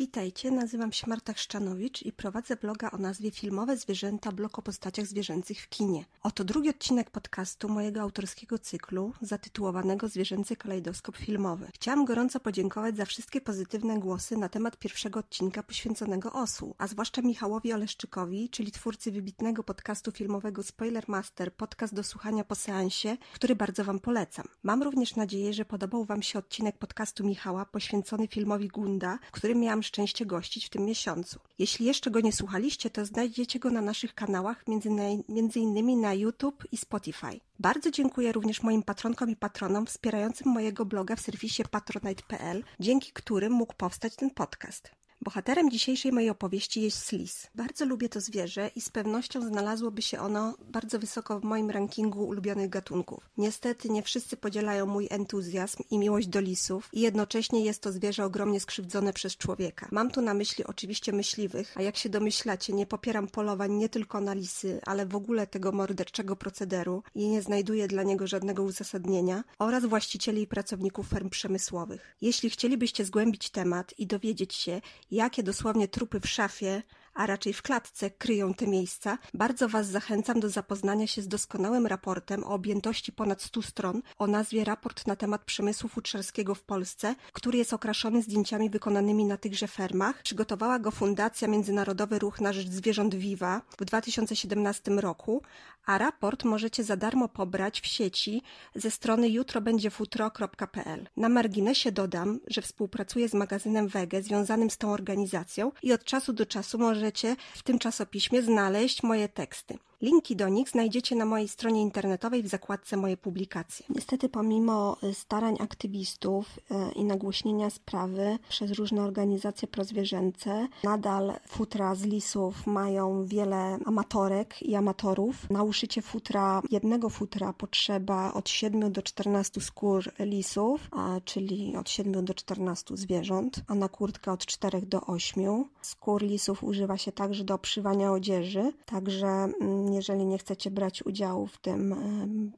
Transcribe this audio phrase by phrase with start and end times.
[0.00, 5.06] Witajcie, nazywam się Marta Chrzczanowicz i prowadzę bloga o nazwie Filmowe Zwierzęta, blog o postaciach
[5.06, 6.04] zwierzęcych w kinie.
[6.22, 11.68] Oto drugi odcinek podcastu mojego autorskiego cyklu zatytułowanego Zwierzęcy kalejdoskop filmowy.
[11.74, 17.22] Chciałam gorąco podziękować za wszystkie pozytywne głosy na temat pierwszego odcinka poświęconego OSU, a zwłaszcza
[17.22, 23.84] Michałowi Oleszczykowi, czyli twórcy wybitnego podcastu filmowego Spoilermaster, podcast do słuchania po seansie, który bardzo
[23.84, 24.46] Wam polecam.
[24.62, 29.60] Mam również nadzieję, że podobał Wam się odcinek podcastu Michała poświęcony filmowi Gunda, w którym
[29.60, 31.40] miałam szczęście gościć w tym miesiącu.
[31.58, 34.90] Jeśli jeszcze go nie słuchaliście, to znajdziecie go na naszych kanałach, między,
[35.28, 37.40] między innymi na YouTube i Spotify.
[37.58, 43.52] Bardzo dziękuję również moim patronkom i patronom wspierającym mojego bloga w serwisie patronite.pl, dzięki którym
[43.52, 44.99] mógł powstać ten podcast.
[45.22, 47.46] Bohaterem dzisiejszej mojej opowieści jest slis.
[47.54, 52.24] Bardzo lubię to zwierzę i z pewnością znalazłoby się ono bardzo wysoko w moim rankingu
[52.24, 53.30] ulubionych gatunków.
[53.36, 58.24] Niestety nie wszyscy podzielają mój entuzjazm i miłość do lisów i jednocześnie jest to zwierzę
[58.24, 59.88] ogromnie skrzywdzone przez człowieka.
[59.90, 64.20] Mam tu na myśli oczywiście myśliwych, a jak się domyślacie, nie popieram polowań nie tylko
[64.20, 69.44] na lisy, ale w ogóle tego morderczego procederu i nie znajduję dla niego żadnego uzasadnienia
[69.58, 72.16] oraz właścicieli i pracowników ferm przemysłowych.
[72.20, 74.80] Jeśli chcielibyście zgłębić temat i dowiedzieć się,
[75.10, 76.82] jakie dosłownie trupy w szafie
[77.14, 81.86] a raczej w klatce kryją te miejsca, bardzo Was zachęcam do zapoznania się z doskonałym
[81.86, 87.14] raportem o objętości ponad 100 stron o nazwie Raport na temat przemysłu futrzarskiego w Polsce,
[87.32, 90.22] który jest okraszony zdjęciami wykonanymi na tychże fermach.
[90.22, 95.42] Przygotowała go Fundacja Międzynarodowy Ruch na Rzecz Zwierząt Viva w 2017 roku,
[95.86, 98.42] a raport możecie za darmo pobrać w sieci
[98.74, 101.08] ze strony jutrobędziefutro.pl.
[101.16, 106.32] Na marginesie dodam, że współpracuję z magazynem Wege związanym z tą organizacją i od czasu
[106.32, 109.78] do czasu możecie w tym czasopiśmie znaleźć moje teksty.
[110.02, 113.86] Linki do nich znajdziecie na mojej stronie internetowej w zakładce Moje publikacje.
[113.88, 121.94] Niestety, pomimo y, starań aktywistów y, i nagłośnienia sprawy przez różne organizacje prozwierzęce, nadal futra
[121.94, 125.50] z lisów mają wiele amatorek i amatorów.
[125.50, 130.90] Na uszycie futra, jednego futra potrzeba od 7 do 14 skór lisów,
[131.24, 135.64] czyli od 7 do 14 zwierząt, a na kurtkę od 4 do 8.
[135.82, 141.46] Skór lisów używa się także do obszywania odzieży, także mm, jeżeli nie chcecie brać udziału
[141.46, 141.94] w tym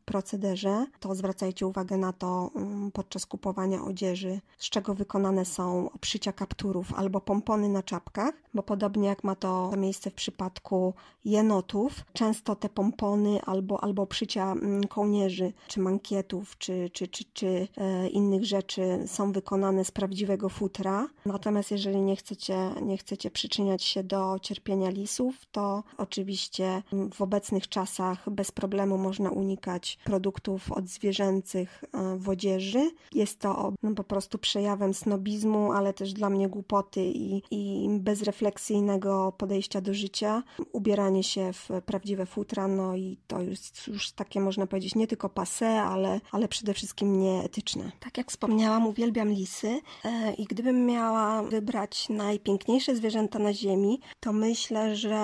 [0.04, 2.50] procederze, to zwracajcie uwagę na to
[2.92, 9.08] podczas kupowania odzieży, z czego wykonane są obszycia kapturów albo pompony na czapkach, bo podobnie
[9.08, 10.94] jak ma to miejsce w przypadku
[11.24, 14.54] jenotów, często te pompony albo, albo obszycia
[14.88, 21.08] kołnierzy, czy mankietów, czy, czy, czy, czy e, innych rzeczy są wykonane z prawdziwego futra.
[21.26, 26.82] Natomiast jeżeli nie chcecie, nie chcecie przyczyniać się do cierpienia lisów, to oczywiście
[27.14, 32.90] w w obecnych czasach bez problemu można unikać produktów odzwierzęcych e, w odzieży.
[33.14, 39.32] Jest to no, po prostu przejawem snobizmu, ale też dla mnie głupoty i, i bezrefleksyjnego
[39.38, 40.42] podejścia do życia.
[40.72, 45.28] Ubieranie się w prawdziwe futra, no i to jest już takie można powiedzieć nie tylko
[45.28, 47.92] passe, ale, ale przede wszystkim nieetyczne.
[48.00, 54.32] Tak jak wspomniałam, uwielbiam lisy e, i gdybym miała wybrać najpiękniejsze zwierzęta na ziemi, to
[54.32, 55.22] myślę, że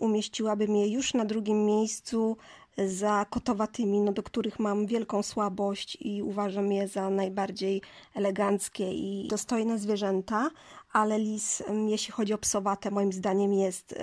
[0.00, 2.36] umieściłabym je już na drugim drugim miejscu
[2.78, 7.82] za kotowatymi, no, do których mam wielką słabość i uważam je za najbardziej
[8.14, 10.50] eleganckie i dostojne zwierzęta,
[10.96, 13.94] ale lis, jeśli chodzi o psowate, moim zdaniem jest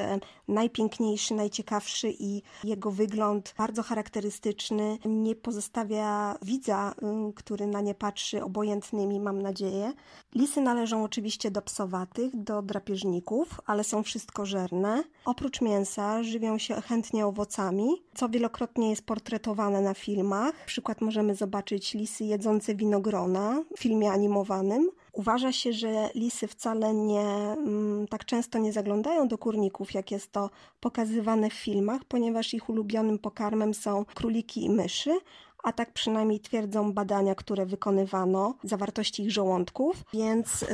[0.48, 4.98] najpiękniejszy, najciekawszy i jego wygląd bardzo charakterystyczny.
[5.06, 6.96] Nie pozostawia widza,
[7.36, 9.94] który na nie patrzy obojętnymi, mam nadzieję.
[10.36, 15.04] Lisy należą oczywiście do psowatych, do drapieżników, ale są wszystkożerne.
[15.26, 20.66] Oprócz mięsa żywią się chętnie owocami, co wielokrotnie jest portretowane na filmach.
[20.66, 24.90] Przykład możemy zobaczyć lisy jedzące winogrona w filmie animowanym.
[25.14, 30.32] Uważa się, że lisy wcale nie mm, tak często nie zaglądają do kurników, jak jest
[30.32, 35.20] to pokazywane w filmach, ponieważ ich ulubionym pokarmem są króliki i myszy,
[35.64, 40.66] a tak przynajmniej twierdzą badania, które wykonywano, zawartości ich żołądków, więc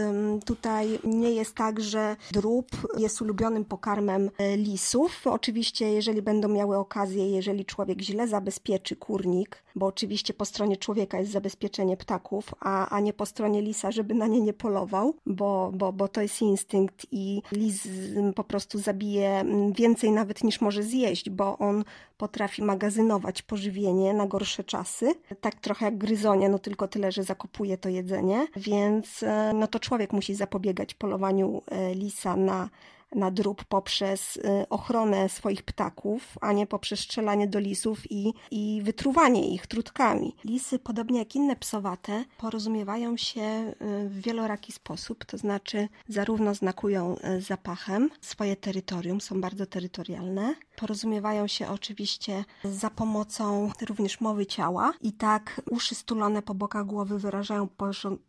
[0.45, 5.27] tutaj nie jest tak, że drób jest ulubionym pokarmem e, lisów.
[5.27, 11.19] Oczywiście, jeżeli będą miały okazję, jeżeli człowiek źle zabezpieczy kurnik, bo oczywiście po stronie człowieka
[11.19, 15.71] jest zabezpieczenie ptaków, a, a nie po stronie lisa, żeby na nie nie polował, bo,
[15.73, 17.87] bo, bo to jest instynkt i lis
[18.35, 19.45] po prostu zabije
[19.75, 21.83] więcej nawet niż może zjeść, bo on
[22.19, 25.15] potrafi magazynować pożywienie na gorsze czasy.
[25.41, 29.79] Tak trochę jak gryzonie, no tylko tyle, że zakopuje to jedzenie, więc e, no to
[29.79, 32.69] człowiek musi zapobiegać polowaniu e, lisa na
[33.15, 38.81] na drób poprzez y, ochronę swoich ptaków, a nie poprzez strzelanie do lisów i, i
[38.83, 40.35] wytruwanie ich trutkami.
[40.45, 47.15] Lisy, podobnie jak inne psowate, porozumiewają się y, w wieloraki sposób, to znaczy zarówno znakują
[47.17, 48.09] y, zapachem.
[48.21, 54.93] Swoje terytorium, są bardzo terytorialne, porozumiewają się oczywiście za pomocą również mowy ciała.
[55.01, 57.67] I tak uszy stulone po bokach głowy wyrażają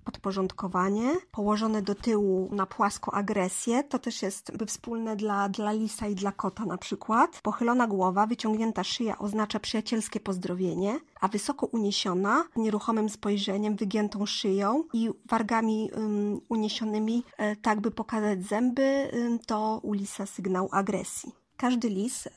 [0.05, 6.15] podporządkowanie, położone do tyłu na płasko agresję, to też jest wspólne dla, dla lisa i
[6.15, 7.41] dla kota na przykład.
[7.43, 15.11] Pochylona głowa, wyciągnięta szyja oznacza przyjacielskie pozdrowienie, a wysoko uniesiona, nieruchomym spojrzeniem, wygiętą szyją i
[15.25, 21.33] wargami um, uniesionymi, e, tak by pokazać zęby, um, to u lisa sygnał agresji.
[21.57, 22.29] Każdy lis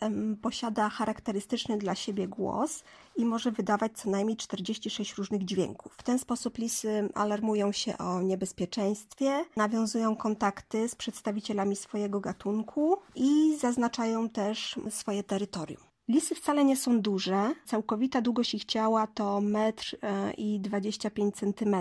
[0.42, 2.84] posiada charakterystyczny dla siebie głos
[3.16, 5.96] i może wydawać co najmniej 46 różnych dźwięków.
[5.98, 13.58] W ten sposób lisy alarmują się o niebezpieczeństwie, nawiązują kontakty z przedstawicielami swojego gatunku i
[13.58, 15.84] zaznaczają też swoje terytorium.
[16.08, 17.54] Lisy wcale nie są duże.
[17.66, 21.76] Całkowita długość ich ciała to 1,25 m i 25 cm,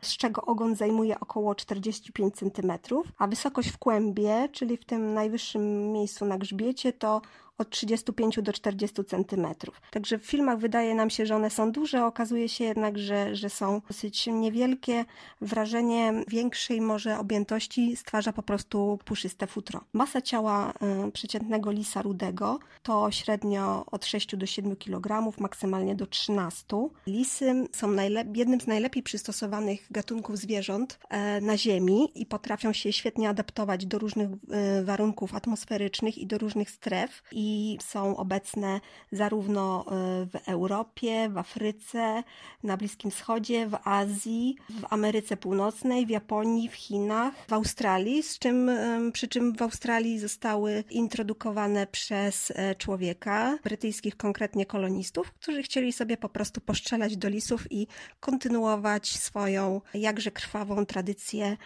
[0.00, 2.72] z czego ogon zajmuje około 45 cm,
[3.18, 7.22] a wysokość w kłębie, czyli w tym najwyższym miejscu na grzbiecie, to
[7.58, 9.80] od 35 do 40 centymetrów.
[9.90, 13.50] Także w filmach wydaje nam się, że one są duże, okazuje się jednak, że, że
[13.50, 15.04] są dosyć niewielkie.
[15.40, 19.80] Wrażenie większej może objętości stwarza po prostu puszyste futro.
[19.92, 20.72] Masa ciała
[21.08, 26.64] y, przeciętnego lisa rudego to średnio od 6 do 7 kg, maksymalnie do 13.
[27.06, 27.96] Lisy są
[28.34, 33.98] jednym z najlepiej przystosowanych gatunków zwierząt e, na Ziemi i potrafią się świetnie adaptować do
[33.98, 37.22] różnych y, warunków atmosferycznych i do różnych stref.
[37.32, 38.80] I i są obecne
[39.12, 39.90] zarówno e,
[40.26, 42.22] w Europie, w Afryce,
[42.62, 48.38] na Bliskim Wschodzie, w Azji, w Ameryce Północnej, w Japonii, w Chinach, w Australii, z
[48.38, 48.70] czym,
[49.12, 56.16] przy czym w Australii zostały introdukowane przez e, człowieka, brytyjskich konkretnie kolonistów, którzy chcieli sobie
[56.16, 57.86] po prostu poszczelać do lisów i
[58.20, 61.56] kontynuować swoją jakże krwawą tradycję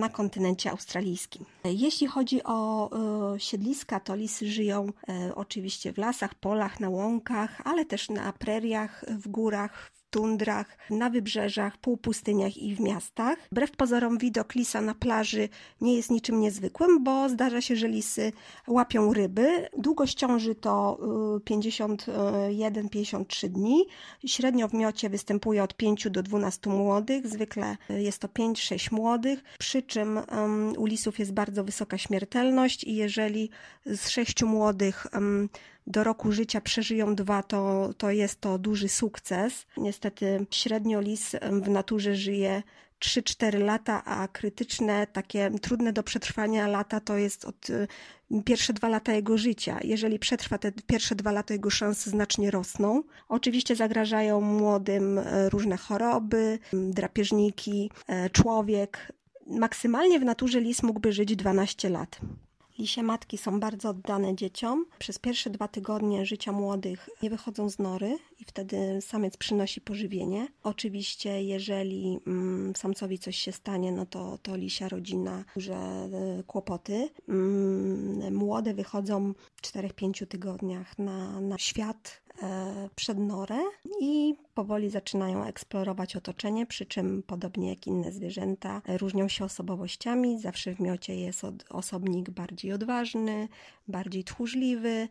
[0.00, 1.44] na kontynencie australijskim.
[1.64, 2.90] Jeśli chodzi o
[3.34, 8.32] e, siedliska, to lisy żyją e, oczywiście w lasach, polach, na łąkach, ale też na
[8.32, 13.38] preriach, w górach, tundrach, na wybrzeżach, półpustyniach i w miastach.
[13.52, 15.48] Wbrew pozorom widok lisa na plaży
[15.80, 18.32] nie jest niczym niezwykłym, bo zdarza się, że lisy
[18.66, 19.68] łapią ryby.
[19.78, 20.98] Długość ciąży to
[21.50, 23.84] 51-53 y, dni.
[24.26, 29.82] Średnio w miocie występuje od 5 do 12 młodych, zwykle jest to 5-6 młodych, przy
[29.82, 30.20] czym
[30.78, 33.50] u lisów jest bardzo wysoka śmiertelność i jeżeli
[33.86, 35.06] z 6 młodych
[35.86, 39.66] do roku życia przeżyją dwa, to, to jest to duży sukces.
[39.76, 42.62] Niestety średnio lis w naturze żyje
[43.00, 47.66] 3-4 lata, a krytyczne, takie trudne do przetrwania lata to jest od
[48.44, 49.78] pierwsze dwa lata jego życia.
[49.84, 53.02] Jeżeli przetrwa te pierwsze dwa lata, jego szanse znacznie rosną.
[53.28, 57.90] Oczywiście zagrażają młodym y, różne choroby, drapieżniki,
[58.26, 59.12] y, człowiek.
[59.46, 62.20] Maksymalnie w naturze lis mógłby żyć 12 lat.
[62.80, 64.86] Lisie matki są bardzo oddane dzieciom.
[64.98, 70.48] Przez pierwsze dwa tygodnie życia młodych nie wychodzą z nory i wtedy samiec przynosi pożywienie.
[70.62, 76.08] Oczywiście, jeżeli mm, samcowi coś się stanie, no to, to lisia rodzina duże
[76.40, 77.08] y, kłopoty.
[77.28, 82.20] Mm, młode wychodzą w 4-5 tygodniach na, na świat
[82.96, 83.58] przed norę
[84.00, 90.40] i powoli zaczynają eksplorować otoczenie, przy czym podobnie jak inne zwierzęta różnią się osobowościami.
[90.40, 93.48] Zawsze w miocie jest osobnik bardziej odważny,
[93.88, 95.08] bardziej tchórzliwy.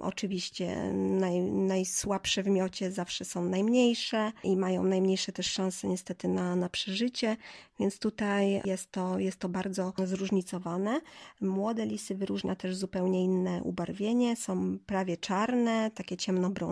[0.00, 6.56] Oczywiście naj, najsłabsze w miocie zawsze są najmniejsze i mają najmniejsze też szanse niestety na,
[6.56, 7.36] na przeżycie,
[7.80, 11.00] więc tutaj jest to, jest to bardzo zróżnicowane.
[11.40, 16.71] Młode lisy wyróżnia też zupełnie inne ubarwienie, są prawie czarne, takie ciemnobrązowe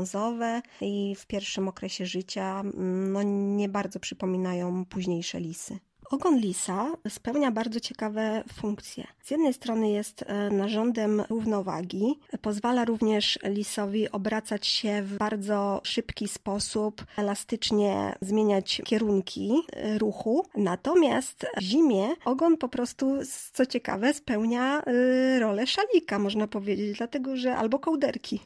[0.81, 3.23] i w pierwszym okresie życia mm, no,
[3.57, 5.79] nie bardzo przypominają późniejsze lisy.
[6.11, 9.07] Ogon lisa spełnia bardzo ciekawe funkcje.
[9.23, 16.29] Z jednej strony jest e, narządem równowagi, pozwala również lisowi obracać się w bardzo szybki
[16.29, 20.47] sposób, elastycznie zmieniać kierunki e, ruchu.
[20.55, 23.19] Natomiast w zimie ogon po prostu,
[23.53, 28.41] co ciekawe, spełnia e, rolę szalika, można powiedzieć, dlatego że albo kołderki,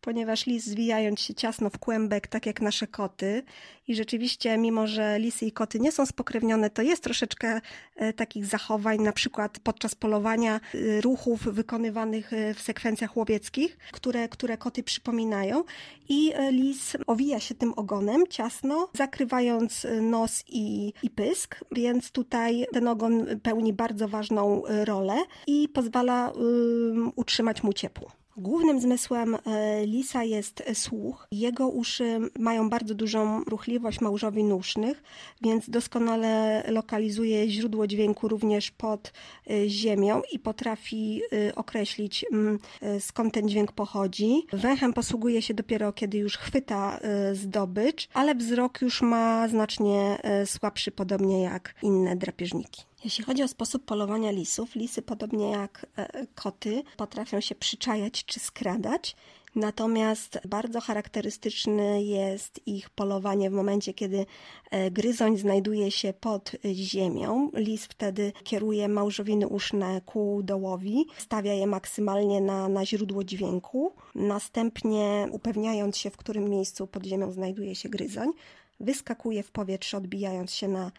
[0.00, 3.42] ponieważ lis zwijając się ciasno w kłębek, tak jak nasze koty,
[3.90, 7.60] i rzeczywiście, mimo że lisy i koty nie są spokrewnione, to jest troszeczkę
[7.96, 14.28] e, takich zachowań, na przykład podczas polowania, e, ruchów wykonywanych e, w sekwencjach łowieckich, które,
[14.28, 15.64] które koty przypominają.
[16.08, 22.88] I lis owija się tym ogonem ciasno, zakrywając nos i, i pysk, więc tutaj ten
[22.88, 25.14] ogon pełni bardzo ważną rolę
[25.46, 28.19] i pozwala um, utrzymać mu ciepło.
[28.40, 31.26] Głównym zmysłem e, lisa jest słuch.
[31.32, 35.02] Jego uszy mają bardzo dużą ruchliwość małżowin usznych,
[35.42, 39.12] więc doskonale lokalizuje źródło dźwięku również pod
[39.50, 42.58] e, ziemią i potrafi e, określić mm,
[43.00, 44.46] skąd ten dźwięk pochodzi.
[44.52, 47.00] Węchem posługuje się dopiero kiedy już chwyta
[47.32, 52.89] zdobycz, ale wzrok już ma znacznie słabszy, podobnie jak inne drapieżniki.
[53.04, 58.40] Jeśli chodzi o sposób polowania lisów, lisy podobnie jak e, koty potrafią się przyczajać czy
[58.40, 59.16] skradać.
[59.54, 64.26] Natomiast bardzo charakterystyczne jest ich polowanie w momencie, kiedy
[64.70, 67.50] e, gryzoń znajduje się pod ziemią.
[67.54, 73.92] Lis wtedy kieruje małżowiny uszne ku dołowi, stawia je maksymalnie na, na źródło dźwięku.
[74.14, 78.32] Następnie, upewniając się, w którym miejscu pod ziemią znajduje się gryzoń,
[78.80, 80.90] wyskakuje w powietrze, odbijając się na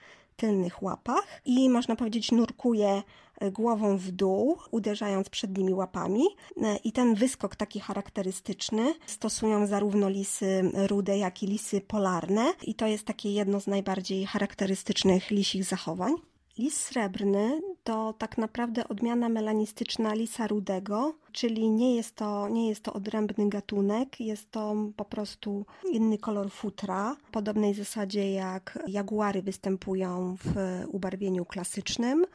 [0.41, 3.03] tylnych łapach i można powiedzieć nurkuje
[3.39, 6.23] e, głową w dół, uderzając przednimi łapami.
[6.61, 12.53] E, I ten wyskok taki charakterystyczny stosują zarówno lisy rude, jak i lisy polarne.
[12.63, 16.30] I to jest takie jedno z najbardziej charakterystycznych lisich zachowań.
[16.57, 22.83] Lis srebrny to tak naprawdę odmiana melanistyczna lisa rudego, czyli nie jest, to, nie jest
[22.83, 29.41] to odrębny gatunek, jest to po prostu inny kolor futra, w podobnej zasadzie jak jaguary
[29.41, 30.55] występują w
[30.87, 32.25] ubarwieniu klasycznym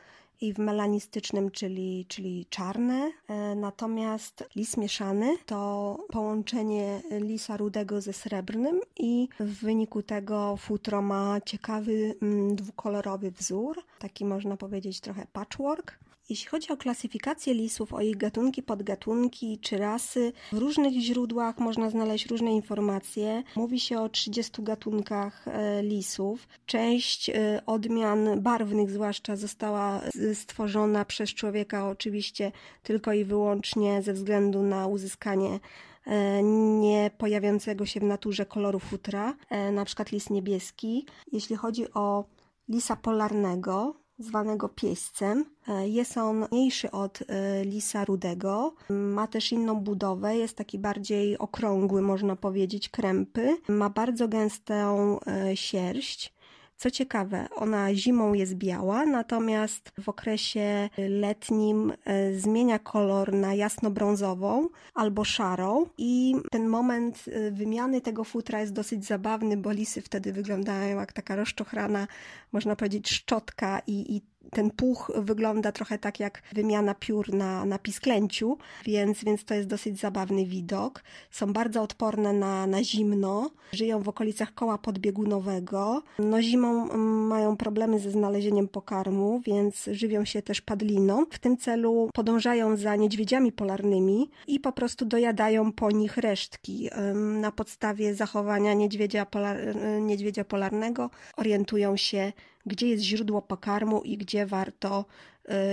[0.40, 3.12] i w melanistycznym, czyli, czyli czarne.
[3.28, 11.02] E, natomiast lis mieszany to połączenie lisa rudego ze srebrnym i w wyniku tego futro
[11.02, 15.98] ma ciekawy mm, dwukolorowy wzór, taki można powiedzieć trochę patchwork.
[16.28, 21.90] Jeśli chodzi o klasyfikację lisów, o ich gatunki, podgatunki czy rasy, w różnych źródłach można
[21.90, 23.42] znaleźć różne informacje.
[23.56, 26.48] Mówi się o 30 gatunkach e, lisów.
[26.66, 30.00] Część e, odmian barwnych zwłaszcza została
[30.34, 32.52] stworzona przez człowieka oczywiście
[32.82, 35.60] tylko i wyłącznie ze względu na uzyskanie
[36.06, 36.42] e,
[36.80, 39.34] nie pojawiającego się w naturze koloru futra,
[39.72, 41.06] na przykład lis niebieski.
[41.32, 42.24] Jeśli chodzi o
[42.68, 45.44] lisa polarnego, zwanego pieścem.
[45.68, 48.74] E, jest on mniejszy od e, lisa rudego.
[48.90, 53.56] Ma też inną budowę, jest taki bardziej okrągły, można powiedzieć, krępy.
[53.68, 56.35] Ma bardzo gęstą e, sierść.
[56.76, 64.68] Co ciekawe, ona zimą jest biała, natomiast w okresie letnim e, zmienia kolor na jasno-brązową
[64.94, 70.32] albo szarą i ten moment e, wymiany tego futra jest dosyć zabawny, bo lisy wtedy
[70.32, 72.06] wyglądają jak taka rozczochrana,
[72.52, 77.78] można powiedzieć, szczotka i, i ten puch wygląda trochę tak jak wymiana piór na, na
[77.78, 81.02] pisklęciu, więc, więc to jest dosyć zabawny widok.
[81.30, 86.02] Są bardzo odporne na, na zimno, żyją w okolicach koła podbiegunowego.
[86.18, 91.26] No zimą mm, mają problemy ze znalezieniem pokarmu, więc żywią się też padliną.
[91.30, 96.90] W tym celu podążają za niedźwiedziami polarnymi i po prostu dojadają po nich resztki.
[97.14, 99.56] Na podstawie zachowania niedźwiedzia, polar,
[100.00, 102.32] niedźwiedzia polarnego orientują się
[102.66, 105.04] gdzie jest źródło pokarmu i gdzie warto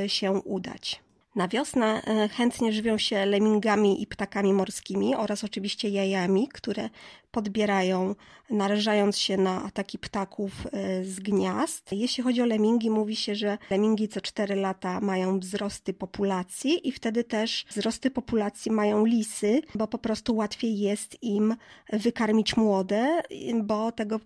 [0.05, 1.03] y, się udać.
[1.35, 6.89] Na wiosnę y, chętnie żywią się lemingami i ptakami morskimi oraz oczywiście jajami, które
[7.31, 8.15] podbierają,
[8.49, 11.91] narażając się na ataki ptaków y, z gniazd.
[11.91, 16.91] Jeśli chodzi o lemingi, mówi się, że lemingi co 4 lata mają wzrosty populacji i
[16.91, 21.55] wtedy też wzrosty populacji mają lisy, bo po prostu łatwiej jest im
[21.93, 23.21] wykarmić młode,
[23.63, 24.19] bo tego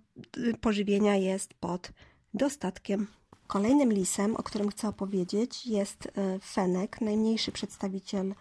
[0.61, 1.91] pożywienia jest pod
[2.33, 3.07] dostatkiem.
[3.47, 8.35] Kolejnym lisem, o którym chcę opowiedzieć, jest e, fenek, najmniejszy przedstawiciel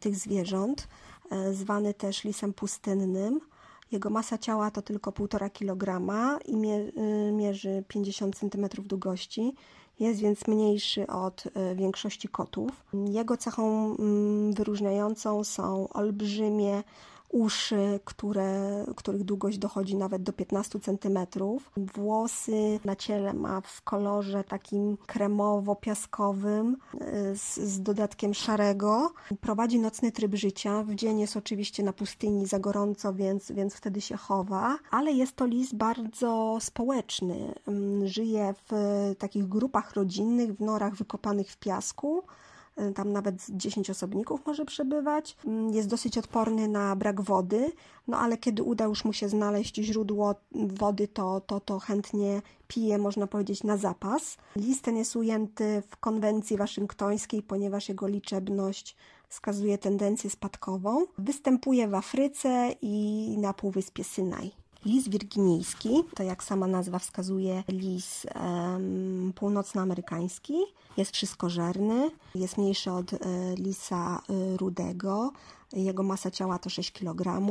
[0.00, 0.88] tych zwierząt,
[1.30, 3.40] e, zwany też lisem pustynnym.
[3.92, 6.08] Jego masa ciała to tylko 1,5 kg
[6.46, 9.54] i e, mierzy 50 cm długości.
[10.00, 12.70] Jest więc mniejszy od większości kotów.
[12.92, 16.82] Jego cechą mm, wyróżniającą są olbrzymie
[17.28, 21.18] uszy, które, których długość dochodzi nawet do 15 cm.
[21.94, 26.74] Włosy na ciele ma w kolorze takim kremowo-piaskowym
[27.34, 29.12] z, z dodatkiem szarego.
[29.40, 30.82] Prowadzi nocny tryb życia.
[30.82, 35.36] W dzień jest oczywiście na pustyni za gorąco, więc, więc wtedy się chowa, ale jest
[35.36, 37.54] to lis bardzo społeczny.
[37.66, 38.72] Mm, żyje w
[39.18, 42.22] takich grupach rodzinnych, w norach wykopanych w piasku
[42.94, 45.36] tam nawet 10 osobników może przebywać.
[45.46, 47.72] Mm, jest dosyć odporny na brak wody,
[48.08, 52.98] no ale kiedy uda już mu się znaleźć źródło wody, to, to, to chętnie pije,
[52.98, 54.36] można powiedzieć, na zapas.
[54.56, 58.96] Lis ten jest ujęty w konwencji waszyngtońskiej, ponieważ jego liczebność
[59.28, 61.06] wskazuje tendencję spadkową.
[61.18, 64.52] Występuje w Afryce i na Półwyspie Synaj.
[64.84, 70.54] Lis wirginijski, to jak sama nazwa wskazuje, lis um, północnoamerykański.
[70.96, 73.18] Jest wszystkożerny, jest mniejszy od e,
[73.56, 75.32] lisa e, rudego.
[75.72, 77.42] Jego masa ciała to 6 kg.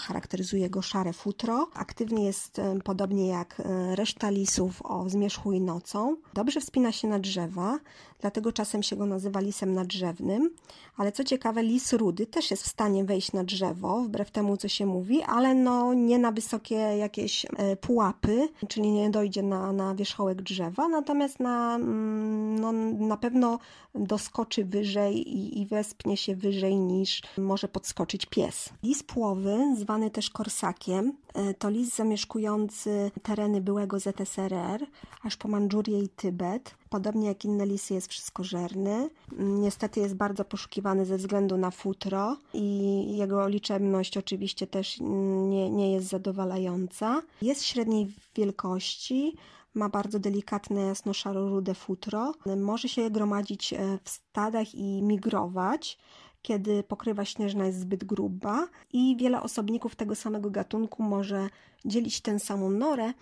[0.00, 1.66] Charakteryzuje go szare futro.
[1.74, 6.16] Aktywny jest podobnie jak e, reszta lisów o zmierzchu i nocą.
[6.34, 7.78] Dobrze wspina się na drzewa,
[8.20, 10.50] dlatego czasem się go nazywa lisem nadrzewnym.
[10.96, 14.68] Ale co ciekawe, lis rudy też jest w stanie wejść na drzewo, wbrew temu co
[14.68, 19.94] się mówi, ale no nie na wysokie jakieś e, pułapy, czyli nie dojdzie na, na
[19.94, 22.72] wierzchołek drzewa, natomiast na, mm, no,
[23.06, 23.58] na pewno
[23.94, 26.97] doskoczy wyżej i, i wespnie się wyżej niż
[27.38, 28.68] może podskoczyć pies.
[28.82, 34.86] Lis płowy, zwany też korsakiem, e, to lis zamieszkujący tereny byłego ZSRR,
[35.22, 36.74] aż po Mandżurię i Tybet.
[36.90, 39.10] Podobnie jak inne lisy jest wszystkożerny.
[39.38, 45.92] Niestety jest bardzo poszukiwany ze względu na futro i jego liczebność oczywiście też nie, nie
[45.92, 47.22] jest zadowalająca.
[47.42, 49.36] Jest średniej wielkości,
[49.74, 52.32] ma bardzo delikatne jasno-szaro-rude futro.
[52.56, 55.98] Może się gromadzić e, w stadach i migrować
[56.42, 61.48] kiedy pokrywa śnieżna jest zbyt gruba i wiele osobników tego samego gatunku może
[61.84, 63.12] dzielić tę samą norę,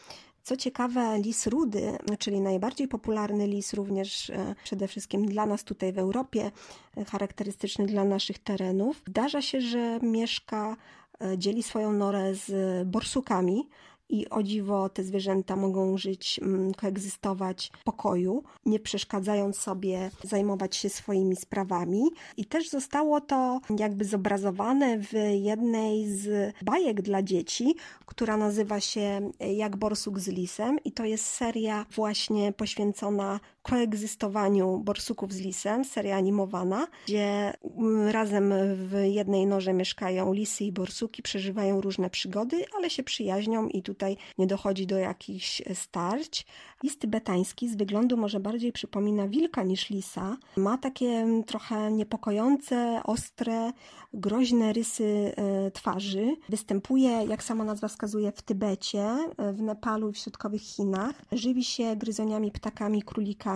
[0.46, 5.92] co ciekawe, lis rudy, czyli najbardziej popularny lis również e, przede wszystkim dla nas tutaj
[5.92, 6.50] w Europie,
[6.96, 10.76] e, charakterystyczny dla naszych terenów, zdarza się, że mieszka,
[11.20, 13.68] e, dzieli swoją norę z borsukami,
[14.08, 20.76] i o dziwo te zwierzęta mogą żyć, mm, koegzystować w pokoju, nie przeszkadzając sobie zajmować
[20.76, 22.02] się swoimi sprawami.
[22.36, 27.74] I też zostało to jakby zobrazowane w jednej z bajek dla dzieci,
[28.06, 35.32] która nazywa się Jak borsuk z lisem i to jest seria właśnie poświęcona koegzystowaniu borsuków
[35.32, 41.80] z lisem, seria animowana, gdzie mm, razem w jednej norze mieszkają lisy i borsuki, przeżywają
[41.80, 46.46] różne przygody, ale się przyjaźnią i tutaj nie dochodzi do jakichś starć.
[46.82, 50.36] Lis tybetański z wyglądu może bardziej przypomina wilka niż lisa.
[50.56, 53.72] Ma takie trochę niepokojące, ostre,
[54.14, 56.36] groźne rysy e, twarzy.
[56.48, 59.02] Występuje, jak sama nazwa wskazuje, w Tybecie,
[59.38, 61.22] e, w Nepalu i w środkowych Chinach.
[61.32, 63.55] Żywi się gryzoniami, ptakami, królikami.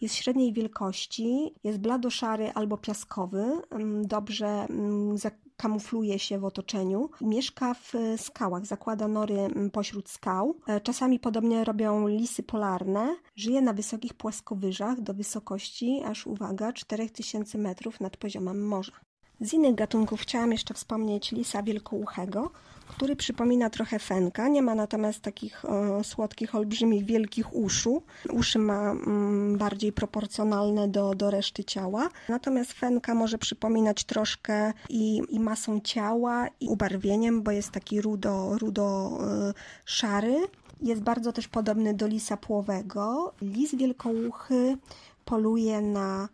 [0.00, 5.16] Jest średniej wielkości, jest bladoszary albo piaskowy, mm, dobrze mm,
[5.56, 7.10] kamufluje się w otoczeniu.
[7.20, 10.56] Mieszka w skałach, zakłada nory mm, pośród skał.
[10.66, 13.16] E, czasami podobnie robią lisy polarne.
[13.36, 18.92] Żyje na wysokich płaskowyżach do wysokości aż uwaga 4000 metrów nad poziomem morza.
[19.40, 22.50] Z innych gatunków chciałam jeszcze wspomnieć lisa wielkouchego,
[22.96, 24.48] który przypomina trochę fenka.
[24.48, 28.02] Nie ma natomiast takich e, słodkich, olbrzymich, wielkich uszu.
[28.30, 32.08] Uszy ma mm, bardziej proporcjonalne do, do reszty ciała.
[32.28, 38.58] Natomiast fenka może przypominać troszkę i, i masą ciała, i ubarwieniem, bo jest taki rudo,
[38.58, 40.36] rudo e, szary.
[40.82, 43.32] Jest bardzo też podobny do lisa płowego.
[43.42, 44.76] Lis wielkouchy
[45.24, 46.28] poluje na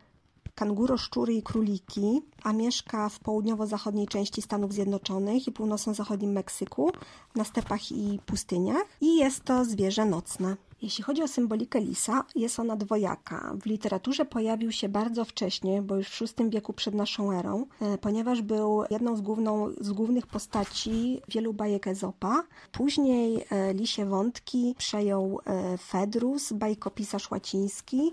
[0.58, 6.90] kanguro, szczury i króliki, a mieszka w południowo-zachodniej części Stanów Zjednoczonych i północno-zachodnim Meksyku,
[7.34, 10.56] na stepach i pustyniach i jest to zwierzę nocne.
[10.82, 13.54] Jeśli chodzi o symbolikę lisa, jest ona dwojaka.
[13.62, 17.98] W literaturze pojawił się bardzo wcześnie, bo już w VI wieku przed naszą erą, e,
[17.98, 22.44] ponieważ był jedną z, główną, z głównych postaci wielu bajek Ezopa.
[22.72, 28.12] Później e, lisie wątki przejął e, Fedrus, bajkopisarz łaciński,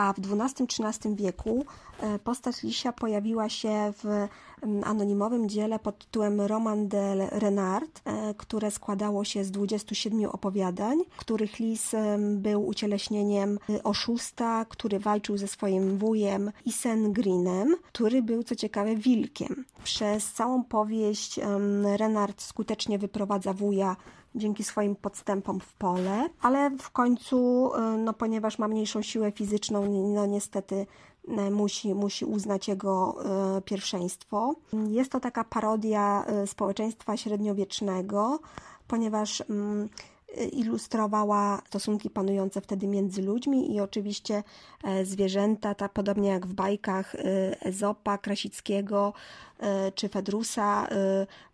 [0.00, 1.64] a w XII-XIII wieku
[2.00, 4.28] e, postać Lisia pojawiła się w
[4.84, 11.58] anonimowym dziele pod tytułem Roman de Renard, e, które składało się z 27 opowiadań, których
[11.58, 18.56] Lis był ucieleśnieniem e, oszusta, który walczył ze swoim wujem Isen Greenem, który był co
[18.56, 19.64] ciekawe wilkiem.
[19.84, 21.40] Przez całą powieść
[21.96, 23.96] Renard skutecznie wyprowadza wuja
[24.34, 29.86] dzięki swoim podstępom w pole, ale w końcu, y, no ponieważ ma mniejszą siłę fizyczną,
[30.14, 30.86] no niestety
[31.28, 33.16] y, musi, musi uznać jego
[33.58, 34.54] y, pierwszeństwo.
[34.88, 38.38] Jest to taka parodia społeczeństwa średniowiecznego,
[38.88, 39.88] ponieważ mm,
[40.52, 44.42] ilustrowała stosunki panujące wtedy między ludźmi i oczywiście
[44.84, 47.16] e, zwierzęta, tak podobnie jak w bajkach
[47.60, 49.12] Ezopa, Krasickiego
[49.94, 50.88] czy Fedrusa,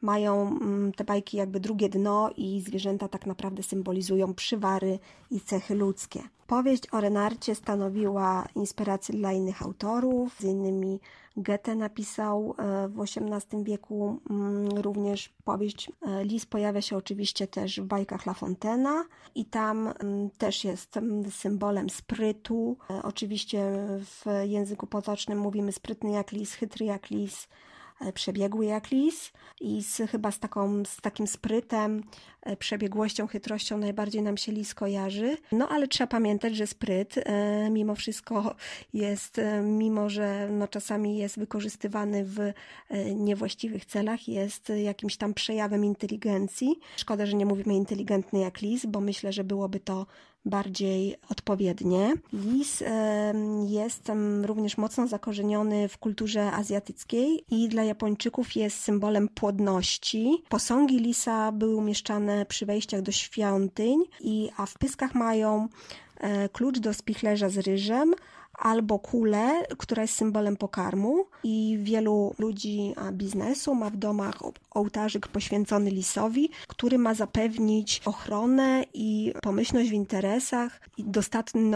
[0.03, 4.99] mają mm, te bajki jakby drugie dno i zwierzęta tak naprawdę symbolizują przywary
[5.31, 6.23] i cechy ludzkie.
[6.47, 11.01] Powieść o Renarcie stanowiła inspirację dla innych autorów, z innymi
[11.37, 15.92] Goethe napisał e, w XVIII wieku mm, również powieść.
[16.03, 19.03] E, Lis pojawia się oczywiście też w bajkach La Fontaine'a
[19.35, 20.99] i tam mm, też jest
[21.31, 22.77] symbolem sprytu.
[22.90, 27.65] E, oczywiście w języku potocznym mówimy sprytny jak lis, chytry jak lis, E,
[28.14, 32.02] przebiegły jak lis i z, chyba z, taką, z takim sprytem,
[32.42, 35.37] e, przebiegłością, chytrością najbardziej nam się lis kojarzy.
[35.52, 38.54] No ale trzeba pamiętać, że spryt e, mimo wszystko
[38.92, 42.52] jest, mimo że no, czasami jest wykorzystywany w
[43.14, 46.78] niewłaściwych celach, jest jakimś tam przejawem inteligencji.
[46.96, 50.06] Szkoda, że nie mówimy inteligentny jak lis, bo myślę, że byłoby to
[50.46, 52.12] bardziej odpowiednie.
[52.32, 52.82] Lis
[53.66, 60.42] jest również mocno zakorzeniony w kulturze azjatyckiej i dla Japończyków jest symbolem płodności.
[60.48, 65.68] Posągi lisa były umieszczane przy wejściach do świątyń, i, a w pyskach mają
[66.16, 68.14] e, klucz do spichlerza z ryżem,
[68.59, 71.25] albo kulę, która jest symbolem pokarmu.
[71.42, 74.35] I wielu ludzi biznesu ma w domach
[74.71, 81.05] ołtarzyk poświęcony lisowi, który ma zapewnić ochronę i pomyślność w interesach i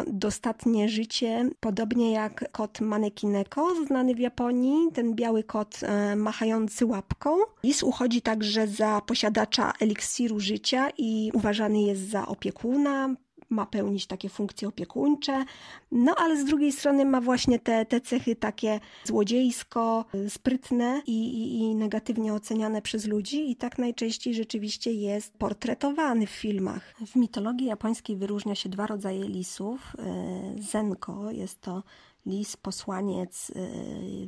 [0.07, 7.37] dostatnie, życie, podobnie jak kot manekineko, znany w Japonii, ten biały kot e, machający łapką.
[7.63, 13.15] Lis uchodzi także za posiadacza eliksiru życia i uważany jest za opiekuna,
[13.51, 15.45] ma pełnić takie funkcje opiekuńcze,
[15.93, 21.59] no ale z drugiej strony ma właśnie te, te cechy takie złodziejsko, sprytne i, i,
[21.59, 26.95] i negatywnie oceniane przez ludzi i tak najczęściej rzeczywiście jest portretowany w filmach.
[27.07, 29.97] W mitologii japońskiej wyróżnia się dwa rodzaje lisów.
[29.99, 31.83] E, Zenko jest to
[32.27, 33.55] lis posłaniec e,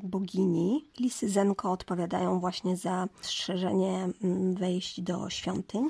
[0.03, 0.89] bogini.
[1.01, 5.89] Lisy Zenko odpowiadają właśnie za strzeżenie mm, wejść do świątyń.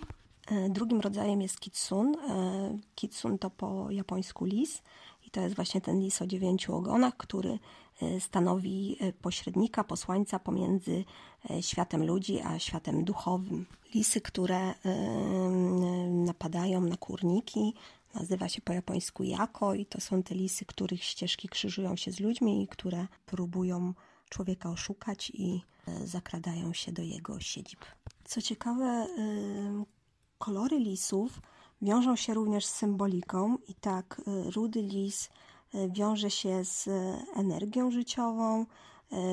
[0.51, 2.17] E, drugim rodzajem jest kitsun.
[2.17, 4.83] E, kitsun to po japońsku lis
[5.27, 7.59] i to jest właśnie ten lis o dziewięciu ogonach, który
[8.03, 11.05] e, stanowi pośrednika, posłańca pomiędzy
[11.61, 13.67] światem ludzi a światem duchowym.
[13.95, 14.75] Lisy, które
[16.09, 17.75] napadają na kurniki,
[18.15, 22.21] nazywa się po japońsku jako i to są te lisy, których ścieżki krzyżują się z
[22.21, 23.95] ludźmi i które próbują
[24.29, 25.63] człowieka oszukać i
[26.05, 27.81] zakradają się do jego siedzib.
[28.25, 29.07] Co ciekawe,
[30.43, 31.41] Kolory lisów
[31.83, 35.31] wiążą się również z symboliką i tak y, rudy lis
[35.75, 36.89] y, wiąże się z
[37.37, 38.67] energią życiową,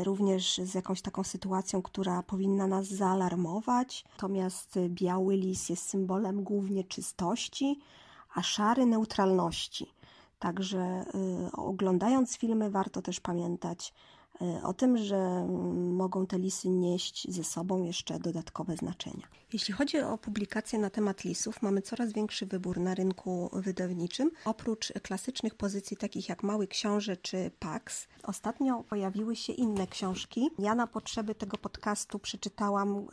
[0.04, 4.06] również z jakąś taką sytuacją, która powinna nas zaalarmować.
[4.12, 7.80] Natomiast biały lis jest symbolem głównie czystości,
[8.36, 9.94] a szary neutralności.
[10.40, 11.06] Także
[11.54, 14.19] oglądając filmy warto też pamiętać E,
[14.64, 15.48] o tym, że
[15.92, 19.28] mogą te lisy nieść ze sobą jeszcze dodatkowe znaczenia.
[19.54, 24.32] Jeśli chodzi o publikacje na temat lisów, mamy coraz większy wybór na rynku wydawniczym.
[24.46, 30.50] Oprócz klasycznych pozycji takich jak Mały Książę czy Pax, ostatnio pojawiły się inne książki.
[30.60, 33.08] Ja na potrzeby tego podcastu przeczytałam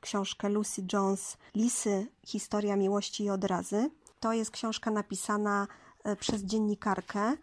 [0.00, 3.90] książkę Lucy Jones Lisy, Historia miłości i odrazy.
[4.20, 5.68] To jest książka napisana
[6.04, 7.36] e, przez dziennikarkę,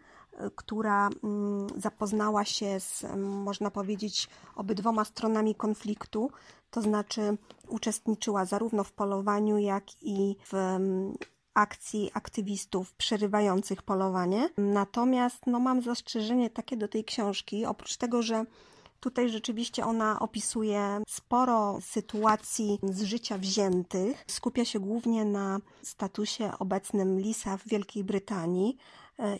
[0.56, 6.30] która mm, zapoznała się z, można powiedzieć, obydwoma stronami konfliktu,
[6.70, 7.36] to znaczy
[7.68, 11.14] uczestniczyła zarówno w polowaniu, jak i w mm,
[11.54, 14.48] akcji aktywistów przerywających polowanie.
[14.58, 18.44] Natomiast no, mam zastrzeżenie takie do tej książki, oprócz tego, że
[19.00, 24.24] Tutaj rzeczywiście ona opisuje sporo sytuacji z życia wziętych.
[24.26, 28.76] Skupia się głównie na statusie obecnym lisa w Wielkiej Brytanii,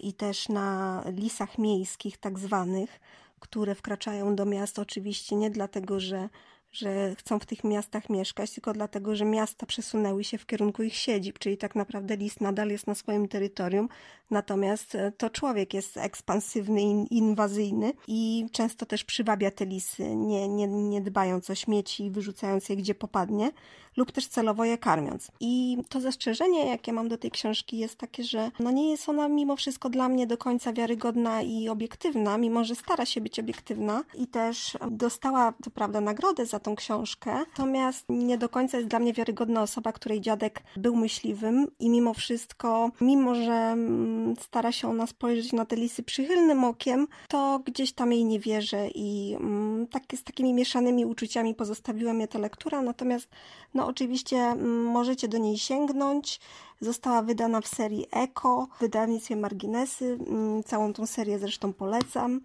[0.01, 3.01] i też na lisach miejskich, tak zwanych,
[3.41, 6.29] które wkraczają do miast oczywiście nie dlatego, że
[6.73, 10.95] że chcą w tych miastach mieszkać, tylko dlatego, że miasta przesunęły się w kierunku ich
[10.95, 13.89] siedzib, czyli tak naprawdę lis nadal jest na swoim terytorium,
[14.31, 20.67] natomiast e, to człowiek jest ekspansywny inwazyjny i często też przywabia te lisy, nie, nie,
[20.67, 23.51] nie dbając o śmieci i wyrzucając je gdzie popadnie,
[23.97, 25.31] lub też celowo je karmiąc.
[25.41, 29.29] I to zastrzeżenie, jakie mam do tej książki, jest takie, że no nie jest ona
[29.29, 34.05] mimo wszystko dla mnie do końca wiarygodna i obiektywna, mimo że stara się być obiektywna
[34.15, 38.99] i też dostała, co prawda, nagrodę za tą książkę, natomiast nie do końca jest dla
[38.99, 44.89] mnie wiarygodna osoba, której dziadek był myśliwym i mimo wszystko, mimo że mm, stara się
[44.89, 49.87] ona spojrzeć na te lisy przychylnym okiem, to gdzieś tam jej nie wierzę i mm,
[49.87, 53.29] tak, z takimi mieszanymi uczuciami pozostawiła mnie ta lektura, natomiast
[53.75, 56.41] no oczywiście mm, możecie do niej sięgnąć.
[56.81, 60.19] Została wydana w serii Eko, w wydawnictwie Marginesy.
[60.67, 62.41] Całą tą serię zresztą polecam.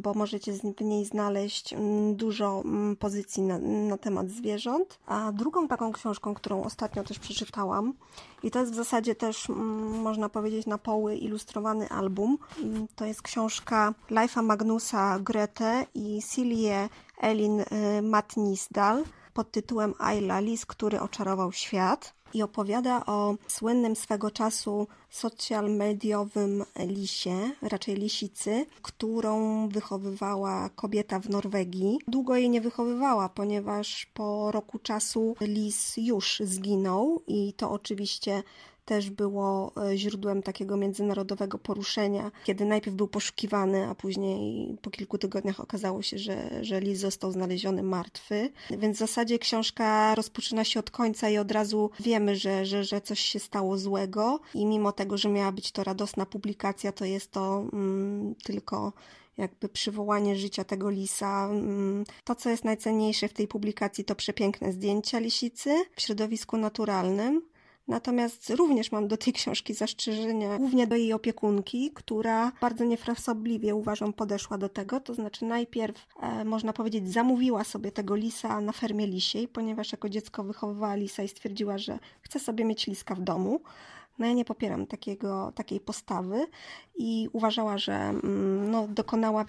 [0.00, 4.98] Bo możecie w niej znaleźć mm, dużo mm, pozycji na, na temat zwierząt.
[5.06, 7.94] A drugą taką książką, którą ostatnio też przeczytałam,
[8.42, 9.48] i to jest w zasadzie też,
[10.02, 12.38] można powiedzieć, na poły ilustrowany album,
[12.96, 16.88] to jest książka Life'a Magnusa Grete i Silje
[17.20, 17.66] Elin y,
[18.02, 19.04] Matnisdal
[19.34, 26.64] pod tytułem Ayla, lis, który oczarował świat i opowiada o słynnym swego czasu social mediowym
[26.78, 31.98] lisie, raczej lisicy, którą wychowywała kobieta w Norwegii.
[32.08, 38.42] Długo jej nie wychowywała, ponieważ po roku czasu lis już zginął i to oczywiście
[38.84, 45.18] też było e, źródłem takiego międzynarodowego poruszenia, kiedy najpierw był poszukiwany, a później po kilku
[45.18, 48.50] tygodniach okazało się, że, że Lis został znaleziony martwy.
[48.70, 53.00] Więc w zasadzie książka rozpoczyna się od końca i od razu wiemy, że, że, że
[53.00, 57.30] coś się stało złego i mimo tego, że miała być to radosna publikacja, to jest
[57.30, 58.92] to mm, tylko
[59.36, 61.48] jakby przywołanie życia tego lisa.
[61.50, 67.42] Mm, to, co jest najcenniejsze w tej publikacji, to przepiękne zdjęcia lisicy w środowisku naturalnym.
[67.88, 74.12] Natomiast również mam do tej książki zastrzeżenia, głównie do jej opiekunki, która bardzo niefrasobliwie uważam
[74.12, 75.00] podeszła do tego.
[75.00, 80.08] To znaczy, najpierw, e, można powiedzieć, zamówiła sobie tego lisa na fermie lisiej, ponieważ jako
[80.08, 83.60] dziecko wychowywała lisa i stwierdziła, że chce sobie mieć liska w domu.
[84.18, 86.46] No ja nie popieram takiego, takiej postawy
[86.96, 89.44] i uważała, że mm, no, dokonała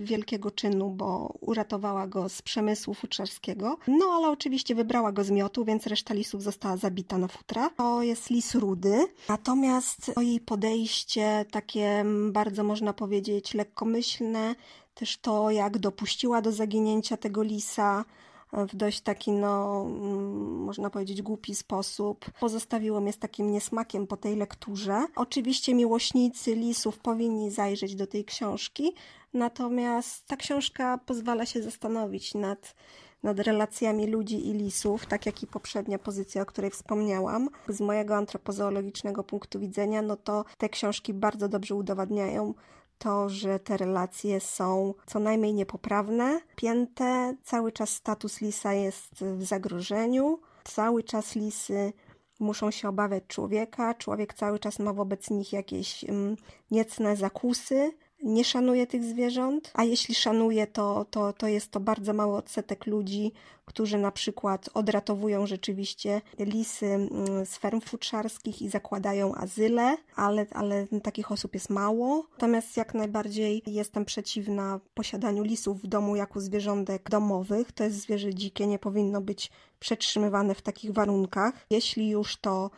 [0.00, 3.78] wielkiego czynu, bo uratowała go z przemysłu futrzarskiego.
[3.88, 7.70] No ale oczywiście wybrała go z miotu, więc reszta lisów została zabita na futra.
[7.70, 9.06] To jest lis rudy.
[9.28, 14.54] Natomiast to jej podejście takie mm, bardzo można powiedzieć lekkomyślne,
[14.94, 18.04] też to jak dopuściła do zaginięcia tego lisa,
[18.52, 22.24] w dość taki, no, mm, można powiedzieć, głupi sposób.
[22.40, 25.06] Pozostawiło mnie z takim niesmakiem po tej lekturze.
[25.16, 28.94] Oczywiście miłośnicy lisów powinni zajrzeć do tej książki,
[29.34, 32.74] natomiast ta książka pozwala się zastanowić nad
[33.22, 37.48] nad relacjami ludzi i lisów, tak jak i poprzednia pozycja, o której wspomniałam.
[37.68, 42.54] Z mojego antropozoologicznego punktu widzenia, no to te książki bardzo dobrze udowadniają
[42.98, 49.44] to, że te relacje są co najmniej niepoprawne, pięte, cały czas status lisa jest w
[49.44, 51.92] zagrożeniu, cały czas lisy
[52.40, 56.36] muszą się obawiać człowieka, człowiek cały czas ma wobec nich jakieś um,
[56.70, 62.12] niecne zakusy, nie szanuje tych zwierząt, a jeśli szanuje, to, to, to jest to bardzo
[62.12, 63.32] mały odsetek ludzi,
[63.64, 70.86] którzy na przykład odratowują rzeczywiście lisy mm, z ferm futrzarskich i zakładają azyle, ale, ale
[71.02, 72.26] takich osób jest mało.
[72.32, 77.72] Natomiast jak najbardziej jestem przeciwna posiadaniu lisów w domu jako zwierzątek domowych.
[77.72, 79.50] To jest zwierzę dzikie, nie powinno być
[79.80, 81.66] przetrzymywane w takich warunkach.
[81.70, 82.70] Jeśli już to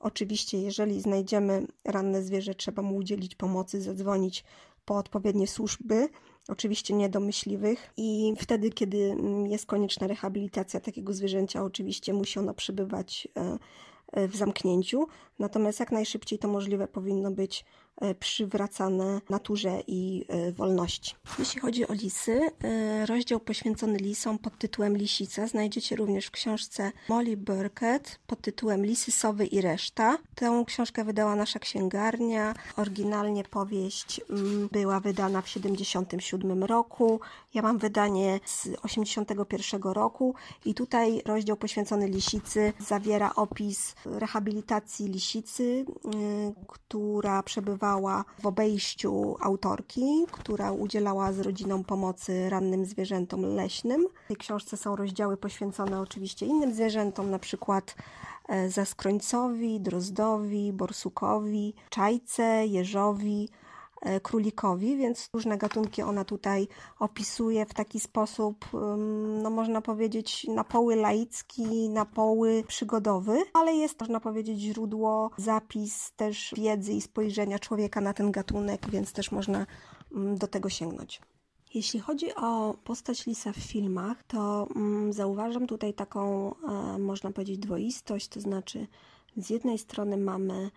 [0.00, 4.44] Oczywiście, jeżeli znajdziemy ranne zwierzę, trzeba mu udzielić pomocy, zadzwonić
[4.88, 6.08] po odpowiednie służby,
[6.48, 12.38] oczywiście nie do myśliwych i wtedy, kiedy mm, jest konieczna rehabilitacja takiego zwierzęcia, oczywiście musi
[12.38, 13.58] ono przebywać e,
[14.12, 15.06] e, w zamknięciu,
[15.38, 17.64] natomiast jak najszybciej to możliwe powinno być
[18.20, 21.14] przywracane naturze i e, wolności.
[21.38, 26.92] Jeśli chodzi o lisy, e, rozdział poświęcony lisom pod tytułem Lisica znajdziecie również w książce
[27.08, 30.18] Molly Burkett pod tytułem Lisy, Sowy i reszta.
[30.34, 32.54] Tę książkę wydała nasza księgarnia.
[32.76, 37.20] Oryginalnie powieść mm, była wydana w 1977 roku.
[37.54, 40.34] Ja mam wydanie z 1981 roku
[40.64, 45.84] i tutaj rozdział poświęcony lisicy zawiera opis rehabilitacji lisicy,
[46.68, 47.87] która przebywa
[48.38, 54.06] w obejściu autorki, która udzielała z rodziną pomocy rannym zwierzętom leśnym.
[54.24, 57.94] W tej książce są rozdziały poświęcone oczywiście innym zwierzętom, na przykład
[58.48, 63.48] e, zaskrońcowi, drozdowi, borsukowi, czajce, jeżowi,
[64.22, 68.66] królikowi, więc różne gatunki ona tutaj opisuje w taki sposób,
[69.42, 76.12] no można powiedzieć, na poły laicki, na poły przygodowy, ale jest, można powiedzieć, źródło, zapis
[76.16, 79.66] też wiedzy i spojrzenia człowieka na ten gatunek, więc też można
[80.34, 81.20] do tego sięgnąć.
[81.74, 84.68] Jeśli chodzi o postać Lisa w filmach, to
[85.10, 88.86] zauważam tutaj taką, e, można powiedzieć, dwoistość, to znaczy
[89.36, 90.70] z jednej strony mamy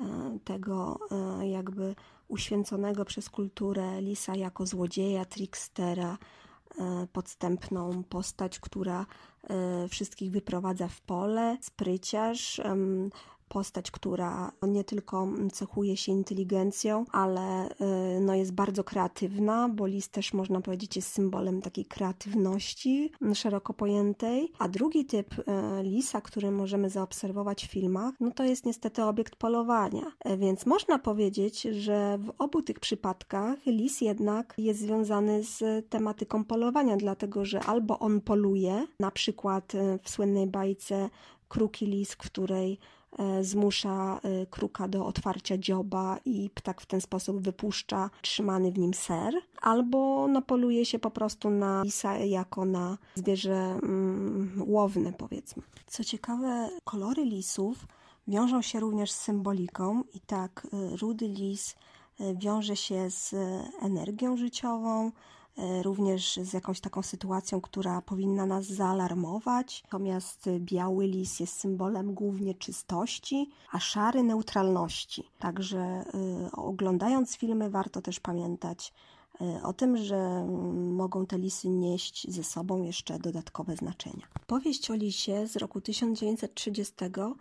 [0.00, 0.98] e, tego
[1.42, 1.94] jakby
[2.32, 6.18] uświęconego przez kulturę Lisa jako złodzieja, trickstera,
[6.78, 9.06] e, podstępną postać, która
[9.42, 12.60] e, wszystkich wyprowadza w pole, spryciarz,
[13.52, 20.08] postać, która nie tylko cechuje się inteligencją, ale y, no, jest bardzo kreatywna, bo lis
[20.08, 24.52] też można powiedzieć jest symbolem takiej kreatywności szeroko pojętej.
[24.58, 25.42] A drugi typ y,
[25.82, 30.12] lisa, który możemy zaobserwować w filmach, no to jest niestety obiekt polowania.
[30.24, 36.44] E, więc można powiedzieć, że w obu tych przypadkach lis jednak jest związany z tematyką
[36.44, 41.10] polowania, dlatego że albo on poluje, na przykład y, w słynnej bajce
[41.48, 42.78] Kruki Lis, w której
[43.40, 48.94] zmusza e, kruka do otwarcia dzioba i ptak w ten sposób wypuszcza trzymany w nim
[48.94, 55.62] ser, albo napoluje się po prostu na lisa jako na zwierzę mm, łowne, powiedzmy.
[55.86, 57.86] Co ciekawe, kolory lisów
[58.28, 61.76] wiążą się również z symboliką i tak e, rudy lis
[62.34, 63.34] wiąże się z
[63.82, 65.41] energią życiową, E,
[65.82, 69.82] również z jakąś taką sytuacją, która powinna nas zaalarmować.
[69.84, 75.28] Natomiast biały lis jest symbolem głównie czystości, a szary neutralności.
[75.38, 76.04] Także
[76.46, 79.11] y, oglądając filmy warto też pamiętać E,
[79.62, 84.26] o tym, że mogą te lisy nieść ze sobą jeszcze dodatkowe znaczenia.
[84.46, 86.94] Powieść o lisie z roku 1930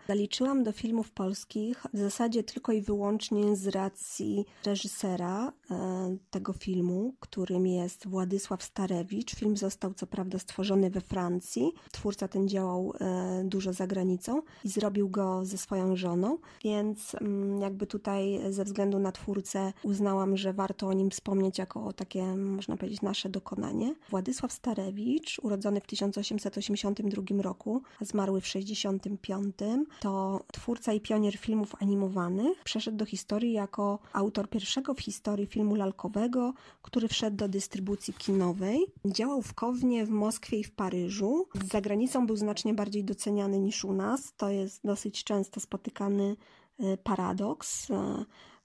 [0.07, 7.13] zaliczyłam do filmów polskich w zasadzie tylko i wyłącznie z racji reżysera e, tego filmu,
[7.19, 9.35] którym jest Władysław Starewicz.
[9.35, 11.71] Film został co prawda stworzony we Francji.
[11.91, 17.61] Twórca ten działał e, dużo za granicą i zrobił go ze swoją żoną, więc mm,
[17.61, 22.77] jakby tutaj ze względu na twórcę uznałam, że warto o nim wspomnieć jako takie, można
[22.77, 23.95] powiedzieć, nasze dokonanie.
[24.09, 29.55] Władysław Starewicz, urodzony w 1882 roku, a zmarły w 1965,
[29.99, 32.63] to twórca i pionier filmów animowanych.
[32.63, 38.85] Przeszedł do historii jako autor pierwszego w historii filmu lalkowego, który wszedł do dystrybucji kinowej.
[39.05, 41.47] Działał w Kownie, w Moskwie i w Paryżu.
[41.71, 44.33] Za granicą był znacznie bardziej doceniany niż u nas.
[44.37, 46.35] To jest dosyć często spotykany
[46.79, 47.87] y, paradoks.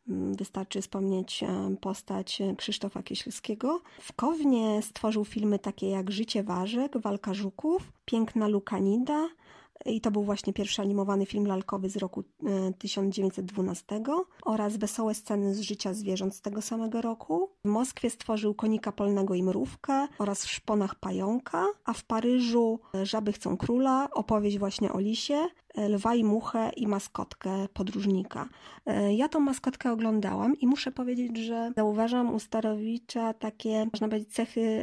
[0.09, 3.81] Mm, wystarczy wspomnieć e, postać Krzysztofa Kieślskiego.
[4.01, 9.29] W Kownie stworzył filmy takie jak Życie Warzek, Walka Żuków, Piękna Lukanida,
[9.85, 12.25] i to był właśnie pierwszy animowany film lalkowy z roku
[12.79, 14.03] 1912 e,
[14.45, 17.51] oraz Wesołe sceny z życia zwierząt z tego samego roku.
[17.65, 23.33] W Moskwie stworzył Konika Polnego i Mrówkę oraz w Szponach Pająka, a w Paryżu Żaby
[23.33, 28.49] chcą króla, opowieść właśnie o lisie, e, lwa i muchę i maskotkę podróżnika.
[28.87, 34.35] E, ja tą maskotkę oglądałam i muszę powiedzieć, że zauważam u Starowicza takie, można powiedzieć,
[34.35, 34.83] cechy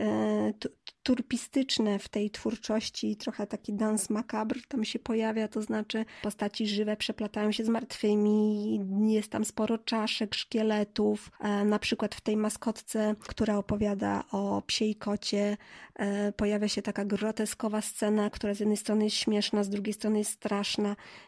[1.04, 6.98] turpistyczne w tej twórczości, trochę taki dans macabre tam się pojawia, to znaczy postaci żywe
[6.98, 13.16] przeplatają się z martwymi, jest tam sporo czaszek, szkieletów, e, na przykład w tej maskotce,
[13.20, 15.58] która opowiada o psiej kocie,
[15.96, 20.20] e, pojawia się taka groteskowa scena, która z jednej strony jest śmieszna, z drugiej strony
[20.20, 20.83] jest straszna,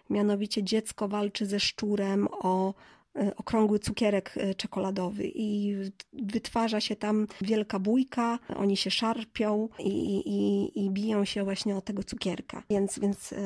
[0.09, 2.73] mianowicie dziecko walczy ze szczurem o
[3.15, 5.75] E, okrągły cukierek e, czekoladowy i
[6.13, 11.81] wytwarza się tam wielka bójka, oni się szarpią i, i, i biją się właśnie o
[11.81, 12.63] tego cukierka.
[12.69, 13.37] Więc, więc e,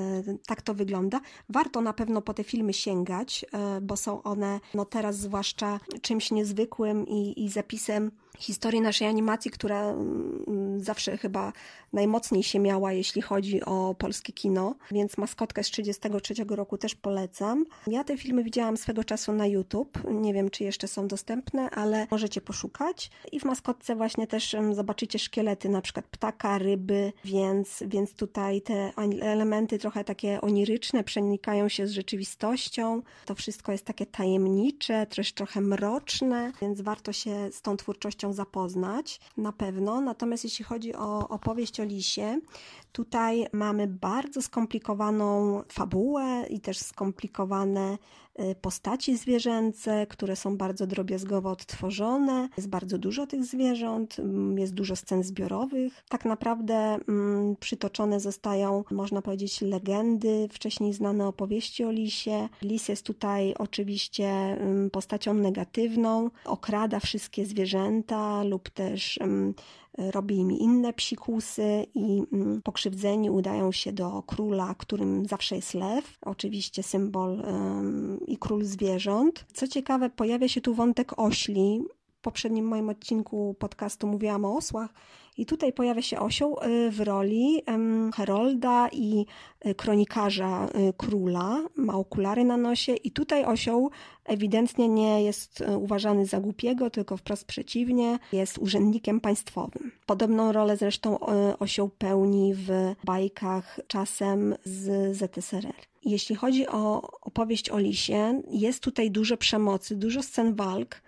[0.48, 1.22] tak to wygląda.
[1.50, 3.46] Warto na pewno po te filmy sięgać,
[3.82, 9.82] bo są one no teraz zwłaszcza czymś niezwykłym i, i zapisem historii naszej animacji, która
[9.82, 11.54] mm, zawsze chyba
[11.94, 17.66] najmocniej się miała, jeśli chodzi o polskie kino, więc Maskotkę z 1933 roku też polecam.
[17.88, 22.08] Ja te filmy widziałam swego czasu na YouTube, nie wiem czy jeszcze są dostępne, ale
[22.12, 28.14] możecie poszukać i w Maskotce właśnie też zobaczycie szkielety na przykład ptaka, ryby, więc, więc
[28.14, 33.02] tutaj te elementy trochę takie oniryczne przenikają się z rzeczywistością.
[33.26, 39.20] To wszystko jest takie tajemnicze, też trochę mroczne, więc warto się z tą twórczością zapoznać
[39.38, 40.02] na pewno.
[40.02, 42.40] Natomiast jeśli chodzi o opowieść o lisie,
[42.92, 47.98] tutaj mamy bardzo skomplikowaną fabułę i też skomplikowane
[48.40, 52.50] Y, postaci zwierzęce, które są bardzo drobiazgowo odtworzone.
[52.58, 56.04] Jest bardzo dużo tych zwierząt, mm, jest dużo scen zbiorowych.
[56.10, 62.50] Tak naprawdę mm, przytoczone zostają, można powiedzieć, legendy, wcześniej znane opowieści o lisie.
[62.62, 69.18] Lis jest tutaj oczywiście mm, postacią negatywną, okrada wszystkie zwierzęta lub też
[70.12, 76.18] robi im inne psikusy i mm, pokrzywdzeni udają się do króla, którym zawsze jest lew,
[76.22, 77.44] oczywiście symbol
[78.28, 79.46] i król zwierząt.
[79.54, 81.82] Co ciekawe, pojawia się tu wątek ośli.
[82.18, 84.94] W poprzednim moim odcinku podcastu mówiłam o osłach
[85.40, 87.62] i tutaj pojawia się osioł y, w roli
[88.16, 89.26] herolda i
[89.66, 91.64] y, kronikarza y, króla.
[91.76, 93.92] Ma okulary na nosie i tutaj osioł
[94.26, 99.92] ewidentnie nie jest uważany za głupiego, tylko wprost przeciwnie, jest urzędnikiem państwowym.
[100.06, 101.20] Podobną rolę zresztą
[101.60, 105.76] osioł pełni w bajkach czasem z ZSRR.
[106.06, 108.42] Jeśli chodzi o opowieść o lisie.
[108.52, 111.02] Jest tutaj dużo przemocy, dużo scen walk.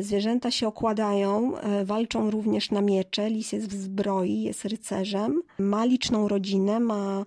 [0.00, 1.52] Zwierzęta się okładają,
[1.84, 3.30] walczą również na miecze.
[3.30, 5.42] Lis jest w zbroi, jest rycerzem.
[5.58, 7.24] Ma liczną rodzinę, ma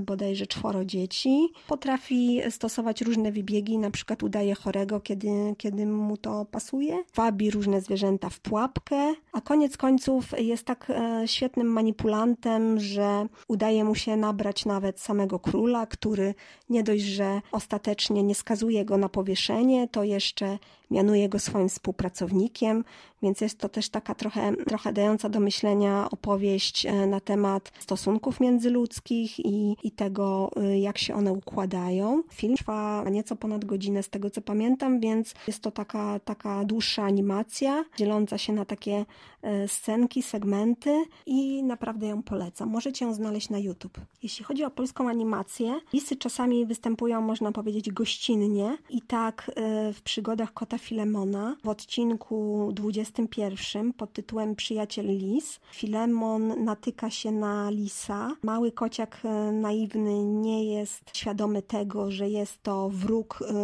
[0.00, 1.48] bodajże czworo dzieci.
[1.66, 7.04] Potrafi stosować różne wybiegi, na przykład udaje chorego, kiedy, kiedy mu to pasuje.
[7.14, 13.84] Wabi różne zwierzęta w pułapkę, a koniec końców jest tak e, świetnym manipulantem, że udaje
[13.84, 16.34] mu się nabrać nawet samego króla, który
[16.70, 20.58] nie dość, że ostatecznie nie skazuje go na powieszenie, to jeszcze
[20.94, 22.84] mianuje go swoim współpracownikiem,
[23.24, 28.40] więc jest to też taka trochę, trochę dająca do myślenia opowieść e, na temat stosunków
[28.40, 32.22] międzyludzkich i, i tego, e, jak się one układają.
[32.32, 37.02] Film trwa nieco ponad godzinę z tego, co pamiętam, więc jest to taka, taka dłuższa
[37.02, 39.06] animacja, dzieląca się na takie
[39.42, 42.68] e, scenki, segmenty i naprawdę ją polecam.
[42.68, 44.00] Możecie ją znaleźć na YouTube.
[44.22, 49.50] Jeśli chodzi o polską animację, lisy czasami występują, można powiedzieć, gościnnie i tak
[49.94, 55.60] w przygodach Kota Filemona w odcinku 21 pod tytułem Przyjaciel Lis.
[55.72, 58.36] Filemon natyka się na lisa.
[58.42, 63.54] Mały kociak e, naiwny nie jest świadomy tego, że jest to wróg e,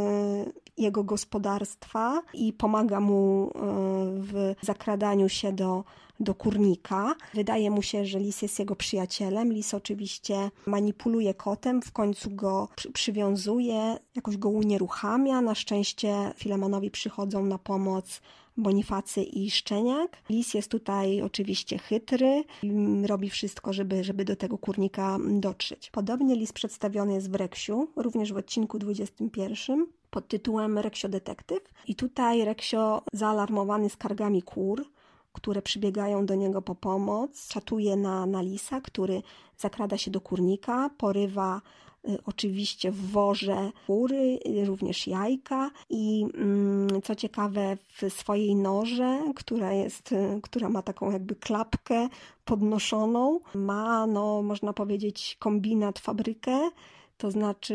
[0.77, 3.61] jego gospodarstwa i pomaga mu e,
[4.21, 5.85] w zakradaniu się do
[6.21, 7.15] do kurnika.
[7.35, 9.53] Wydaje mu się, że lis jest jego przyjacielem.
[9.53, 15.41] Lis oczywiście manipuluje kotem, w końcu go przy przywiązuje, jakoś go unieruchamia.
[15.41, 18.21] Na szczęście Filemonowi przychodzą na pomoc
[18.57, 20.17] Bonifacy i Szczeniak.
[20.31, 22.45] Lis jest tutaj oczywiście chytry
[23.07, 25.91] robi wszystko, żeby, żeby do tego kurnika dotrzeć.
[25.91, 31.61] Podobnie lis przedstawiony jest w Reksiu, również w odcinku 21 pod tytułem Reksio Detektyw.
[31.87, 34.85] I tutaj Reksio zaalarmowany skargami kur
[35.33, 37.49] które przybiegają do niego po pomoc.
[37.49, 39.23] Czatuje na, na lisa, który
[39.59, 41.61] zakrada się do kurnika, porywa
[42.09, 49.33] y, oczywiście w worze kury, y, również jajka i mm, co ciekawe w swojej noże,
[49.37, 52.09] która jest, y, która ma taką jakby klapkę
[52.45, 56.71] podnoszoną, ma no można powiedzieć kombinat, fabrykę
[57.21, 57.75] to znaczy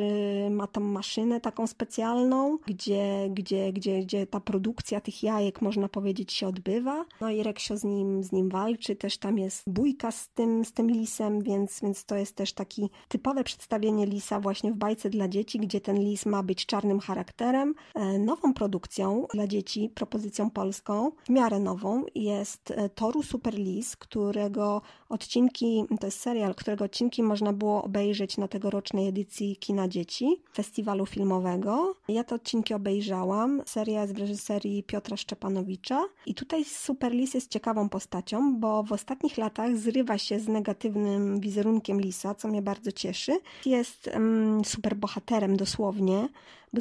[0.51, 6.33] ma tam maszynę taką specjalną, gdzie, gdzie, gdzie, gdzie ta produkcja tych jajek, można powiedzieć,
[6.33, 7.05] się odbywa.
[7.21, 10.73] No i Reksio z nim, z nim walczy, też tam jest bójka z tym, z
[10.73, 15.27] tym lisem, więc, więc to jest też taki typowe przedstawienie lisa właśnie w bajce dla
[15.27, 17.75] dzieci, gdzie ten lis ma być czarnym charakterem.
[17.95, 23.95] E, nową produkcją dla dzieci, propozycją polską, w miarę nową, jest e, Toru Super Lis,
[23.95, 30.41] którego odcinki, to jest serial, którego odcinki można było obejrzeć na tegorocznej edycji kina dzieci,
[30.53, 31.95] festiwalu filmowego.
[32.07, 33.61] Ja te odcinki obejrzałam.
[33.65, 36.03] Seria jest w reżyserii Piotra Szczepanowicza.
[36.25, 41.39] I tutaj Super Lis jest ciekawą postacią, bo w ostatnich latach zrywa się z negatywnym
[41.39, 43.39] wizerunkiem Lisa, co mnie bardzo cieszy.
[43.65, 46.29] Jest um, super bohaterem dosłownie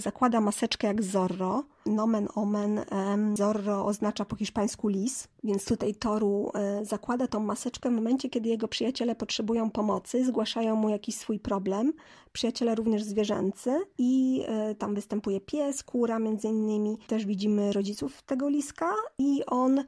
[0.00, 1.64] zakłada maseczkę jak Zorro.
[1.86, 2.80] Nomen omen,
[3.36, 8.48] Zorro oznacza po hiszpańsku lis, więc tutaj Toru e, zakłada tą maseczkę w momencie, kiedy
[8.48, 11.92] jego przyjaciele potrzebują pomocy, zgłaszają mu jakiś swój problem.
[12.32, 16.98] Przyjaciele również zwierzęcy i e, tam występuje pies, kura między innymi.
[17.06, 19.84] Też widzimy rodziców tego liska i on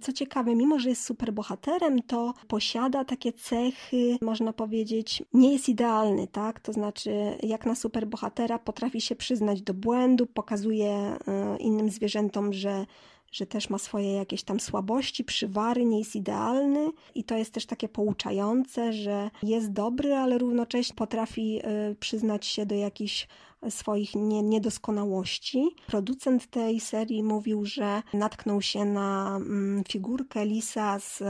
[0.00, 5.68] co ciekawe, mimo że jest super bohaterem, to posiada takie cechy, można powiedzieć, nie jest
[5.68, 6.60] idealny, tak?
[6.60, 12.52] To znaczy, jak na super bohatera, potrafi się przyznać do błędu, pokazuje e, innym zwierzętom,
[12.52, 12.86] że
[13.34, 17.66] że też ma swoje jakieś tam słabości, przywary, nie jest idealny i to jest też
[17.66, 23.28] takie pouczające, że jest dobry, ale równocześnie potrafi e, przyznać się do jakichś
[23.68, 25.68] swoich niedoskonałości.
[25.86, 31.22] Producent tej serii mówił, że natknął się na mm, figurkę lisa z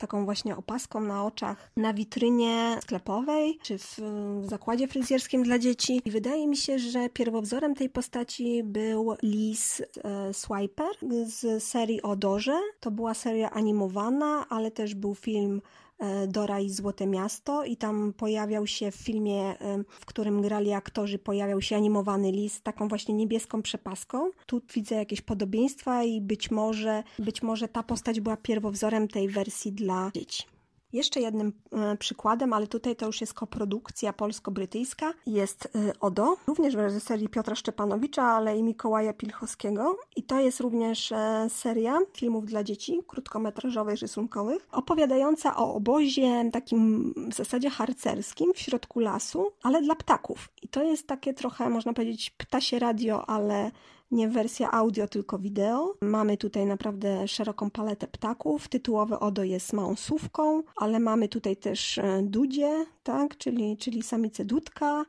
[0.00, 3.98] taką właśnie opaską na oczach na witrynie sklepowej czy w
[4.42, 6.02] zakładzie fryzjerskim dla dzieci.
[6.04, 10.90] I wydaje mi się, że pierwowzorem tej postaci był lis e, Swiper
[11.26, 12.60] z serii o Dorze.
[12.80, 15.89] To była seria animowana, ale też był film E,
[16.28, 21.18] Dora i Złote Miasto i tam pojawiał się w filmie, e, w którym grali aktorzy,
[21.18, 24.30] pojawiał się animowany lis taką właśnie niebieską przepaską.
[24.46, 29.72] Tu widzę jakieś podobieństwa i być może, być może ta postać była pierwowzorem tej wersji
[29.72, 30.59] dla dzieci.
[30.92, 36.76] Jeszcze jednym e, przykładem, ale tutaj to już jest koprodukcja polsko-brytyjska, jest e, Odo, również
[36.76, 39.96] w reżyserii Piotra Szczepanowicza, ale i Mikołaja Pilchowskiego.
[40.16, 47.14] I to jest również e, seria filmów dla dzieci, krótkometrażowych, rysunkowych, opowiadająca o obozie takim
[47.30, 50.48] w zasadzie harcerskim w środku lasu, ale dla ptaków.
[50.62, 53.70] I to jest takie trochę, można powiedzieć, ptasie radio, ale
[54.10, 55.94] nie wersja audio, tylko wideo.
[56.00, 58.68] Mamy tutaj naprawdę szeroką paletę ptaków.
[58.68, 64.44] Tytułowe Odo jest małą słówką, ale mamy tutaj też e, dudzie, tak, czyli, czyli samicę
[64.44, 65.04] dudka.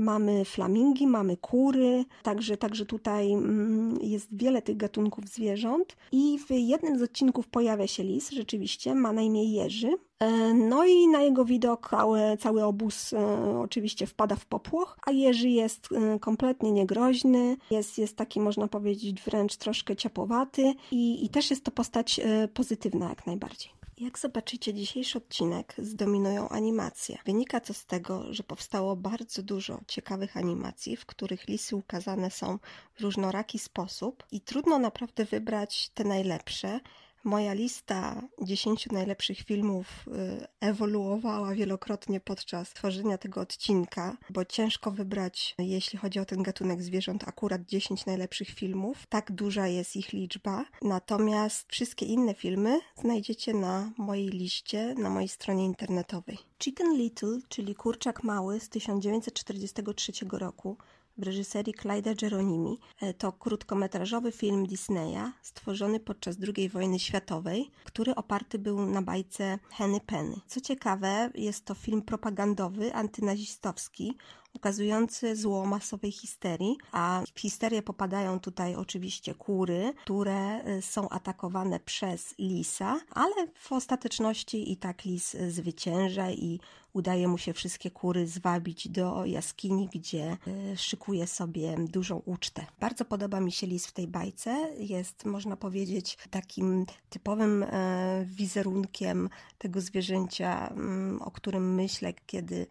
[0.00, 5.96] Mamy flamingi, mamy kury, także, także tutaj mm, jest wiele tych gatunków zwierząt.
[6.12, 9.96] I w jednym z odcinków pojawia się lis, rzeczywiście, ma na imię Jerzy.
[10.20, 15.10] E, no i na jego widok cały, cały obóz e, oczywiście wpada w popłoch, a
[15.10, 21.28] Jerzy jest e, kompletnie niegroźny, jest, jest taki można powiedzieć wręcz troszkę ciapowaty i, i
[21.28, 22.20] też jest to postać
[22.54, 23.79] pozytywna jak najbardziej.
[24.00, 27.18] Jak zobaczycie, dzisiejszy odcinek zdominują animacje.
[27.26, 32.58] Wynika to z tego, że powstało bardzo dużo ciekawych animacji, w których lisy ukazane są
[32.94, 36.80] w różnoraki sposób i trudno naprawdę wybrać te najlepsze,
[37.24, 45.54] Moja lista 10 najlepszych filmów y, ewoluowała wielokrotnie podczas tworzenia tego odcinka, bo ciężko wybrać,
[45.58, 49.06] jeśli chodzi o ten gatunek zwierząt, akurat 10 najlepszych filmów.
[49.08, 50.64] Tak duża jest ich liczba.
[50.82, 56.38] Natomiast wszystkie inne filmy znajdziecie na mojej liście, na mojej stronie internetowej.
[56.62, 60.76] Chicken Little, czyli Kurczak Mały z 1943 roku,
[61.20, 62.78] w reżyserii Clyda Geronimi.
[63.00, 69.58] E, to krótkometrażowy film Disneya stworzony podczas II wojny światowej, który oparty był na bajce
[69.70, 70.36] Henny Penny.
[70.46, 74.16] Co ciekawe, jest to film propagandowy, antynazistowski,
[74.54, 81.80] ukazujący zło masowej histerii, a w histerię popadają tutaj oczywiście kury, które y, są atakowane
[81.80, 86.60] przez lisa, ale w ostateczności i tak lis zwycięża i
[86.92, 90.36] udaje mu się wszystkie kury zwabić do jaskini, gdzie
[90.72, 92.66] y, szykuje sobie dużą ucztę.
[92.80, 94.70] Bardzo podoba mi się lis w tej bajce.
[94.78, 99.28] Jest, można powiedzieć, takim typowym e, wizerunkiem
[99.58, 102.66] tego zwierzęcia, mm, o którym myślę, kiedy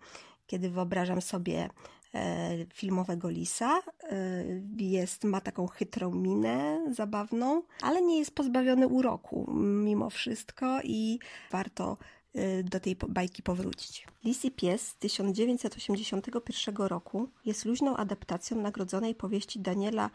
[0.50, 1.70] kiedy wyobrażam sobie
[2.14, 3.80] e, filmowego lisa.
[4.04, 4.44] E,
[4.78, 11.20] jest, ma taką chytrą minę, zabawną, ale nie jest pozbawiony uroku mimo wszystko i
[11.52, 11.98] warto
[12.34, 14.08] e, do tej bajki powrócić.
[14.24, 20.10] Lisy Pies z 1981 roku jest luźną adaptacją nagrodzonej powieści Daniela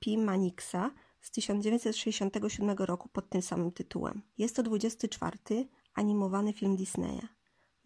[0.00, 0.18] P.
[0.18, 0.90] Manixa
[1.20, 4.22] z 1967 roku pod tym samym tytułem.
[4.38, 5.38] Jest to 24
[5.94, 7.35] animowany film Disneya.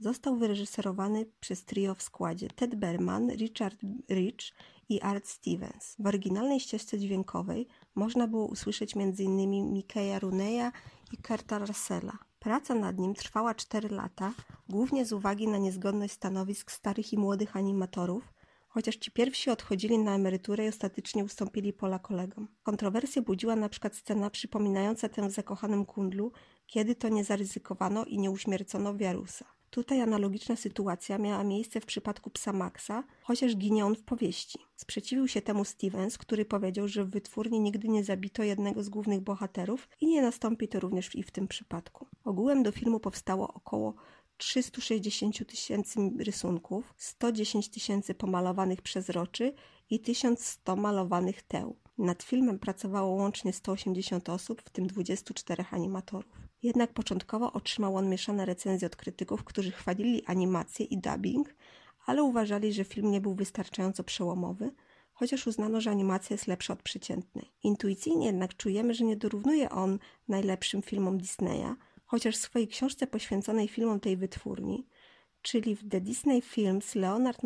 [0.01, 3.81] Został wyreżyserowany przez trio w składzie Ted Berman, Richard
[4.11, 4.53] Rich
[4.89, 5.97] i Art Stevens.
[5.99, 9.73] W oryginalnej ścieżce dźwiękowej można było usłyszeć m.in.
[9.73, 10.73] Mikeya Runeya
[11.13, 12.19] i Kurta Russella.
[12.39, 14.33] Praca nad nim trwała 4 lata,
[14.69, 18.35] głównie z uwagi na niezgodność stanowisk starych i młodych animatorów,
[18.69, 22.49] chociaż ci pierwsi odchodzili na emeryturę i ostatecznie ustąpili pola kolegom.
[22.63, 26.33] Kontrowersję budziła na przykład scena przypominająca tę w zakochanym kundlu,
[26.67, 29.60] kiedy to nie zaryzykowano i nie uśmiercono Wiarusa.
[29.71, 34.59] Tutaj analogiczna sytuacja miała miejsce w przypadku psa Maxa, chociaż ginie on w powieści.
[34.77, 39.21] Sprzeciwił się temu Stevens, który powiedział, że w wytwórni nigdy nie zabito jednego z głównych
[39.21, 42.07] bohaterów i nie nastąpi to również i w tym przypadku.
[42.25, 43.95] Ogółem do filmu powstało około
[44.37, 49.55] 360 tysięcy rysunków, 110 tysięcy pomalowanych przezroczy
[49.91, 51.77] i 1100 malowanych teł.
[51.99, 56.40] Nad filmem pracowało łącznie 180 osób, w tym 24 animatorów.
[56.63, 61.55] Jednak początkowo otrzymał on mieszane recenzje od krytyków, którzy chwalili animację i dubbing,
[62.07, 64.71] ale uważali, że film nie był wystarczająco przełomowy,
[65.13, 67.53] chociaż uznano, że animacja jest lepsza od przeciętnej.
[67.63, 69.99] Intuicyjnie jednak czujemy, że nie dorównuje on
[70.29, 74.87] najlepszym filmom Disneya, chociaż w swojej książce poświęconej filmom tej wytwórni,
[75.43, 77.43] czyli w The Disney Films Leonard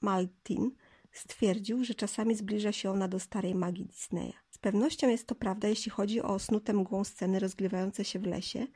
[0.00, 0.70] Maltin
[1.12, 5.90] stwierdził, że czasami zbliża się ona do starej magii Disneya pewnością jest to prawda, jeśli
[5.90, 8.66] chodzi o osnute mgłą sceny rozgrywające się w lesie,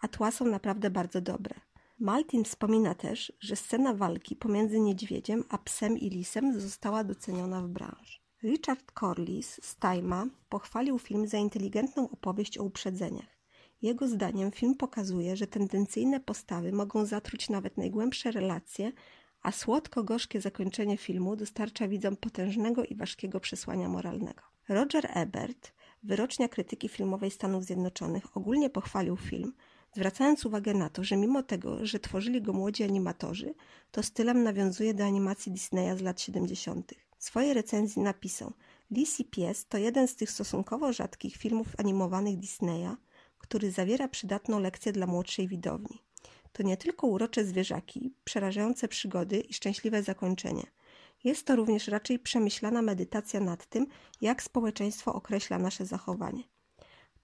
[0.00, 1.54] a tła są naprawdę bardzo dobre.
[1.98, 7.68] Maltin wspomina też, że scena walki pomiędzy niedźwiedziem a psem i lisem została doceniona w
[7.68, 8.18] branży.
[8.42, 13.38] Richard Corliss z Time'a pochwalił film za inteligentną opowieść o uprzedzeniach.
[13.82, 18.92] Jego zdaniem film pokazuje, że tendencyjne postawy mogą zatruć nawet najgłębsze relacje,
[19.42, 24.42] a słodko-gorzkie zakończenie filmu dostarcza widzom potężnego i ważkiego przesłania moralnego.
[24.68, 29.52] Roger Ebert, wyrocznia krytyki filmowej Stanów Zjednoczonych, ogólnie pochwalił film,
[29.96, 33.54] zwracając uwagę na to, że mimo tego, że tworzyli go młodzi animatorzy,
[33.90, 36.94] to stylem nawiązuje do animacji Disneya z lat 70.
[37.18, 38.52] W swojej recenzji napisał
[38.90, 42.96] Lizzie Pies to jeden z tych stosunkowo rzadkich filmów animowanych Disneya,
[43.38, 46.02] który zawiera przydatną lekcję dla młodszej widowni.
[46.52, 50.66] To nie tylko urocze zwierzaki, przerażające przygody i szczęśliwe zakończenie–
[51.24, 53.86] jest to również raczej przemyślana medytacja nad tym,
[54.20, 56.42] jak społeczeństwo określa nasze zachowanie.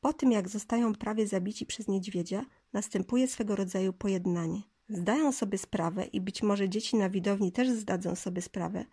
[0.00, 4.62] Po tym, jak zostają prawie zabici przez niedźwiedzia, następuje swego rodzaju pojednanie.
[4.88, 8.84] Zdają sobie sprawę i być może dzieci na widowni też zdadzą sobie sprawę,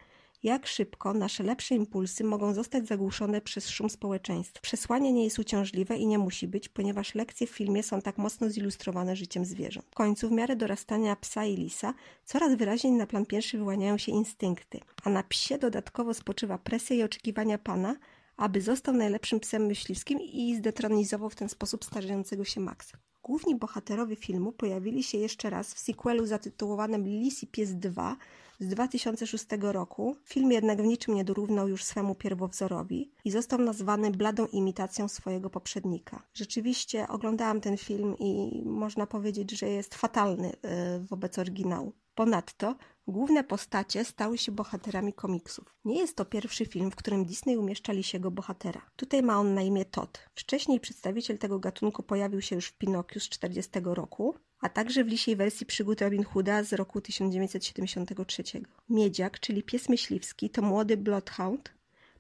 [0.43, 4.59] jak szybko nasze lepsze impulsy mogą zostać zagłuszone przez szum społeczeństwa.
[4.61, 8.49] Przesłanie nie jest uciążliwe i nie musi być, ponieważ lekcje w filmie są tak mocno
[8.49, 9.87] zilustrowane życiem zwierząt.
[9.91, 11.93] W końcu, w miarę dorastania psa i lisa,
[12.25, 17.03] coraz wyraźniej na plan pierwszy wyłaniają się instynkty, a na psie dodatkowo spoczywa presja i
[17.03, 17.95] oczekiwania pana,
[18.37, 22.97] aby został najlepszym psem myśliwskim i zdetronizował w ten sposób starzejącego się Maxa.
[23.23, 28.17] Główni bohaterowie filmu pojawili się jeszcze raz w sequelu zatytułowanym Lis i Pies 2
[28.62, 30.16] z 2006 roku.
[30.26, 35.49] Film jednak w niczym nie dorównał już swemu pierwowzorowi i został nazwany bladą imitacją swojego
[35.49, 36.24] poprzednika.
[36.34, 41.93] Rzeczywiście oglądałam ten film i można powiedzieć, że jest fatalny e, wobec oryginału.
[42.16, 42.76] Ponadto
[43.07, 45.76] główne postacie stały się bohaterami komiksów.
[45.86, 48.82] Nie jest to pierwszy film, w którym Disney umieszcza lisiego bohatera.
[48.95, 50.20] Tutaj ma on na imię Todd.
[50.36, 55.07] Wcześniej przedstawiciel tego gatunku pojawił się już w Pinokiu z 40 roku, a także w
[55.07, 58.43] lisiej wersji przygód Robin Hooda z roku 1973.
[58.89, 61.74] Miedziak, czyli pies myśliwski, to młody Bloodhound,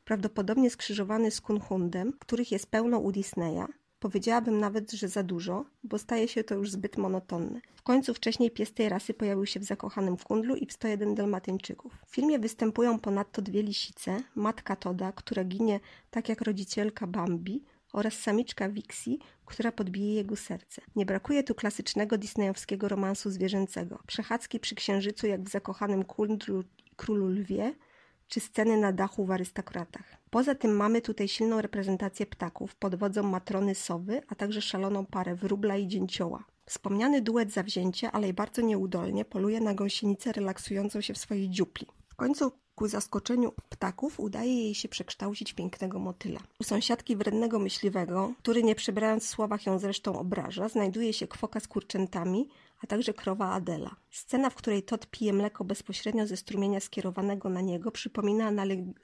[0.05, 3.65] prawdopodobnie skrzyżowany z Kunhundem, których jest pełno u Disneya,
[4.01, 7.61] Powiedziałabym nawet, że za dużo, bo staje się to już zbyt monotonne.
[7.75, 11.93] W końcu wcześniej pies tej rasy pojawił się w Zakochanym Kundlu i w 101 Dalmatyńczyków.
[12.07, 15.79] W filmie występują ponadto dwie lisice, matka Toda, która ginie
[16.11, 17.63] tak jak rodzicielka Bambi
[17.93, 20.81] oraz samiczka Vixie, która podbije jego serce.
[20.95, 23.99] Nie brakuje tu klasycznego disneyowskiego romansu zwierzęcego.
[24.07, 27.73] Przechadzki przy księżycu jak w Zakochanym Kundlu i Królu Lwie–
[28.31, 30.17] czy sceny na dachu w arystokratach.
[30.29, 35.35] Poza tym mamy tutaj silną reprezentację ptaków pod wodzą matrony sowy, a także szaloną parę
[35.35, 36.43] wróbla i dzięcioła.
[36.65, 41.87] Wspomniany duet zawzięcie, ale i bardzo nieudolnie poluje na gąsienicę relaksującą się w swojej dziupli.
[42.07, 46.39] W końcu ku zaskoczeniu ptaków udaje jej się przekształcić pięknego motyla.
[46.59, 51.67] U sąsiadki wrednego myśliwego, który nie przebrając w ją zresztą obraża, znajduje się kwoka z
[51.67, 52.49] kurczętami,
[52.83, 53.95] a także krowa Adela.
[54.09, 58.51] Scena, w której Todd pije mleko bezpośrednio ze strumienia skierowanego na niego, przypomina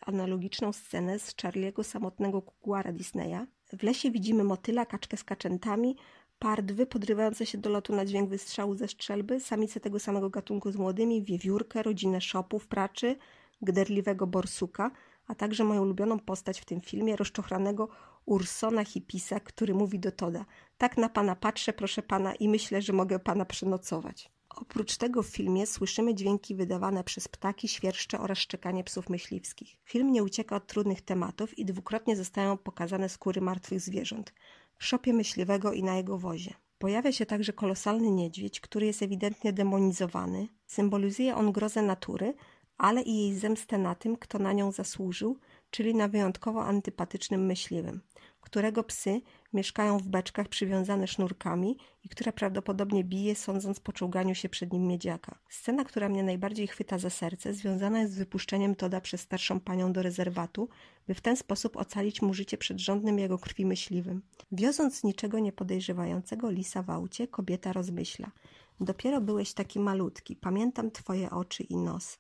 [0.01, 3.45] analogiczną scenę z Charlie'ego samotnego kukuara Disneya.
[3.73, 5.95] W lesie widzimy motyla, kaczkę z kaczętami,
[6.39, 10.75] pardwy podrywające się do lotu na dźwięk wystrzału ze strzelby, samice tego samego gatunku z
[10.75, 13.15] młodymi, wiewiórkę, rodzinę szopów, praczy,
[13.62, 14.91] gderliwego borsuka,
[15.28, 17.89] a także moją ulubioną postać w tym filmie, rozczochranego
[18.26, 20.45] Ursona Hipisa, który mówi do Toda
[20.78, 24.32] tak na pana patrzę, proszę pana, i myślę, że mogę pana przenocować.
[24.49, 29.78] Oprócz tego w filmie słyszymy dźwięki wydawane przez ptaki, świerszcze oraz szczekanie psów myśliwskich.
[29.84, 34.34] Film nie ucieka od trudnych tematów i dwukrotnie zostają pokazane skóry martwych zwierząt
[34.78, 36.53] w szopie myśliwego i na jego wozie.
[36.78, 40.47] Pojawia się także kolosalny niedźwiedź, który jest ewidentnie demonizowany.
[40.68, 42.34] Symbolizuje on grozę natury,
[42.78, 45.39] ale i jej zemstę na tym, kto na nią zasłużył,
[45.71, 48.01] czyli na wyjątkowo antypatycznym myśliwym,
[48.41, 49.21] którego psy
[49.53, 54.88] mieszkają w beczkach przywiązane sznurkami i które prawdopodobnie bije, sądząc po czołganiu się przed nim
[54.88, 55.39] miedziaka.
[55.49, 59.93] Scena, która mnie najbardziej chwyta za serce, związana jest z wypuszczeniem Toda przez starszą panią
[59.93, 60.69] do rezerwatu,
[61.07, 64.21] by w ten sposób ocalić mu życie przed żądnym jego krwi myśliwym.
[64.51, 68.32] Wioząc niczego nie podejrzewającego lisa w aucie, kobieta rozmyśla.
[68.80, 72.17] Dopiero byłeś taki malutki, pamiętam twoje oczy i nos.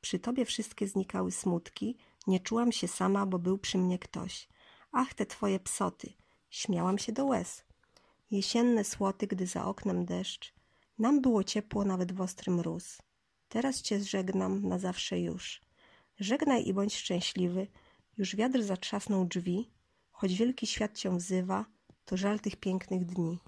[0.00, 4.48] Przy tobie wszystkie znikały smutki, nie czułam się sama, bo był przy mnie ktoś.
[4.92, 6.12] Ach, te twoje psoty!
[6.50, 7.64] Śmiałam się do łez.
[8.30, 10.54] Jesienne słoty, gdy za oknem deszcz.
[10.98, 12.98] Nam było ciepło nawet w ostry mróz.
[13.48, 15.60] Teraz cię żegnam na zawsze już.
[16.20, 17.66] Żegnaj i bądź szczęśliwy.
[18.18, 19.70] Już wiatr zatrzasnął drzwi.
[20.10, 21.64] Choć wielki świat cię wzywa,
[22.04, 23.38] to żal tych pięknych dni.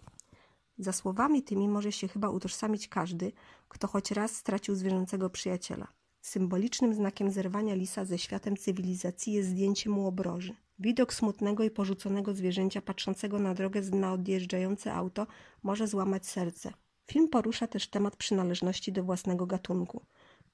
[0.78, 3.32] Za słowami tymi może się chyba utożsamić każdy,
[3.68, 5.97] kto choć raz stracił zwierzęcego przyjaciela.
[6.20, 10.54] Symbolicznym znakiem zerwania lisa ze światem cywilizacji jest zdjęcie mu obroży.
[10.78, 15.26] Widok smutnego i porzuconego zwierzęcia patrzącego na drogę na odjeżdżające auto
[15.62, 16.72] może złamać serce.
[17.06, 20.02] Film porusza też temat przynależności do własnego gatunku.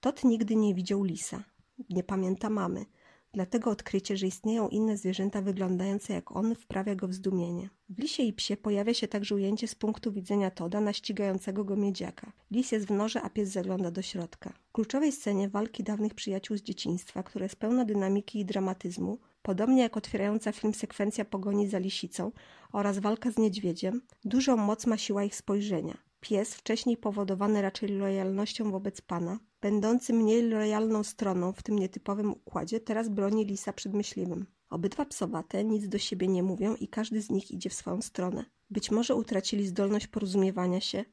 [0.00, 1.44] Tot nigdy nie widział lisa.
[1.90, 2.86] Nie pamięta mamy.
[3.32, 7.70] Dlatego odkrycie, że istnieją inne zwierzęta wyglądające jak on, wprawia go w zdumienie.
[7.94, 11.76] W lisie i psie pojawia się także ujęcie z punktu widzenia Toda na ścigającego go
[11.76, 12.32] miedziaka.
[12.50, 14.52] Lis jest w norze, a pies zagląda do środka.
[14.68, 19.82] W kluczowej scenie walki dawnych przyjaciół z dzieciństwa, która jest pełna dynamiki i dramatyzmu, podobnie
[19.82, 22.32] jak otwierająca film sekwencja pogoni za lisicą
[22.72, 25.98] oraz walka z niedźwiedziem, dużą moc ma siła ich spojrzenia.
[26.20, 32.80] Pies, wcześniej powodowany raczej lojalnością wobec pana, będący mniej lojalną stroną w tym nietypowym układzie,
[32.80, 34.46] teraz broni lisa przed myśliwym.
[34.74, 38.44] Obydwa psowate nic do siebie nie mówią i każdy z nich idzie w swoją stronę.
[38.70, 41.04] Być może utracili zdolność porozumiewania się,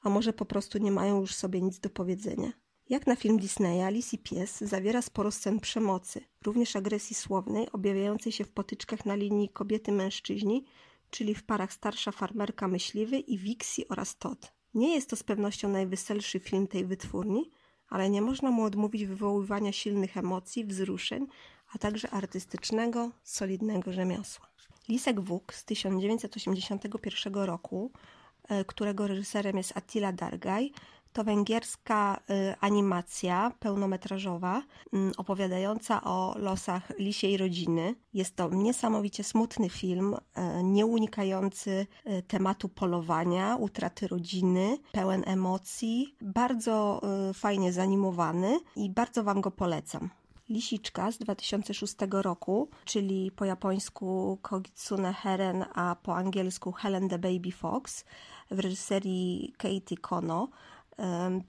[0.00, 2.52] a może po prostu nie mają już sobie nic do powiedzenia.
[2.88, 8.32] Jak na film Disneya, Alice i pies zawiera sporo scen przemocy, również agresji słownej, objawiającej
[8.32, 10.64] się w potyczkach na linii kobiety-mężczyźni,
[11.10, 14.52] czyli w parach starsza farmerka myśliwy i Wixie oraz Todd.
[14.74, 17.50] Nie jest to z pewnością najweselszy film tej wytwórni,
[17.88, 21.26] ale nie można mu odmówić wywoływania silnych emocji, wzruszeń,
[21.74, 24.46] a także artystycznego, solidnego rzemiosła.
[24.88, 27.90] Lisek Wuk z 1981 roku,
[28.48, 30.72] e, którego reżyserem jest Attila Dargaj,
[31.12, 34.62] to węgierska y, animacja pełnometrażowa
[35.16, 37.94] opowiadająca o losach lisiej rodziny.
[38.14, 46.14] Jest to niesamowicie smutny film, y, nie unikający y, tematu polowania, utraty rodziny, pełen emocji,
[46.20, 47.00] bardzo
[47.34, 50.10] fajnie zanimowany i bardzo Wam go polecam.
[50.50, 57.52] Lisiczka z 2006 roku, czyli po japońsku Kogitsune Heren, a po angielsku Helen the Baby
[57.52, 58.04] Fox
[58.50, 60.48] w reżyserii Katie Kono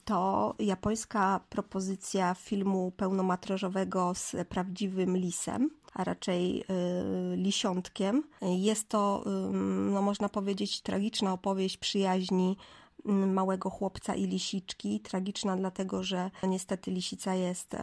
[0.05, 6.65] to japońska propozycja filmu pełnometrażowego z prawdziwym lisem, a raczej y,
[7.37, 8.23] lisiątkiem.
[8.41, 9.23] Jest to,
[9.91, 12.57] no można powiedzieć, tragiczna opowieść przyjaźni
[13.05, 14.99] małego chłopca i lisiczki.
[14.99, 17.75] Tragiczna dlatego, że niestety lisica jest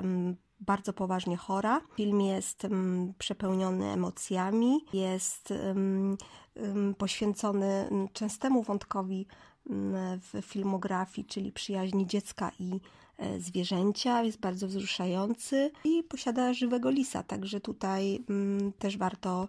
[0.61, 1.81] bardzo poważnie chora.
[1.97, 2.67] Film jest
[3.19, 5.55] przepełniony emocjami, jest
[6.99, 9.27] poświęcony częstemu wątkowi
[10.33, 12.81] w filmografii, czyli przyjaźni dziecka i
[13.19, 14.23] e, zwierzęcia.
[14.23, 18.25] Jest bardzo wzruszający i posiada żywego lisa, także tutaj
[18.79, 19.49] też warto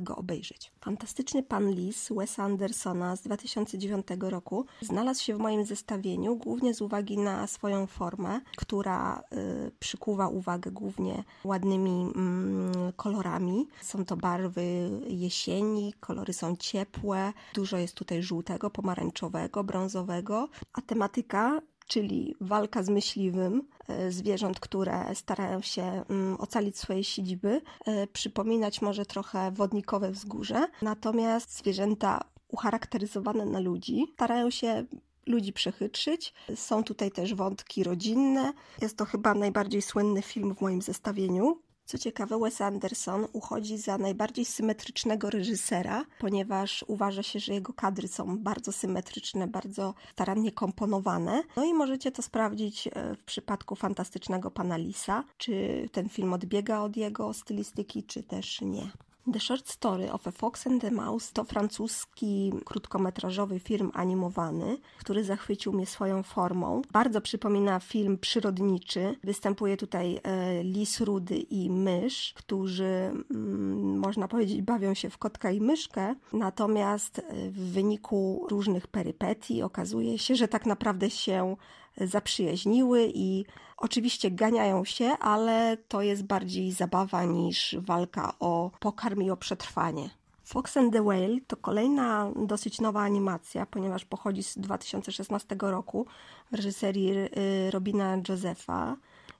[0.00, 0.72] go obejrzeć.
[0.80, 6.80] Fantastyczny Pan Lis Wesa Andersona z 2009 roku znalazł się w moim zestawieniu głównie z
[6.80, 9.22] uwagi na swoją formę, która
[9.66, 13.68] y, przykuwa uwagę głównie ładnymi mm, kolorami.
[13.80, 21.60] Są to barwy jesieni, kolory są ciepłe, dużo jest tutaj żółtego, pomarańczowego, brązowego, a tematyka
[21.90, 28.82] czyli walka z myśliwym, e, zwierząt, które starają się mm, ocalić swoje siedziby, e, przypominać
[28.82, 34.84] może trochę wodnikowe wzgórze, natomiast zwierzęta ucharakteryzowane na ludzi starają się
[35.26, 36.34] ludzi przechytrzyć.
[36.54, 38.52] Są tutaj też wątki rodzinne.
[38.82, 41.58] Jest to chyba najbardziej słynny film w moim zestawieniu.
[41.90, 48.08] Co ciekawe, Wes Anderson uchodzi za najbardziej symetrycznego reżysera, ponieważ uważa się, że jego kadry
[48.08, 51.42] są bardzo symetryczne, bardzo starannie komponowane.
[51.56, 56.80] No i możecie to sprawdzić e, w przypadku fantastycznego pana Lisa, czy ten film odbiega
[56.80, 58.90] od jego stylistyki, czy też nie.
[59.32, 65.24] The Short Story of a Fox and the Mouse to francuski krótkometrażowy film animowany, który
[65.24, 66.82] zachwycił mnie swoją formą.
[66.92, 69.16] Bardzo przypomina film przyrodniczy.
[69.24, 72.84] Występuje tutaj e, lis rudy i mysz, którzy
[73.30, 79.62] mm, można powiedzieć bawią się w kotka i myszkę, natomiast e, w wyniku różnych perypetii
[79.62, 81.56] okazuje się, że tak naprawdę się
[81.96, 83.44] zaprzyjaźniły i
[83.76, 90.10] oczywiście ganiają się, ale to jest bardziej zabawa niż walka o pokarm i o przetrwanie.
[90.50, 96.06] Fox and the Whale to kolejna dosyć nowa animacja, ponieważ pochodzi z 2016 roku
[96.52, 97.28] w reżyserii y,
[97.70, 98.96] Robina Josepha.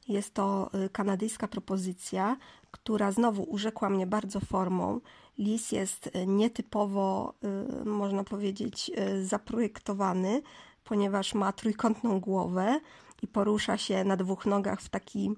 [0.08, 2.36] Jest to y, kanadyjska propozycja,
[2.70, 5.00] która znowu urzekła mnie bardzo formą.
[5.38, 7.34] Lis jest y, nietypowo,
[7.84, 8.90] można powiedzieć,
[9.22, 10.42] zaprojektowany
[10.84, 12.80] ponieważ ma trójkątną głowę
[13.22, 15.30] i porusza się na dwóch nogach w taki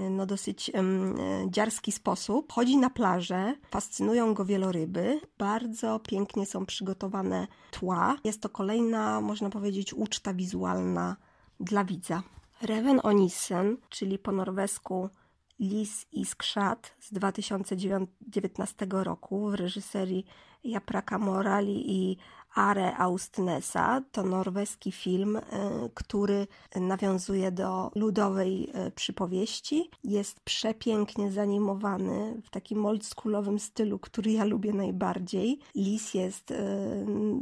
[0.00, 1.16] e, no dosyć um,
[1.50, 2.52] dziarski sposób.
[2.52, 8.16] Chodzi na plażę, fascynują go wieloryby, bardzo pięknie są przygotowane tła.
[8.24, 11.16] Jest to kolejna, można powiedzieć, uczta wizualna
[11.60, 12.22] dla widza.
[12.62, 15.08] Reven Onissen, czyli po norwesku
[15.60, 20.26] Lis i Skrzat z 2019 roku w reżyserii
[20.64, 22.16] Japraka Morali i
[22.54, 24.02] Are Austnesa.
[24.12, 25.42] To norweski film, e,
[25.94, 26.46] który
[26.76, 29.90] nawiązuje do ludowej e, przypowieści.
[30.04, 35.58] Jest przepięknie zanimowany w takim oldschoolowym stylu, który ja lubię najbardziej.
[35.74, 36.56] Lis jest e,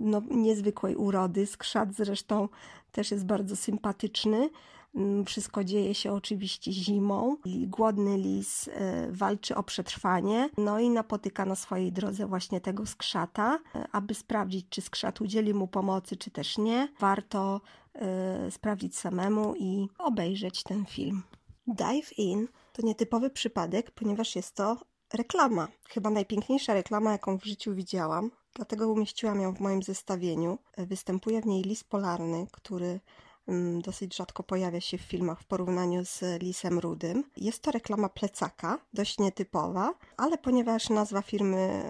[0.01, 2.49] no, niezwykłej urody, skrzat zresztą
[2.93, 4.51] też jest bardzo sympatyczny.
[4.95, 7.37] Mm, wszystko dzieje się oczywiście zimą.
[7.67, 8.73] Głodny lis y,
[9.11, 13.59] walczy o przetrwanie, no i napotyka na swojej drodze właśnie tego skrzata.
[13.77, 17.61] Y, aby sprawdzić, czy skrzat udzieli mu pomocy, czy też nie, warto
[18.47, 21.23] y, sprawdzić samemu i obejrzeć ten film.
[21.67, 24.77] Dive In to nietypowy przypadek, ponieważ jest to
[25.15, 25.69] reklama.
[25.89, 28.31] Chyba najpiękniejsza reklama, jaką w życiu widziałam.
[28.55, 30.59] Dlatego umieściłam ją w moim zestawieniu.
[30.79, 33.01] Występuje w niej lis polarny, który
[33.83, 37.25] dosyć rzadko pojawia się w filmach w porównaniu z Lisem Rudym.
[37.37, 41.85] Jest to reklama plecaka, dość nietypowa, ale ponieważ nazwa firmy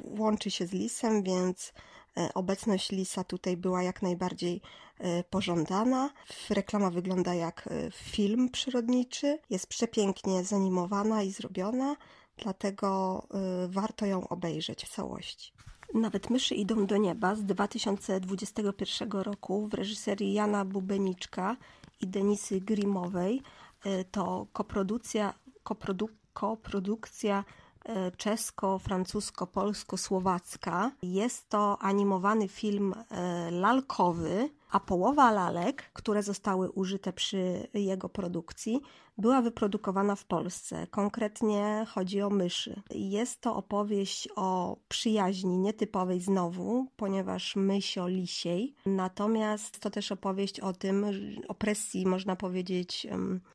[0.00, 1.72] y, łączy się z Lisem, więc
[2.18, 4.60] y, obecność Lisa tutaj była jak najbardziej
[5.00, 6.10] y, pożądana.
[6.50, 11.96] Reklama wygląda jak film przyrodniczy, jest przepięknie zanimowana i zrobiona,
[12.36, 13.22] dlatego
[13.68, 15.52] warto ją obejrzeć w całości.
[15.94, 21.56] Nawet myszy idą do nieba z 2021 roku w reżyserii Jana Bubeniczka
[22.00, 23.42] i Denisy Grimowej.
[23.84, 27.44] E, to koprodukcja, koprodu, koprodukcja
[27.84, 30.90] e, czesko-francusko-polsko-słowacka.
[31.02, 38.80] Jest to animowany film e, lalkowy, a połowa lalek, które zostały użyte przy jego produkcji,
[39.20, 40.86] była wyprodukowana w Polsce.
[40.90, 42.82] Konkretnie chodzi o myszy.
[42.90, 48.74] Jest to opowieść o przyjaźni nietypowej znowu, ponieważ myśl o lisiej.
[48.86, 51.06] Natomiast to też opowieść o tym,
[51.48, 53.06] opresji, można powiedzieć,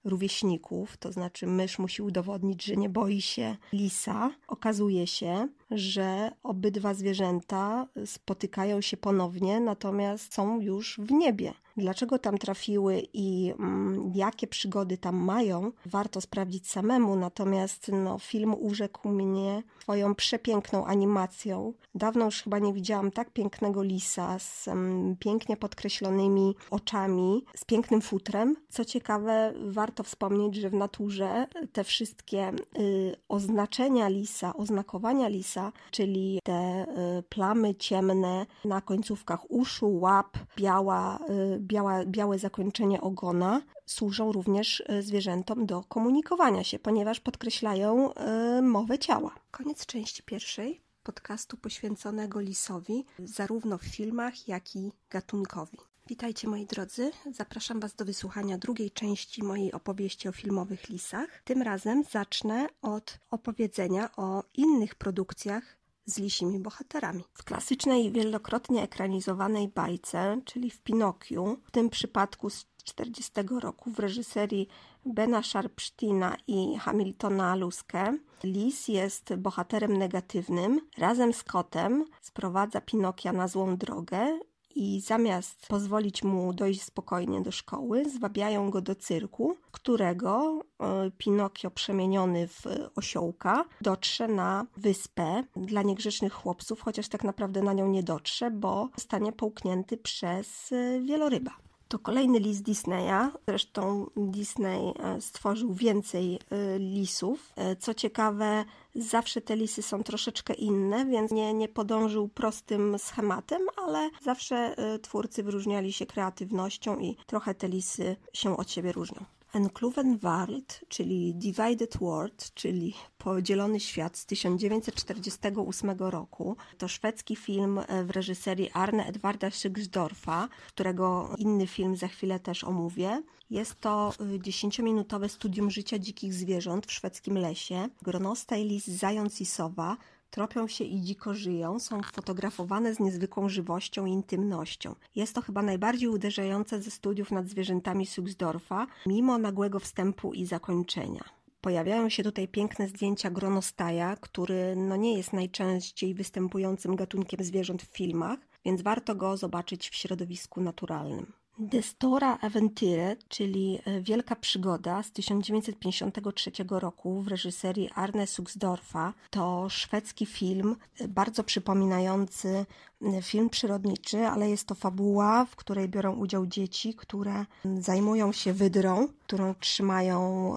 [0.03, 0.97] rówieśników.
[0.97, 4.31] To znaczy, mysz musi udowodnić, że nie boi się lisa.
[4.47, 11.53] Okazuje się, że obydwa zwierzęta spotykają się ponownie, natomiast są już w niebie.
[11.77, 17.15] Dlaczego tam trafiły i mm, jakie przygody tam mają, warto sprawdzić samemu.
[17.15, 21.73] Natomiast no, film urzekł mnie swoją przepiękną animacją.
[21.95, 28.01] Dawno już chyba nie widziałam tak pięknego lisa z mm, pięknie podkreślonymi oczami, z pięknym
[28.01, 28.55] futrem.
[28.69, 36.39] Co ciekawe, warto wspomnieć, że w naturze te wszystkie y, oznaczenia lisa, oznakowania lisa, czyli
[36.43, 36.85] te
[37.19, 44.83] y, plamy ciemne na końcówkach uszu, łap, biała, y, biała, białe zakończenie ogona służą również
[44.87, 49.35] e, zwierzętom do komunikowania się, ponieważ podkreślają y, mowę ciała.
[49.51, 55.77] Koniec części pierwszej podcastu poświęconego lisowi, zarówno w filmach, jak i gatunkowi.
[56.07, 61.41] Witajcie moi drodzy, zapraszam Was do wysłuchania drugiej części mojej opowieści o filmowych lisach.
[61.43, 67.23] Tym razem zacznę od opowiedzenia o innych produkcjach z lisimi bohaterami.
[67.33, 73.31] W klasycznej, wielokrotnie ekranizowanej bajce, czyli w Pinokiu, w tym przypadku z 40
[73.61, 74.67] roku w reżyserii
[75.05, 80.81] Bena Sharpstina i Hamiltona Luskę, Lis jest bohaterem negatywnym.
[80.97, 84.39] Razem z kotem sprowadza Pinokia na złą drogę
[84.75, 91.71] i zamiast pozwolić mu dojść spokojnie do szkoły, zwabiają go do cyrku, którego e, Pinokio
[91.71, 92.63] przemieniony w
[92.95, 98.89] osiołka dotrze na wyspę dla niegrzecznych chłopców, chociaż tak naprawdę na nią nie dotrze, bo
[98.97, 101.64] zostanie połknięty przez e, wieloryba.
[101.87, 103.31] To kolejny list Disneya.
[103.47, 107.53] Zresztą Disney e, stworzył więcej e, lisów.
[107.55, 108.65] E, co ciekawe,
[108.95, 115.43] zawsze te lisy są troszeczkę inne, więc nie, nie podążył prostym schematem, ale zawsze twórcy
[115.43, 119.34] wyróżniali się kreatywnością i trochę te lisy się od siebie różnią.
[119.55, 126.57] Enkluven World, czyli Divided World, czyli Podzielony Świat z 1948 roku.
[126.77, 132.63] To szwedzki film e, w reżyserii Arne Edwarda Szygsdorfa, którego inny film za chwilę też
[132.63, 133.21] omówię.
[133.49, 137.89] Jest to e, dziesięciominutowe studium życia dzikich zwierząt w szwedzkim lesie.
[138.01, 139.97] Gronosta lis, zając i sowa
[140.29, 144.95] tropią się i dziko żyją, są fotografowane z niezwykłą żywością i intymnością.
[145.15, 151.23] Jest to chyba najbardziej uderzające ze studiów nad zwierzętami Suxdorfa, mimo nagłego wstępu i zakończenia.
[151.61, 157.97] Pojawiają się tutaj piękne zdjęcia gronostaja, który no nie jest najczęściej występującym gatunkiem zwierząt w
[157.97, 161.33] filmach, więc warto go zobaczyć w środowisku naturalnym.
[161.59, 170.25] Destora Aventure, czyli e, Wielka Przygoda z 1953 roku w reżyserii Arne Suxdorfa, to szwedzki
[170.25, 172.65] film e, bardzo przypominający
[173.01, 177.45] e, film przyrodniczy, ale jest to fabuła, w której biorą udział dzieci, które
[177.79, 180.53] zajmują się wydrą, którą trzymają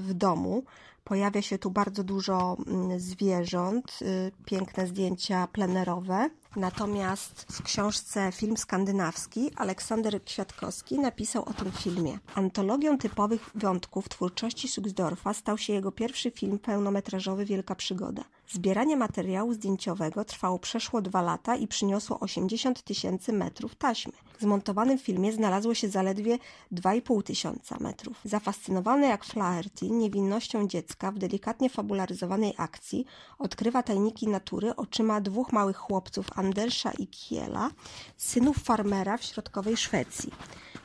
[0.00, 0.64] w domu.
[1.04, 2.56] Pojawia się tu bardzo dużo
[2.96, 3.98] zwierząt,
[4.44, 6.30] piękne zdjęcia plenerowe.
[6.56, 12.18] Natomiast w książce Film skandynawski Aleksander Kwiatkowski napisał o tym filmie.
[12.34, 18.24] Antologią typowych wątków twórczości Suxdorfa stał się jego pierwszy film pełnometrażowy Wielka Przygoda.
[18.52, 24.12] Zbieranie materiału zdjęciowego trwało przeszło dwa lata i przyniosło 80 tysięcy metrów taśmy.
[24.38, 26.38] W zmontowanym filmie znalazło się zaledwie
[26.72, 28.20] 2,5 tysiąca metrów.
[28.24, 33.04] Zafascynowany jak Flaherty niewinnością dziecka w delikatnie fabularyzowanej akcji,
[33.38, 37.70] odkrywa tajniki natury oczyma dwóch małych chłopców Andersza i Kiela,
[38.16, 40.32] synów farmera w środkowej Szwecji.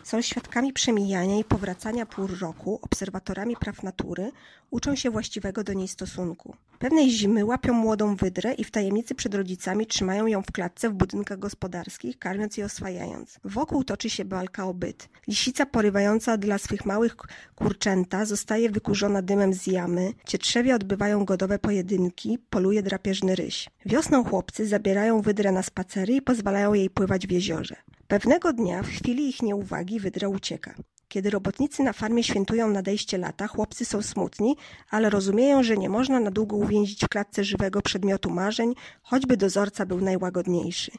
[0.08, 4.32] Są świadkami przemijania i powracania pór roku, obserwatorami praw natury,
[4.72, 6.56] uczą się właściwego do niej stosunku.
[6.80, 10.94] Pewnej zimy łapią młodą wydrę i w tajemnicy przed rodzicami trzymają ją w klatce w
[10.94, 13.40] budynkach gospodarskich, karmiąc i oswajając.
[13.44, 15.10] Wokół toczy się walka o byt.
[15.28, 17.16] Lisica porywająca dla swych małych
[17.56, 23.70] kurczęta zostaje wykurzona dymem z jamy, cietrzewie odbywają godowe pojedynki, poluje drapieżny ryś.
[23.86, 27.76] Wiosną chłopcy zabierają wydrę na spacery i pozwalają jej pływać w jeziorze.
[28.08, 30.76] Pewnego dnia, w chwili ich nieuwagi, wydra ucieka.
[31.08, 34.56] Kiedy robotnicy na farmie świętują nadejście lata, chłopcy są smutni,
[34.90, 39.86] ale rozumieją, że nie można na długo uwięzić w klatce żywego przedmiotu marzeń, choćby dozorca
[39.86, 40.92] był najłagodniejszy.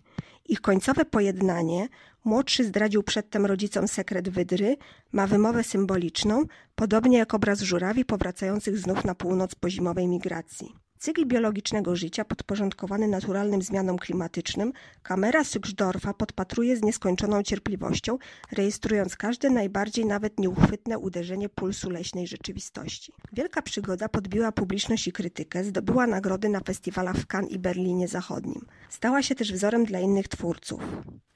[0.45, 1.89] Ich końcowe pojednanie
[2.25, 4.77] Młodszy zdradził przedtem rodzicom sekret wydry,
[5.13, 6.45] ma wymowę symboliczną,
[6.75, 10.88] podobnie jak obraz żurawi powracających znów na północ po zimowej migracji.
[10.99, 14.73] Cykl biologicznego życia podporządkowany naturalnym zmianom klimatycznym,
[15.03, 18.19] kamera Suchdorfa podpatruje z nieskończoną cierpliwością,
[18.53, 23.13] rejestrując każde najbardziej nawet nieuchwytne uderzenie pulsu leśnej rzeczywistości.
[23.33, 28.67] Wielka przygoda podbiła publiczność i krytykę, zdobyła nagrody na festiwalach w Cannes i Berlinie Zachodnim.
[28.89, 30.81] Stała się też wzorem dla innych twórców.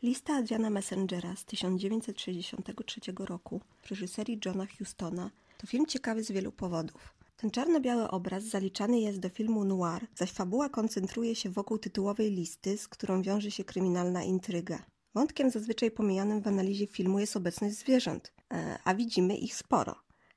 [0.02, 6.52] Lista Adriana Messengera z 1963 roku w reżyserii Johna Hustona to film ciekawy z wielu
[6.52, 7.21] powodów.
[7.42, 12.78] Ten czarno-biały obraz zaliczany jest do filmu noir, zaś fabuła koncentruje się wokół tytułowej listy,
[12.78, 14.86] z którą wiąże się kryminalna intryga.
[15.14, 19.94] Wątkiem zazwyczaj pomijanym w analizie filmu jest obecność zwierząt, e, a widzimy ich sporo.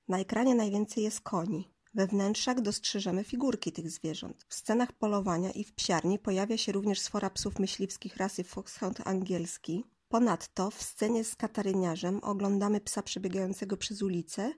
[0.08, 1.70] Na ekranie najwięcej jest koni.
[1.94, 4.46] We wnętrzach dostrzeżemy figurki tych zwierząt.
[4.48, 9.84] W scenach polowania i w psiarni pojawia się również sfora psów myśliwskich rasy Foxhound angielski.
[10.10, 14.54] Ponadto w scenie z kataryniarzem oglądamy psa przebiegającego przez ulicę,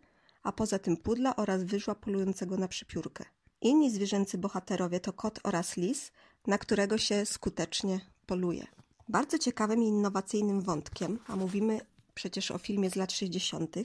[0.47, 3.25] a poza tym pudla oraz wyżła polującego na przypiórkę.
[3.61, 6.11] Inni zwierzęcy bohaterowie to kot oraz lis,
[6.47, 8.67] na którego się skutecznie poluje.
[9.09, 11.81] Bardzo ciekawym i innowacyjnym wątkiem, a mówimy
[12.13, 13.75] przecież o filmie z lat 60.,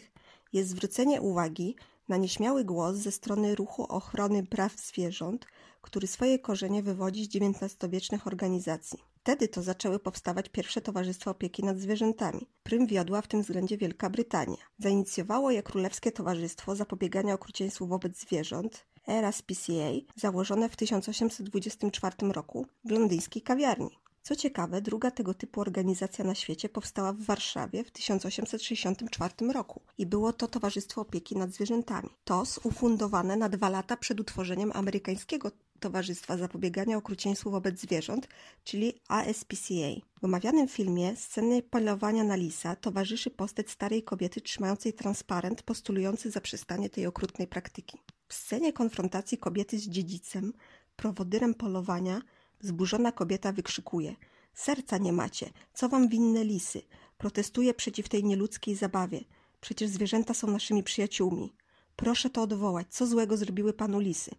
[0.52, 1.76] jest zwrócenie uwagi
[2.08, 5.46] na nieśmiały głos ze strony ruchu ochrony praw zwierząt,
[5.80, 8.98] który swoje korzenie wywodzi z XIX-wiecznych organizacji.
[9.22, 12.46] Wtedy to zaczęły powstawać pierwsze towarzystwa opieki nad zwierzętami.
[12.62, 14.56] Prym wiodła w tym względzie Wielka Brytania.
[14.78, 23.42] Zainicjowało je Królewskie Towarzystwo Zapobiegania Okrucieństwu wobec Zwierząt, RSPCA, założone w 1824 roku w londyńskiej
[23.42, 23.90] kawiarni.
[24.22, 30.06] Co ciekawe, druga tego typu organizacja na świecie powstała w Warszawie w 1864 roku i
[30.06, 32.08] było to Towarzystwo Opieki nad Zwierzętami.
[32.24, 35.50] TOS ufundowane na dwa lata przed utworzeniem amerykańskiego
[35.82, 38.28] Towarzystwa Zapobiegania Okrucieństwu wobec Zwierząt,
[38.64, 39.90] czyli ASPCA.
[40.20, 46.90] W omawianym filmie sceny polowania na lisa towarzyszy postać starej kobiety trzymającej transparent postulujący zaprzestanie
[46.90, 47.98] tej okrutnej praktyki.
[48.28, 50.52] W scenie konfrontacji kobiety z dziedzicem,
[50.96, 52.22] prowodyrem polowania,
[52.60, 54.16] Zburzona kobieta wykrzykuje:
[54.54, 56.82] Serca nie macie, co wam winne lisy?
[57.18, 59.24] Protestuje przeciw tej nieludzkiej zabawie.
[59.60, 61.52] Przecież zwierzęta są naszymi przyjaciółmi.
[61.96, 64.30] Proszę to odwołać, co złego zrobiły panu lisy?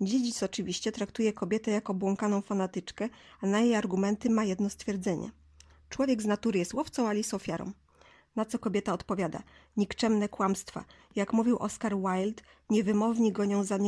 [0.00, 3.08] Dziedzic oczywiście traktuje kobietę jako błąkaną fanatyczkę,
[3.40, 5.30] a na jej argumenty ma jedno stwierdzenie.
[5.88, 7.72] Człowiek z natury jest łowcą, a lis ofiarą.
[8.36, 9.42] Na co kobieta odpowiada:
[9.76, 10.84] Nikczemne kłamstwa.
[11.16, 13.78] Jak mówił Oscar Wilde, niewymowni gonią za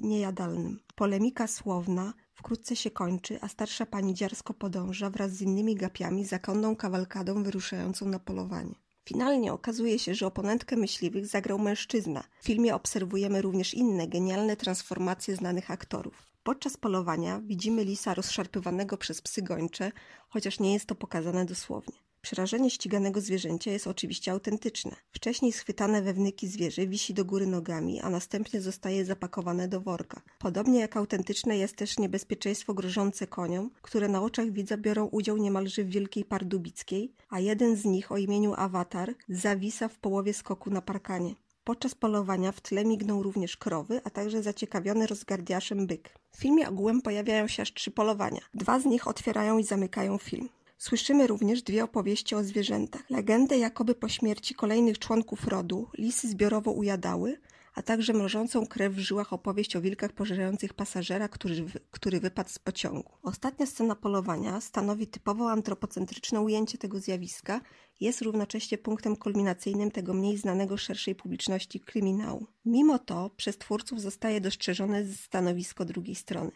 [0.00, 0.80] niejadalnym.
[0.94, 6.38] Polemika słowna, Wkrótce się kończy, a starsza pani dziarsko podąża wraz z innymi gapiami za
[6.38, 8.74] konną kawalkadą wyruszającą na polowanie.
[9.12, 12.24] Finalnie okazuje się, że oponentkę myśliwych zagrał mężczyzna.
[12.40, 16.26] W filmie obserwujemy również inne genialne transformacje znanych aktorów.
[16.42, 19.92] Podczas polowania widzimy lisa rozszarpywanego przez psy gończe,
[20.28, 21.96] chociaż nie jest to pokazane dosłownie.
[22.22, 24.96] Przerażenie ściganego zwierzęcia jest oczywiście autentyczne.
[25.10, 30.22] Wcześniej schwytane wewnyki zwierzę wisi do góry nogami, a następnie zostaje zapakowane do worka.
[30.38, 35.84] Podobnie jak autentyczne jest też niebezpieczeństwo grożące koniom, które na oczach widza biorą udział niemalże
[35.84, 40.82] w wielkiej pardubickiej, a jeden z nich o imieniu Awatar zawisa w połowie skoku na
[40.82, 41.34] parkanie.
[41.64, 46.14] Podczas polowania w tle migną również krowy, a także zaciekawiony rozgardiaszem byk.
[46.30, 48.40] W filmie ogółem pojawiają się aż trzy polowania.
[48.54, 50.48] Dwa z nich otwierają i zamykają film.
[50.82, 53.10] Słyszymy również dwie opowieści o zwierzętach.
[53.10, 57.40] Legendę jakoby po śmierci kolejnych członków rodu lisy zbiorowo ujadały,
[57.74, 62.58] a także mrożącą krew w żyłach opowieść o wilkach pożerających pasażera, który, który wypadł z
[62.58, 63.12] pociągu.
[63.22, 67.60] Ostatnia scena polowania stanowi typowo antropocentryczne ujęcie tego zjawiska
[68.00, 72.46] jest równocześnie punktem kulminacyjnym tego mniej znanego szerszej publiczności kryminału.
[72.64, 76.50] Mimo to przez twórców zostaje dostrzeżone stanowisko drugiej strony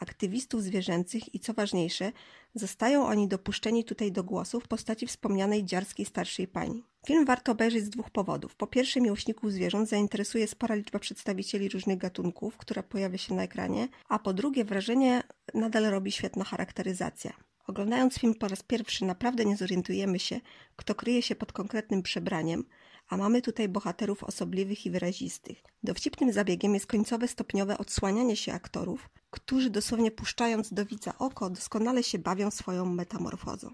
[0.00, 2.12] aktywistów zwierzęcych i co ważniejsze,
[2.54, 6.82] zostają oni dopuszczeni tutaj do głosu w postaci wspomnianej dziarskiej starszej pani.
[7.06, 8.54] Film warto obejrzeć z dwóch powodów.
[8.54, 13.88] Po pierwsze, miłośników zwierząt zainteresuje spora liczba przedstawicieli różnych gatunków, która pojawia się na ekranie,
[14.08, 15.22] a po drugie, wrażenie
[15.54, 17.32] nadal robi świetna charakteryzacja.
[17.66, 20.40] Oglądając film po raz pierwszy, naprawdę nie zorientujemy się,
[20.76, 22.64] kto kryje się pod konkretnym przebraniem,
[23.08, 25.62] a mamy tutaj bohaterów osobliwych i wyrazistych.
[25.82, 32.02] Dowcipnym zabiegiem jest końcowe stopniowe odsłanianie się aktorów, którzy dosłownie puszczając do widza oko, doskonale
[32.02, 33.70] się bawią swoją metamorfozą.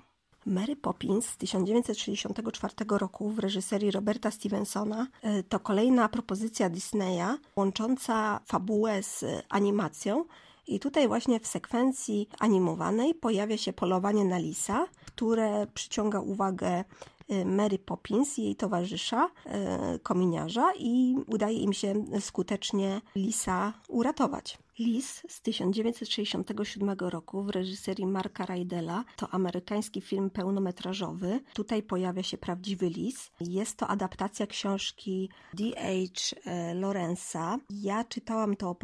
[0.47, 8.41] Mary Poppins z 1964 roku w reżyserii Roberta Stevensona e, to kolejna propozycja Disneya łącząca
[8.47, 10.25] fabułę z animacją.
[10.67, 16.85] I tutaj właśnie w sekwencji animowanej pojawia się polowanie na lisa, które przyciąga uwagę
[17.29, 24.59] e, Mary Poppins i jej towarzysza, e, kominiarza i udaje im się skutecznie lisa uratować.
[24.79, 31.41] Lis z 1967 roku w reżyserii Marka Rydela to amerykański film pełnometrażowy.
[31.55, 33.31] Tutaj pojawia się prawdziwy lis.
[33.41, 36.37] Jest to adaptacja książki D.H.
[36.45, 37.59] E, Lorenza.
[37.71, 38.77] Ja czytałam to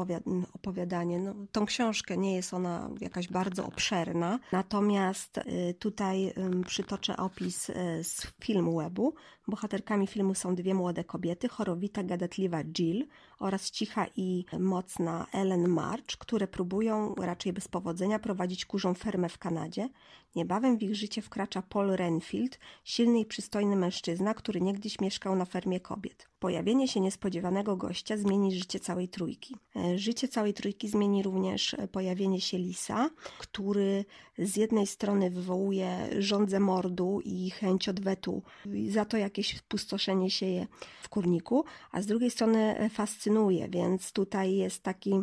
[0.53, 1.18] opowiadanie.
[1.18, 6.32] No, tą książkę nie jest ona jakaś bardzo obszerna, natomiast e, tutaj
[6.66, 9.14] przytoczę opis e, z filmu webu.
[9.49, 13.07] Bohaterkami filmu są dwie młode kobiety, chorowita, gadatliwa Jill
[13.39, 19.39] oraz cicha i mocna Ellen March, które próbują raczej bez powodzenia prowadzić kurzą fermę w
[19.39, 19.89] Kanadzie.
[20.35, 25.45] Niebawem w ich życie wkracza Paul Renfield, silny i przystojny mężczyzna, który niegdyś mieszkał na
[25.45, 26.29] fermie kobiet.
[26.39, 29.57] Pojawienie się niespodziewanego gościa zmieni życie całej trójki.
[29.76, 34.05] E, życie całej trójki zmieni również pojawienie się Lisa, który
[34.39, 38.43] z jednej strony wywołuje żądzę mordu i chęć odwetu
[38.89, 40.66] za to, jakieś spustoszenie sieje
[41.03, 45.14] w kurniku, a z drugiej strony fascynuje, więc tutaj jest taki,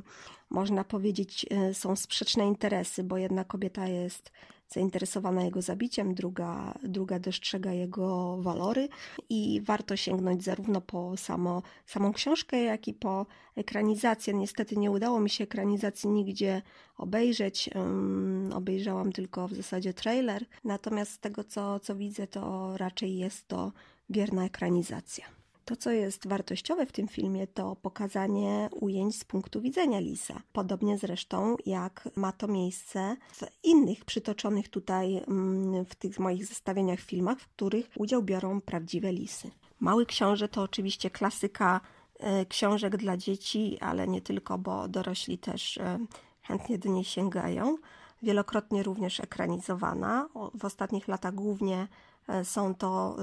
[0.50, 4.32] można powiedzieć, e, są sprzeczne interesy, bo jedna kobieta jest
[4.68, 8.90] zainteresowana jego zabiciem, druga, druga dostrzega jego walory
[9.30, 14.34] i warto sięgnąć zarówno po samo, samą książkę, jak i po ekranizację.
[14.34, 16.62] Niestety nie udało mi się ekranizacji nigdzie
[16.98, 17.70] obejrzeć.
[17.76, 23.48] Um, obejrzałam tylko w zasadzie trailer, natomiast z tego co, co widzę, to raczej jest
[23.48, 23.72] to
[24.10, 25.35] wierna ekranizacja.
[25.66, 30.42] To, co jest wartościowe w tym filmie, to pokazanie ujęć z punktu widzenia lisa.
[30.54, 37.00] Podobnie zresztą jak ma to miejsce w innych przytoczonych tutaj mm, w tych moich zestawieniach
[37.00, 39.52] filmach, w których udział biorą prawdziwe lisy.
[39.80, 41.82] Mały Książę to oczywiście klasyka
[42.20, 46.00] e, książek dla dzieci, ale nie tylko, bo dorośli też e,
[46.42, 47.78] chętnie do niej sięgają.
[48.24, 50.30] Wielokrotnie również ekranizowana.
[50.54, 51.88] W ostatnich latach głównie
[52.28, 53.18] e, są to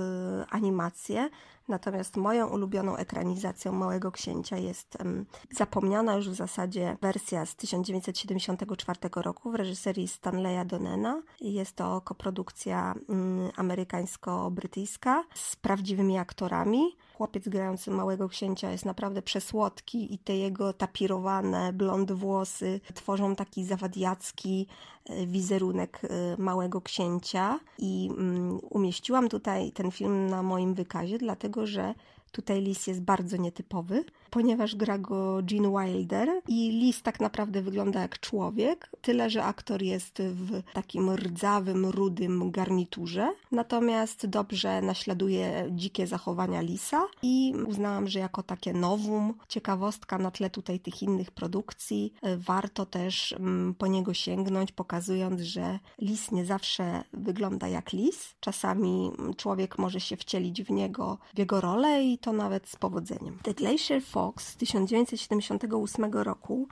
[0.51, 1.31] animacje,
[1.73, 8.99] Natomiast moją ulubioną ekranizacją Małego Księcia jest um, zapomniana już w zasadzie wersja z 1974
[9.17, 11.23] roku w reżyserii Stanleya Donena.
[11.41, 16.97] Jest to koprodukcja um, amerykańsko-brytyjska z prawdziwymi aktorami.
[17.15, 23.65] Chłopiec grający Małego Księcia jest naprawdę przesłodki i te jego tapirowane blond włosy tworzą taki
[23.65, 24.67] zawadiacki
[25.07, 31.62] e, wizerunek e, Małego Księcia i um, umieściłam tutaj ten film na moim wykazie, dlatego
[31.67, 31.95] że
[32.33, 38.01] tutaj lis jest bardzo nietypowy ponieważ gra go Gene Wilder i Lis tak naprawdę wygląda
[38.01, 46.07] jak człowiek, tyle że aktor jest w takim rdzawym, rudym garniturze, natomiast dobrze naśladuje dzikie
[46.07, 52.13] zachowania Lisa i uznałam, że jako takie nowum, ciekawostka na tle tutaj tych innych produkcji,
[52.37, 58.35] warto też mm, po niego sięgnąć, pokazując, że Lis nie zawsze wygląda jak Lis.
[58.41, 63.39] Czasami człowiek może się wcielić w niego, w jego rolę i to nawet z powodzeniem.
[63.43, 66.69] The Glacier Fall Fox z 1978 roku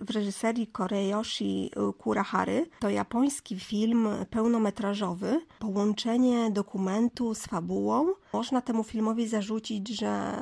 [0.00, 2.66] w reżyserii Koreyoshi Kurahary.
[2.80, 8.06] To japoński film pełnometrażowy, połączenie dokumentu z fabułą.
[8.32, 10.36] Można temu filmowi zarzucić, że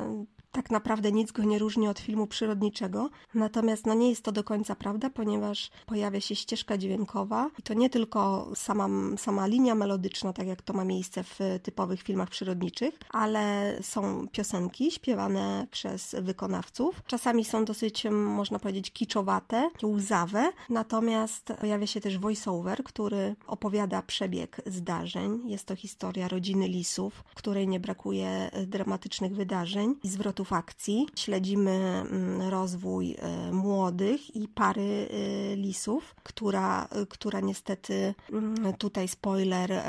[0.58, 3.10] tak naprawdę nic go nie różni od filmu przyrodniczego.
[3.34, 7.74] Natomiast no nie jest to do końca prawda, ponieważ pojawia się ścieżka dźwiękowa i to
[7.74, 12.98] nie tylko sama, sama linia melodyczna, tak jak to ma miejsce w typowych filmach przyrodniczych,
[13.10, 17.02] ale są piosenki śpiewane przez wykonawców.
[17.06, 24.60] Czasami są dosyć, można powiedzieć, kiczowate, łzawe, natomiast pojawia się też voiceover, który opowiada przebieg
[24.66, 25.40] zdarzeń.
[25.44, 31.06] Jest to historia rodziny lisów, której nie brakuje dramatycznych wydarzeń i zwrotów akcji.
[31.16, 39.82] Śledzimy mm, rozwój e, młodych i pary e, lisów, która, która niestety mm, tutaj spoiler,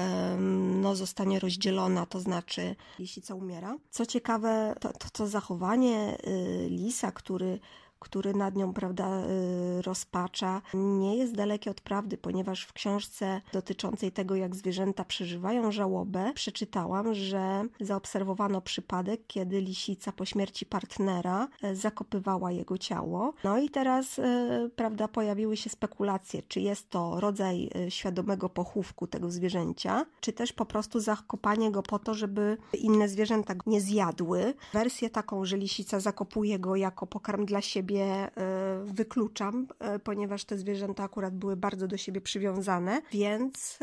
[0.82, 3.78] no zostanie rozdzielona, to znaczy lisica umiera.
[3.90, 6.18] Co ciekawe, to, to, to zachowanie
[6.70, 7.60] lisa, który
[8.00, 9.24] który nad nią prawda,
[9.78, 15.72] y, rozpacza, nie jest dalekie od prawdy, ponieważ w książce dotyczącej tego, jak zwierzęta przeżywają
[15.72, 23.34] żałobę, przeczytałam, że zaobserwowano przypadek, kiedy lisica po śmierci partnera y, zakopywała jego ciało.
[23.44, 29.32] No i teraz, y, prawda, pojawiły się spekulacje, czy jest to rodzaj świadomego pochówku tego
[29.32, 34.54] zwierzęcia, czy też po prostu zakopanie go po to, żeby inne zwierzęta nie zjadły.
[34.74, 38.30] Wersję taką, że lisica zakopuje go jako pokarm dla siebie, siebie e,
[38.86, 43.80] wykluczam, e, ponieważ te zwierzęta akurat były bardzo do siebie przywiązane, więc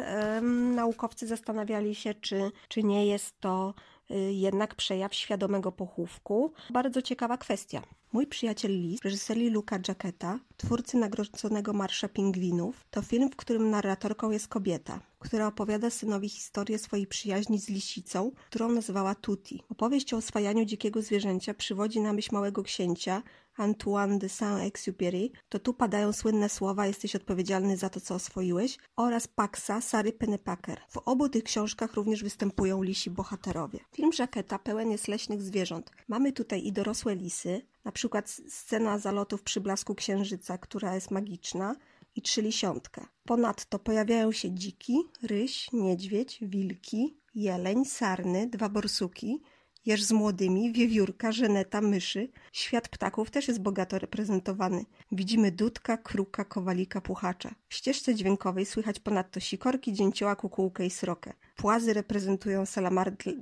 [0.74, 3.74] naukowcy zastanawiali się, czy, czy nie jest to
[4.10, 6.52] e, jednak przejaw świadomego pochówku.
[6.70, 7.82] Bardzo ciekawa kwestia.
[8.12, 14.30] Mój przyjaciel Lis, reżyserii Luca Jacketa, twórcy nagrodzonego Marsza Pingwinów, to film, w którym narratorką
[14.30, 19.62] jest kobieta, która opowiada synowi historię swojej przyjaźni z lisicą, którą nazywała Tuti.
[19.70, 23.22] Opowieść o oswajaniu dzikiego zwierzęcia przywodzi na myśl małego księcia,
[23.56, 29.28] Antoine de Saint-Exupéry, to tu padają słynne słowa jesteś odpowiedzialny za to, co oswoiłeś oraz
[29.28, 30.80] Paxa Sary Pennepacker.
[30.88, 33.78] W obu tych książkach również występują lisi bohaterowie.
[33.92, 35.90] Film Żaketa pełen jest leśnych zwierząt.
[36.08, 41.76] Mamy tutaj i dorosłe lisy, na przykład scena zalotów przy blasku księżyca, która jest magiczna,
[42.16, 43.06] i trzyliesiątkę.
[43.24, 49.42] Ponadto pojawiają się dziki, ryś, niedźwiedź, wilki, jeleń, sarny, dwa borsuki,
[49.86, 52.28] jeż z młodymi, wiewiórka, żeneta, myszy.
[52.52, 54.84] Świat ptaków też jest bogato reprezentowany.
[55.12, 57.54] Widzimy dudka, kruka, kowalika, puchacza.
[57.68, 61.32] W ścieżce dźwiękowej słychać ponadto sikorki, dzięcioła, kukułkę i srokę.
[61.56, 62.64] Płazy reprezentują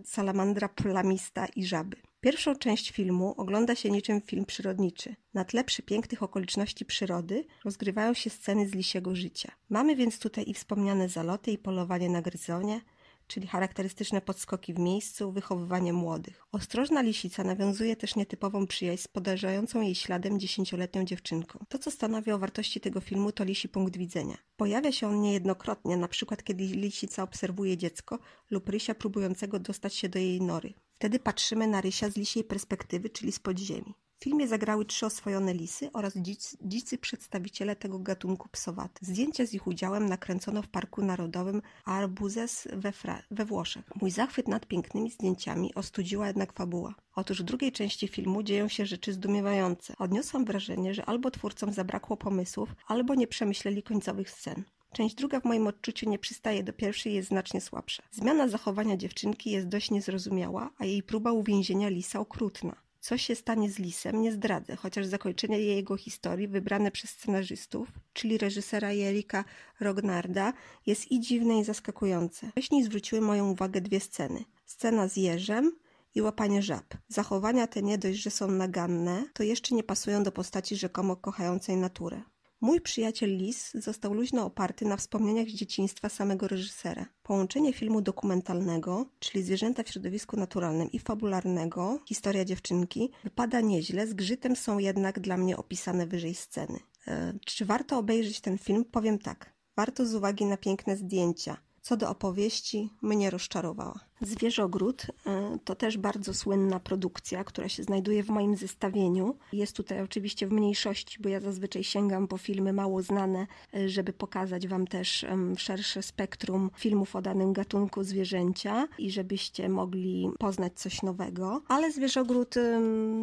[0.05, 1.97] salamandra plamista i żaby.
[2.21, 5.17] Pierwszą część filmu ogląda się niczym film przyrodniczy.
[5.35, 9.53] Na tle przepięknych okoliczności przyrody rozgrywają się sceny z lisiego życia.
[9.69, 12.81] Mamy więc tutaj i wspomniane zaloty i polowanie na gryzonie,
[13.27, 16.47] czyli charakterystyczne podskoki w miejscu, wychowywanie młodych.
[16.53, 21.65] Ostrożna lisica nawiązuje też nietypową przyjaźń z podążającą jej śladem dziesięcioletnią dziewczynką.
[21.69, 24.37] To, co stanowi o wartości tego filmu, to lisi punkt widzenia.
[24.57, 28.19] Pojawia się on niejednokrotnie, na przykład kiedy lisica obserwuje dziecko
[28.51, 30.75] lub rysia próbującego dostać się do jej nory.
[30.95, 33.95] Wtedy patrzymy na rysia z lisiej perspektywy, czyli z podziemi.
[34.25, 39.07] Filmie zagrały trzy oswojone lisy oraz dzicy, dzicy przedstawiciele tego gatunku psowaty.
[39.07, 43.85] Zdjęcia z ich udziałem nakręcono w Parku Narodowym Arbuzes we, Fra- we Włoszech.
[44.01, 46.95] Mój zachwyt nad pięknymi zdjęciami ostudziła jednak fabuła.
[47.15, 49.95] Otóż w drugiej części filmu dzieją się rzeczy zdumiewające.
[49.99, 54.65] Odniosłam wrażenie, że albo twórcom zabrakło pomysłów, albo nie przemyśleli końcowych scen.
[54.93, 58.03] Część druga w moim odczuciu nie przystaje do pierwszej jest znacznie słabsza.
[58.11, 62.85] Zmiana zachowania dziewczynki jest dość niezrozumiała, a jej próba uwięzienia lisa okrutna.
[63.05, 68.39] Co się stanie z Lisem, nie zdradzę, chociaż zakończenie jego historii wybrane przez scenarzystów, czyli
[68.39, 69.45] reżysera Jerika
[69.81, 70.53] Rognarda,
[70.87, 72.51] jest i dziwne i zaskakujące.
[72.51, 74.45] Wcześniej zwróciły moją uwagę dwie sceny.
[74.67, 75.73] Scena z jeżem
[76.15, 76.95] i łapanie żab.
[77.09, 81.77] Zachowania te nie dość, że są naganne, to jeszcze nie pasują do postaci rzekomo kochającej
[81.77, 82.23] naturę.
[82.65, 87.07] Mój przyjaciel Lis został luźno oparty na wspomnieniach z dzieciństwa samego reżysera.
[87.23, 94.57] Połączenie filmu dokumentalnego, czyli zwierzęta w środowisku naturalnym i fabularnego, historia dziewczynki, wypada nieźle, zgrzytem
[94.57, 96.79] są jednak dla mnie opisane wyżej sceny.
[97.09, 98.85] E, czy warto obejrzeć ten film?
[98.85, 99.55] Powiem tak.
[99.77, 101.57] Warto z uwagi na piękne zdjęcia.
[101.87, 104.01] Co do opowieści, mnie rozczarowała.
[104.21, 109.37] Zwierzogród e, to też bardzo słynna produkcja, która się znajduje w moim zestawieniu.
[109.53, 114.13] Jest tutaj oczywiście w mniejszości, bo ja zazwyczaj sięgam po filmy mało znane, e, żeby
[114.13, 121.03] pokazać Wam też szersze spektrum filmów o danym gatunku zwierzęcia i żebyście mogli poznać coś
[121.03, 121.63] nowego.
[121.69, 122.55] Ale Zwierzogród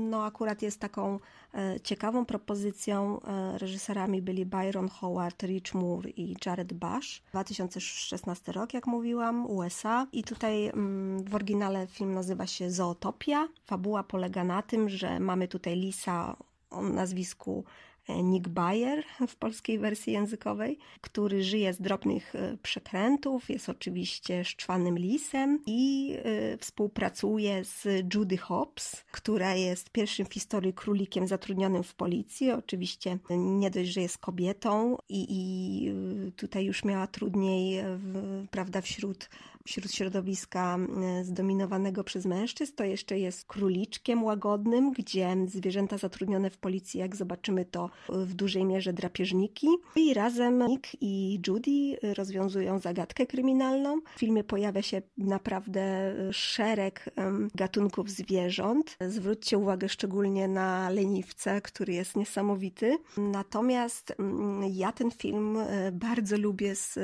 [0.09, 1.19] no akurat jest taką
[1.83, 3.19] ciekawą propozycją.
[3.57, 7.21] Reżyserami byli Byron Howard, Rich Moore i Jared Bush.
[7.31, 10.07] 2016 rok, jak mówiłam, USA.
[10.11, 10.71] I tutaj
[11.25, 13.47] w oryginale film nazywa się Zootopia.
[13.65, 16.35] Fabuła polega na tym, że mamy tutaj lisa
[16.71, 17.90] o nazwisku e,
[18.23, 24.97] Nick Bayer w polskiej wersji językowej, który żyje z drobnych e, przekrętów, jest oczywiście szczwanym
[24.97, 26.13] lisem i
[26.53, 32.51] y, współpracuje z Judy Hobbs, która jest pierwszym w historii królikiem zatrudnionym w policji.
[32.51, 39.29] Oczywiście nie dość, że jest kobietą i, i tutaj już miała trudniej w, prawda, wśród
[39.67, 46.57] wśród środowiska e, zdominowanego przez mężczyzn, to jeszcze jest króliczkiem łagodnym, gdzie zwierzęta zatrudnione w
[46.57, 49.67] policji, jak zobaczymy, to w dużej mierze drapieżniki.
[49.95, 54.01] I razem Nick i Judy rozwiązują zagadkę kryminalną.
[54.15, 55.81] W filmie pojawia się naprawdę
[56.31, 57.09] szereg
[57.55, 58.97] gatunków zwierząt.
[59.07, 62.97] Zwróćcie uwagę szczególnie na leniwce, który jest niesamowity.
[63.17, 64.15] Natomiast
[64.71, 66.99] ja ten film e, bardzo lubię z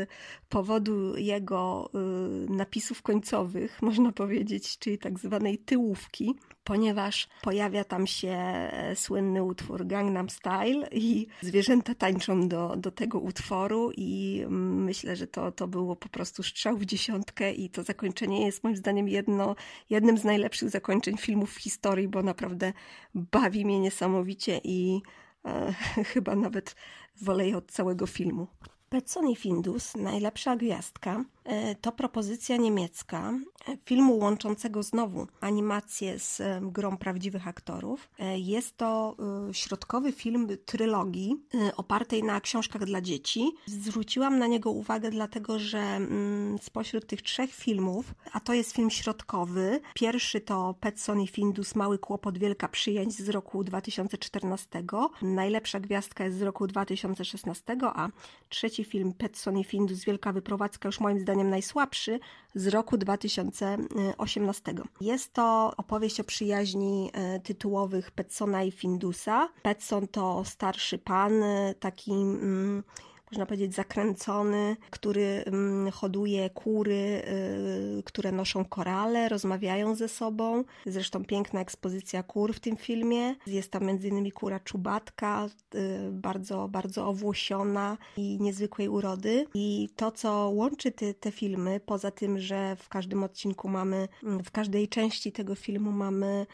[0.49, 8.29] powodu jego e, napisów końcowych, można powiedzieć, czyli tak zwanej tyłówki, ponieważ pojawia tam się
[8.31, 15.15] e, słynny utwór Gangnam Style i zwierzęta tańczą do, do tego utworu i mm, myślę,
[15.15, 19.07] że to, to było po prostu strzał w dziesiątkę i to zakończenie jest moim zdaniem
[19.07, 19.55] jedno,
[19.89, 22.73] jednym z najlepszych zakończeń filmów w historii, bo naprawdę
[23.15, 25.01] bawi mnie niesamowicie i
[25.45, 25.73] e,
[26.13, 26.75] chyba nawet
[27.21, 28.47] wolę je od całego filmu.
[28.89, 31.23] Petson Findus, najlepsza gwiazdka,
[31.81, 33.33] to propozycja niemiecka
[33.67, 38.09] e, filmu łączącego znowu animację z e, grą prawdziwych aktorów.
[38.35, 39.15] Jest to
[39.51, 41.35] środkowy film trylogii
[41.77, 43.51] opartej na książkach dla dzieci.
[43.65, 48.89] Zwróciłam na niego uwagę dlatego, że mm, spośród tych trzech filmów, a to jest film
[48.89, 54.83] środkowy, pierwszy to Petson i Findus Mały kłopot, wielka przyjęć z roku 2014,
[55.21, 58.09] najlepsza gwiazdka jest z roku 2016, a
[58.49, 62.19] trzeci film Petson i Findus Wielka wyprowadzka już moim zdaniem zdaniem najsłabszy,
[62.55, 64.73] z roku 2018.
[65.01, 69.49] Jest to opowieść o przyjaźni e, tytułowych Petsona i Findusa.
[69.61, 72.83] Petson to starszy pan, e, taki mm,
[73.31, 77.21] można powiedzieć, zakręcony, który mm, hoduje kury,
[77.99, 80.63] y, które noszą korale, rozmawiają ze sobą.
[80.85, 83.35] Zresztą piękna ekspozycja kur w tym filmie.
[83.47, 84.31] Jest tam m.in.
[84.31, 89.45] kura czubatka, y, bardzo, bardzo owłosiona i niezwykłej urody.
[89.53, 94.51] I to, co łączy te, te filmy, poza tym, że w każdym odcinku mamy, w
[94.51, 96.45] każdej części tego filmu mamy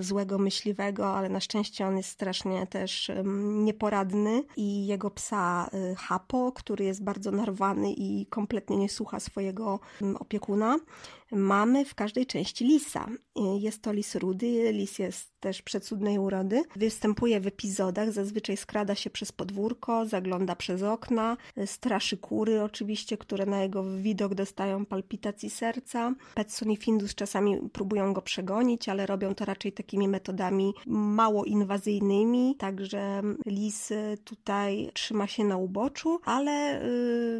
[0.00, 3.10] złego myśliwego, ale na szczęście on jest strasznie też
[3.44, 9.80] nieporadny i jego psa e, Hapo, który jest bardzo narwany i kompletnie nie słucha swojego
[10.18, 10.78] opiekuna.
[11.32, 13.06] Mamy w każdej części lisa.
[13.58, 16.62] Jest to lis rudy, lis jest też przecudnej urody.
[16.76, 21.36] Występuje w epizodach, zazwyczaj skrada się przez podwórko, zagląda przez okna,
[21.66, 26.14] straszy kury oczywiście, które na jego widok dostają palpitacji serca.
[26.34, 32.56] Petson i Findus czasami próbują go przegonić, ale robią to raczej takimi metodami mało inwazyjnymi,
[32.58, 33.92] także lis
[34.24, 36.82] tutaj trzyma się na uboczu, ale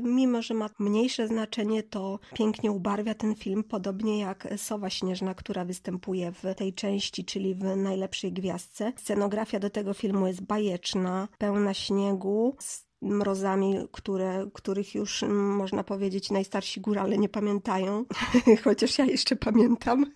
[0.02, 5.34] yy, mimo, że ma mniejsze znaczenie, to pięknie ubarwia ten film podobnie jak Sowa Śnieżna,
[5.34, 8.92] która występuje w tej części, czyli w najlepszej gwiazdce.
[8.96, 12.56] Scenografia do tego filmu jest bajeczna, pełna śniegu,
[13.02, 18.05] mrozami, które, których już można powiedzieć najstarsi górale nie pamiętają,
[18.64, 20.06] chociaż ja jeszcze pamiętam.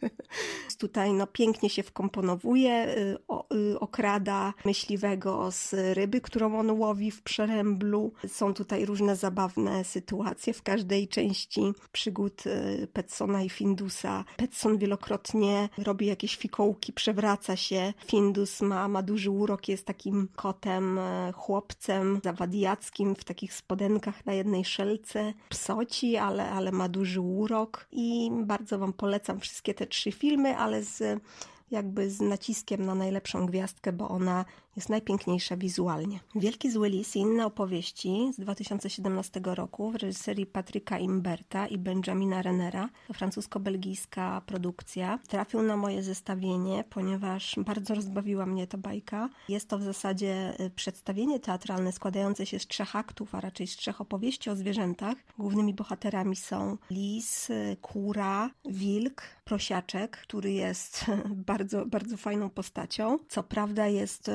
[0.79, 3.19] Tutaj no, pięknie się wkomponowuje, y,
[3.57, 8.13] y, okrada myśliwego z ryby, którą on łowi w przeręblu.
[8.29, 11.63] Są tutaj różne zabawne sytuacje w każdej części
[11.93, 14.25] przygód y, Petsona i Findusa.
[14.37, 17.93] Petson wielokrotnie robi jakieś fikołki, przewraca się.
[18.07, 21.01] Findus ma, ma duży urok, jest takim kotem,
[21.35, 22.21] chłopcem,
[23.17, 25.33] w takich spodenkach na jednej szelce.
[25.49, 30.83] Psoci, ale, ale ma duży urok i bardzo Wam polecam wszystkie te trzy filmy, ale
[30.83, 31.21] z
[31.71, 34.45] jakby z naciskiem na najlepszą gwiazdkę, bo ona
[34.81, 36.21] jest najpiękniejsza wizualnie.
[36.35, 42.43] Wielki Zły Lis i inne opowieści z 2017 roku w reżyserii Patryka Imberta i Benjamina
[42.43, 42.89] Renera.
[43.09, 45.19] To francusko-belgijska produkcja.
[45.29, 49.29] Trafił na moje zestawienie, ponieważ bardzo rozbawiła mnie ta bajka.
[49.49, 53.77] Jest to w zasadzie y, przedstawienie teatralne składające się z trzech aktów, a raczej z
[53.77, 55.17] trzech opowieści o zwierzętach.
[55.39, 61.05] Głównymi bohaterami są lis, y, kura, wilk, prosiaczek, który jest
[61.51, 63.19] bardzo, bardzo fajną postacią.
[63.29, 64.33] Co prawda jest y,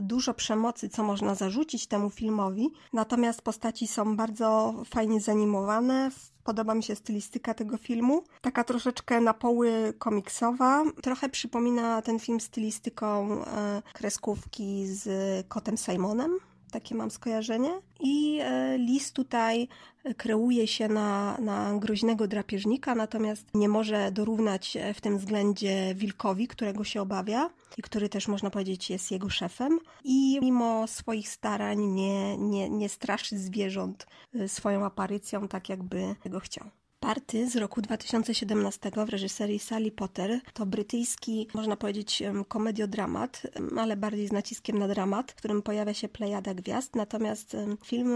[0.00, 6.10] dużo przemocy, co można zarzucić temu filmowi, natomiast postaci są bardzo fajnie zanimowane.
[6.44, 8.24] Podoba mi się stylistyka tego filmu.
[8.40, 10.84] Taka troszeczkę na poły komiksowa.
[11.02, 15.08] Trochę przypomina ten film stylistyką e, kreskówki z
[15.48, 16.38] Kotem Simonem
[16.70, 17.70] takie mam skojarzenie.
[18.00, 19.68] I e, lis tutaj
[20.16, 26.84] kreuje się na, na groźnego drapieżnika, natomiast nie może dorównać w tym względzie wilkowi, którego
[26.84, 29.78] się obawia i który też można powiedzieć jest jego szefem.
[30.04, 36.40] I mimo swoich starań nie, nie, nie straszy zwierząt e, swoją aparycją, tak jakby tego
[36.40, 36.70] chciał.
[37.00, 43.42] Party z roku 2017 w reżyserii Sally Potter to brytyjski, można powiedzieć, komediodramat,
[43.78, 46.96] ale bardziej z naciskiem na dramat, w którym pojawia się plejada gwiazd.
[46.96, 48.14] Natomiast film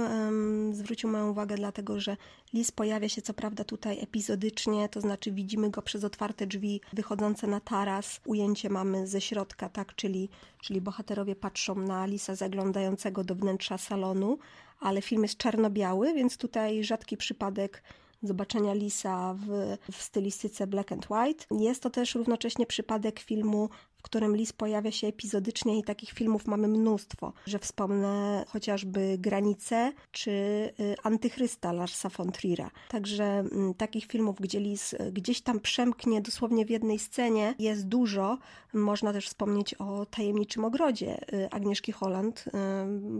[0.72, 2.16] zwrócił moją uwagę dlatego, że
[2.52, 7.46] Lis pojawia się co prawda tutaj epizodycznie, to znaczy widzimy go przez otwarte drzwi wychodzące
[7.46, 8.20] na taras.
[8.26, 10.28] Ujęcie mamy ze środka, tak, czyli,
[10.60, 14.38] czyli bohaterowie patrzą na Lisa zaglądającego do wnętrza salonu,
[14.80, 17.82] ale film jest czarno-biały, więc tutaj rzadki przypadek
[18.24, 21.44] zobaczenia Lisa w, w stylistyce black and white.
[21.50, 23.68] Jest to też równocześnie przypadek filmu
[24.04, 30.30] którym lis pojawia się epizodycznie i takich filmów mamy mnóstwo, że wspomnę chociażby Granice czy
[30.30, 32.70] y, Antychrysta Larsa von Trier'a.
[32.88, 37.88] Także mm, takich filmów, gdzie lis y, gdzieś tam przemknie dosłownie w jednej scenie jest
[37.88, 38.38] dużo.
[38.74, 42.44] Można też wspomnieć o Tajemniczym Ogrodzie y, Agnieszki Holland.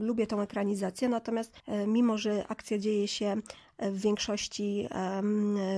[0.01, 3.37] Lubię tą ekranizację, natomiast mimo, że akcja dzieje się
[3.79, 4.89] w większości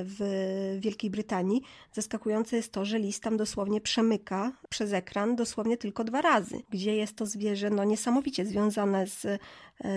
[0.05, 1.62] w Wielkiej Brytanii.
[1.93, 6.97] Zaskakujące jest to, że list tam dosłownie przemyka przez ekran dosłownie tylko dwa razy, gdzie
[6.97, 7.70] jest to zwierzę?
[7.70, 9.39] No, niesamowicie związane z, e,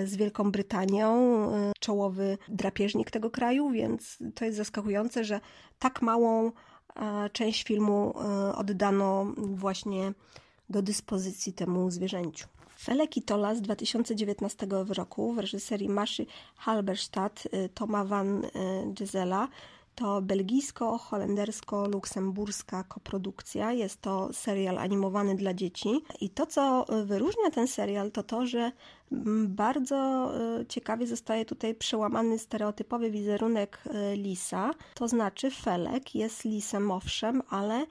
[0.07, 5.39] z Wielką Brytanią, e, czołowy drapieżnik tego kraju, więc to jest zaskakujące, że
[5.79, 6.51] tak małą
[6.95, 8.13] e, część filmu
[8.55, 10.13] oddano właśnie
[10.69, 12.47] do dyspozycji temu zwierzęciu.
[12.79, 16.25] Felek i Tola z 2019 roku w reżyserii Maszy
[16.55, 18.41] Halberstadt, Toma van
[18.93, 19.47] Gisela
[19.99, 23.73] to belgijsko-holendersko-luksemburska koprodukcja.
[23.73, 25.89] Jest to serial animowany dla dzieci.
[26.21, 28.71] I to, co wyróżnia ten serial, to to, że
[29.47, 30.31] Bardzo
[30.61, 37.41] y, ciekawie zostaje tutaj przełamany stereotypowy wizerunek y, lisa, to znaczy Felek jest lisem owszem,
[37.49, 37.85] ale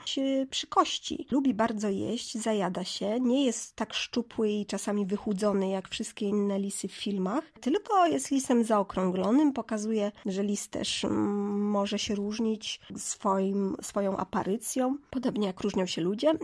[0.51, 1.27] przy kości.
[1.31, 6.59] Lubi bardzo jeść, zajada się, nie jest tak szczupły i czasami wychudzony jak wszystkie inne
[6.59, 12.81] lisy w filmach, tylko jest lisem zaokrąglonym, pokazuje, że lis też mm, może się różnić
[12.97, 16.39] swoim, swoją aparycją, podobnie jak różnią się ludzie, y,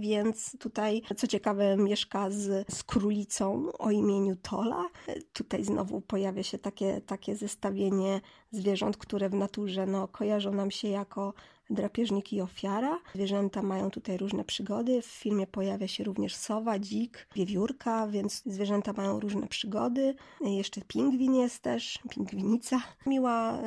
[0.00, 4.88] więc tutaj, co ciekawe, mieszka z, z królicą o imieniu Tola.
[5.32, 8.20] Tutaj znowu pojawia się takie, takie zestawienie
[8.50, 11.34] zwierząt, które w naturze no, kojarzą nam się jako
[11.70, 12.98] drapieżnik i ofiara.
[13.14, 15.02] Zwierzęta mają tutaj różne przygody.
[15.02, 20.14] W filmie pojawia się również sowa, dzik, wiewiórka, więc zwierzęta mają różne przygody.
[20.40, 22.82] Jeszcze pingwin jest też, pingwinica.
[23.06, 23.62] Miła y,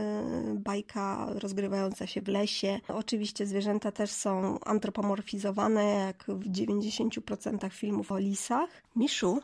[0.56, 2.80] bajka rozgrywająca się w lesie.
[2.88, 8.70] Oczywiście zwierzęta też są antropomorfizowane, jak w 90% filmów o lisach.
[8.96, 9.40] Miszu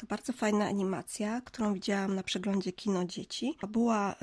[0.00, 3.56] to bardzo fajna animacja, którą widziałam na przeglądzie Kino Dzieci.
[3.60, 4.14] Fabuła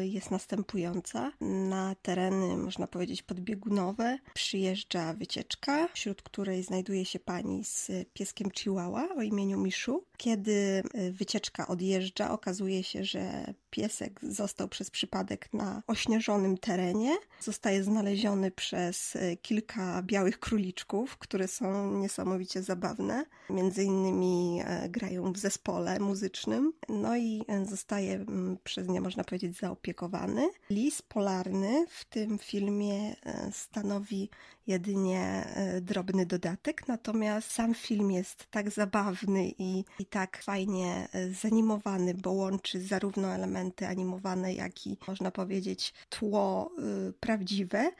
[0.00, 1.32] y, jest następująca.
[1.40, 9.08] Na tereny, można powiedzieć, podbiegunowe przyjeżdża wycieczka, wśród której znajduje się pani z pieskiem Chihuahua
[9.16, 10.04] o imieniu Miszu.
[10.16, 17.16] Kiedy y, wycieczka odjeżdża, okazuje się, że piesek został przez przypadek na ośnieżonym terenie.
[17.40, 23.24] Zostaje znaleziony przez y, kilka białych króliczków, które są niesamowicie zabawne.
[23.50, 26.72] Między innymi e, grają w zespole muzycznym.
[26.88, 28.24] No i e, zostaje
[28.64, 30.48] przez nie, można powiedzieć, zaopiekowany.
[30.70, 34.30] Lis polarny w tym filmie e, stanowi
[34.66, 41.30] jedynie e, drobny dodatek, natomiast sam film jest tak zabawny i, i tak fajnie e,
[41.30, 46.70] zanimowany, bo łączy zarówno elementy animowane, jak i można powiedzieć tło
[47.08, 47.90] y, prawdziwe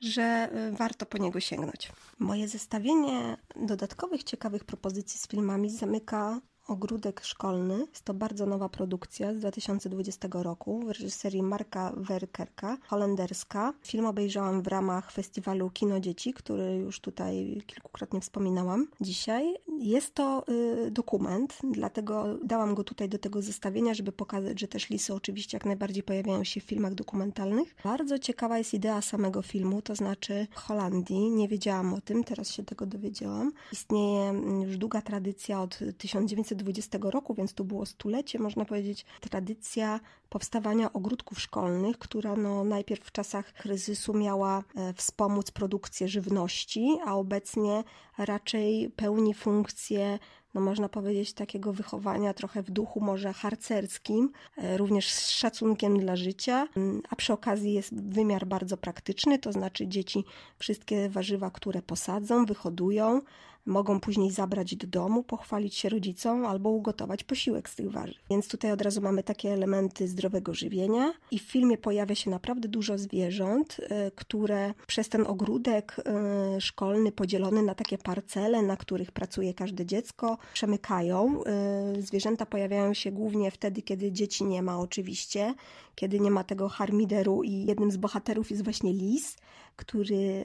[0.00, 1.92] że warto po niego sięgnąć.
[2.18, 7.86] Moje zestawienie dodatkowych ciekawych propozycji z filmami zamyka Ogródek Szkolny.
[7.90, 13.72] Jest to bardzo nowa produkcja z 2020 roku w reżyserii Marka Werkerka, holenderska.
[13.82, 19.54] Film obejrzałam w ramach festiwalu Kino Dzieci, który już tutaj kilkukrotnie wspominałam dzisiaj.
[19.78, 20.44] Jest to
[20.86, 25.56] y, dokument, dlatego dałam go tutaj do tego zestawienia, żeby pokazać, że też lisy oczywiście
[25.56, 27.76] jak najbardziej pojawiają się w filmach dokumentalnych.
[27.84, 32.50] Bardzo ciekawa jest idea samego filmu, to znaczy w Holandii, nie wiedziałam o tym, teraz
[32.50, 33.52] się tego dowiedziałam.
[33.72, 34.32] Istnieje
[34.66, 40.92] już długa tradycja od 1900 1920 roku, więc to było stulecie, można powiedzieć, tradycja powstawania
[40.92, 47.84] ogródków szkolnych, która no, najpierw w czasach kryzysu miała e, wspomóc produkcję żywności, a obecnie
[48.18, 50.18] raczej pełni funkcję
[50.56, 56.16] no można powiedzieć, takiego wychowania trochę w duchu może harcerskim, e, również z szacunkiem dla
[56.16, 60.24] życia, mm, a przy okazji jest wymiar bardzo praktyczny, to znaczy dzieci
[60.58, 63.20] wszystkie warzywa, które posadzą, wyhodują,
[63.66, 68.16] mogą później zabrać do domu, pochwalić się rodzicom albo ugotować posiłek z tych warzyw.
[68.30, 72.68] Więc tutaj od razu mamy takie elementy zdrowego żywienia i w filmie pojawia się naprawdę
[72.68, 79.12] dużo zwierząt, e, które przez ten ogródek e, szkolny podzielony na takie parcele, na których
[79.12, 81.44] pracuje każde dziecko, przemykają.
[81.44, 85.54] E, zwierzęta pojawiają się głównie wtedy, kiedy dzieci nie ma oczywiście,
[85.94, 89.36] kiedy nie ma tego harmideru i jednym z bohaterów jest właśnie lis,
[89.76, 90.44] który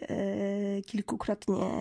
[0.85, 1.71] kilkukrotnie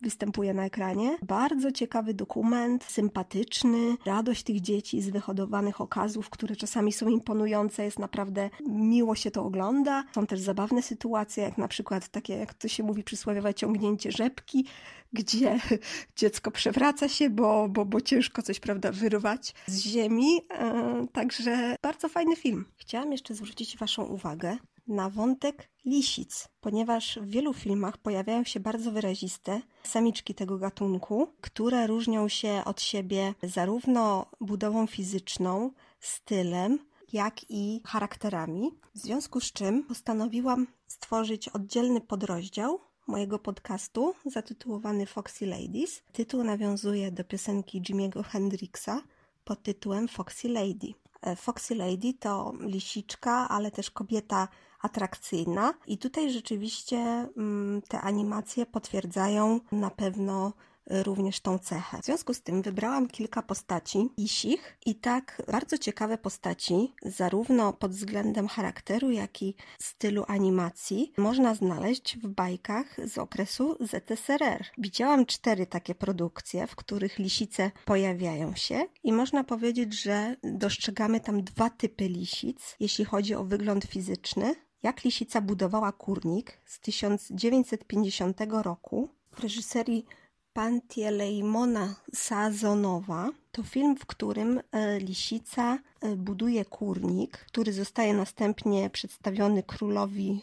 [0.00, 1.18] występuje na ekranie.
[1.22, 7.98] Bardzo ciekawy dokument, sympatyczny, radość tych dzieci z wyhodowanych okazów, które czasami są imponujące, jest
[7.98, 10.04] naprawdę miło się to ogląda.
[10.14, 14.66] Są też zabawne sytuacje, jak na przykład takie, jak to się mówi przysłowiowe ciągnięcie rzepki,
[15.12, 15.60] gdzie
[16.16, 20.40] dziecko przewraca się, bo, bo, bo ciężko coś, prawda, wyrwać z ziemi.
[20.50, 22.64] E, także bardzo fajny film.
[22.76, 24.56] Chciałam jeszcze zwrócić Waszą uwagę
[24.88, 31.86] na wątek lisic, ponieważ w wielu filmach pojawiają się bardzo wyraziste samiczki tego gatunku, które
[31.86, 36.78] różnią się od siebie zarówno budową fizyczną, stylem,
[37.12, 38.70] jak i charakterami.
[38.94, 46.02] W związku z czym postanowiłam stworzyć oddzielny podrozdział mojego podcastu zatytułowany Foxy Ladies.
[46.12, 49.02] Tytuł nawiązuje do piosenki Jimiego Hendrixa
[49.44, 50.94] pod tytułem Foxy Lady.
[51.22, 54.48] E, Foxy Lady to lisiczka, ale też kobieta
[54.82, 55.74] atrakcyjna.
[55.86, 60.52] I tutaj rzeczywiście mm, te animacje potwierdzają na pewno
[60.90, 61.98] również tą cechę.
[62.02, 67.92] W związku z tym wybrałam kilka postaci isich i tak bardzo ciekawe postaci, zarówno pod
[67.92, 74.64] względem charakteru, jak i stylu animacji, można znaleźć w bajkach z okresu ZSRR.
[74.78, 81.42] Widziałam cztery takie produkcje, w których lisice pojawiają się i można powiedzieć, że dostrzegamy tam
[81.42, 84.54] dwa typy lisic, jeśli chodzi o wygląd fizyczny.
[84.86, 90.06] Jak lisica budowała kurnik z 1950 roku w reżyserii
[90.52, 99.62] Pantielejmona Sazonowa To film, w którym e, lisica e, buduje kurnik, który zostaje następnie przedstawiony
[99.62, 100.42] królowi,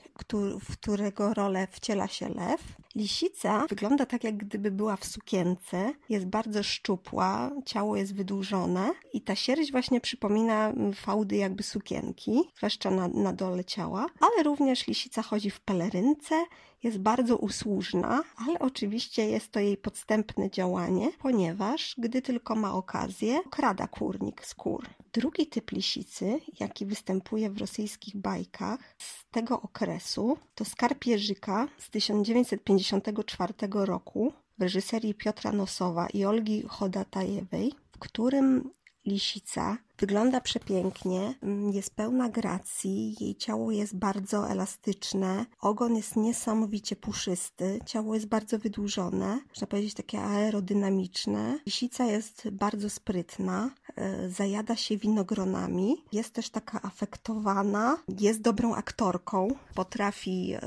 [0.59, 2.61] w którego rolę wciela się lew.
[2.95, 9.21] Lisica wygląda tak, jak gdyby była w sukience, jest bardzo szczupła, ciało jest wydłużone i
[9.21, 15.21] ta sierść właśnie przypomina fałdy jakby sukienki, zwłaszcza na, na dole ciała, ale również lisica
[15.21, 16.45] chodzi w pelerynce
[16.83, 23.02] jest bardzo usłużna, ale oczywiście jest to jej podstępne działanie, ponieważ gdy tylko ma okazję,
[23.49, 24.89] krada kurnik z kur.
[25.13, 31.89] Drugi typ lisicy, jaki występuje w rosyjskich bajkach z tego okresu, to skarb Jerzyka z
[31.89, 38.69] 1954 roku w reżyserii Piotra Nosowa i Olgi Chodatajewej, w którym
[39.05, 46.95] lisica Wygląda przepięknie, mm, jest pełna gracji, jej ciało jest bardzo elastyczne, ogon jest niesamowicie
[46.95, 51.59] puszysty, ciało jest bardzo wydłużone, można powiedzieć takie aerodynamiczne.
[51.65, 59.47] Lisica jest bardzo sprytna, e, zajada się winogronami, jest też taka afektowana, jest dobrą aktorką,
[59.75, 60.61] potrafi e,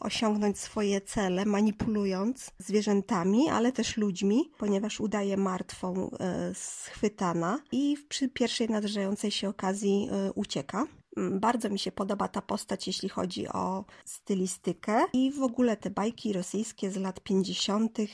[0.00, 8.28] osiągnąć swoje cele manipulując zwierzętami, ale też ludźmi, ponieważ udaje martwą e, schwytana i przy
[8.28, 10.86] pierwszej nadarzającej się okazji y, ucieka.
[11.16, 15.90] Mm, bardzo mi się podoba ta postać, jeśli chodzi o stylistykę i w ogóle te
[15.90, 18.06] bajki rosyjskie z lat 50., y,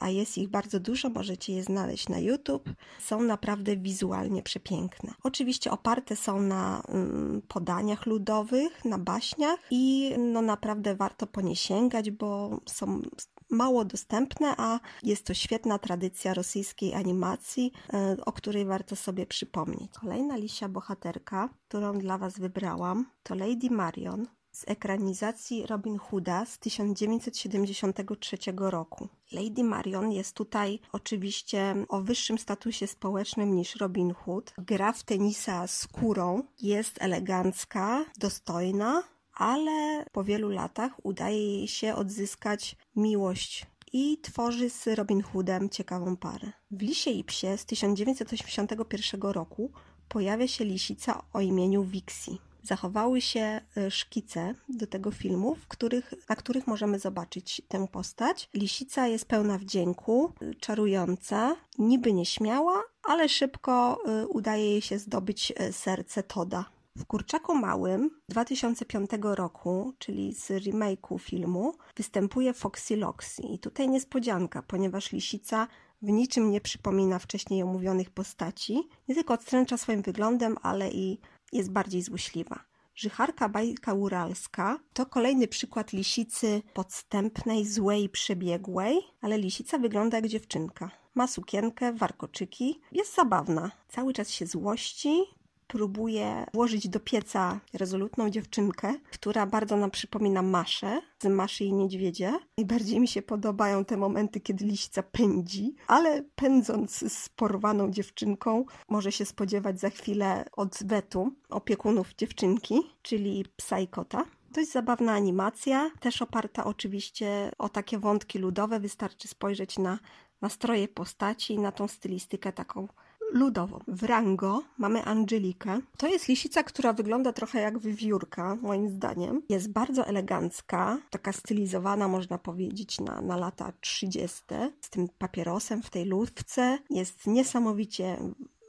[0.00, 2.70] a jest ich bardzo dużo, możecie je znaleźć na YouTube,
[3.00, 5.12] są naprawdę wizualnie przepiękne.
[5.22, 11.56] Oczywiście oparte są na mm, podaniach ludowych, na baśniach i no naprawdę warto po nie
[11.56, 13.02] sięgać, bo są
[13.50, 19.90] mało dostępne, a jest to świetna tradycja rosyjskiej animacji, e, o której warto sobie przypomnieć.
[20.00, 26.58] Kolejna lisia bohaterka, którą dla Was wybrałam, to Lady Marion z ekranizacji Robin Hooda z
[26.58, 29.08] 1973 roku.
[29.32, 34.54] Lady Marion jest tutaj oczywiście o wyższym statusie społecznym niż Robin Hood.
[34.58, 39.02] Gra w tenisa skórą, jest elegancka, dostojna,
[39.36, 46.16] ale po wielu latach udaje jej się odzyskać miłość i tworzy z Robin Hoodem ciekawą
[46.16, 46.52] parę.
[46.70, 49.70] W Lisie i Psie z 1981 roku
[50.08, 52.36] pojawia się lisica o imieniu Vixie.
[52.62, 58.48] Zachowały się e, szkice do tego filmu, w których, na których możemy zobaczyć tę postać.
[58.54, 65.52] Lisica jest pełna wdzięku, e, czarująca, niby nieśmiała, ale szybko e, udaje jej się zdobyć
[65.72, 66.75] serce Toda.
[66.96, 73.42] W Kurczaku Małym 2005 roku, czyli z remake'u filmu, występuje Foxy Loxy.
[73.42, 75.68] I tutaj niespodzianka, ponieważ lisica
[76.02, 78.88] w niczym nie przypomina wcześniej omówionych postaci.
[79.08, 81.18] Nie tylko odstręcza swoim wyglądem, ale i
[81.52, 82.64] jest bardziej złośliwa.
[82.94, 90.90] Życharka bajka uralska to kolejny przykład lisicy podstępnej, złej, przebiegłej, ale lisica wygląda jak dziewczynka.
[91.14, 93.70] Ma sukienkę, warkoczyki, jest zabawna.
[93.88, 95.24] Cały czas się złości,
[95.66, 102.32] próbuje włożyć do pieca rezolutną dziewczynkę, która bardzo nam przypomina Maszę z Maszy i Niedźwiedzie.
[102.58, 109.12] Najbardziej mi się podobają te momenty, kiedy liścia pędzi, ale pędząc z porwaną dziewczynką może
[109.12, 114.24] się spodziewać za chwilę odwetu opiekunów dziewczynki, czyli psa i kota.
[114.50, 118.80] Dość zabawna animacja, też oparta oczywiście o takie wątki ludowe.
[118.80, 119.98] Wystarczy spojrzeć na
[120.40, 122.88] nastroje postaci i na tą stylistykę taką
[123.36, 123.78] ludową.
[123.88, 125.80] W Rango mamy Angelikę.
[125.96, 129.42] To jest lisica, która wygląda trochę jak wywiórka, moim zdaniem.
[129.48, 134.42] Jest bardzo elegancka, taka stylizowana, można powiedzieć, na, na lata 30.
[134.80, 136.78] Z tym papierosem w tej lufce.
[136.90, 138.18] Jest niesamowicie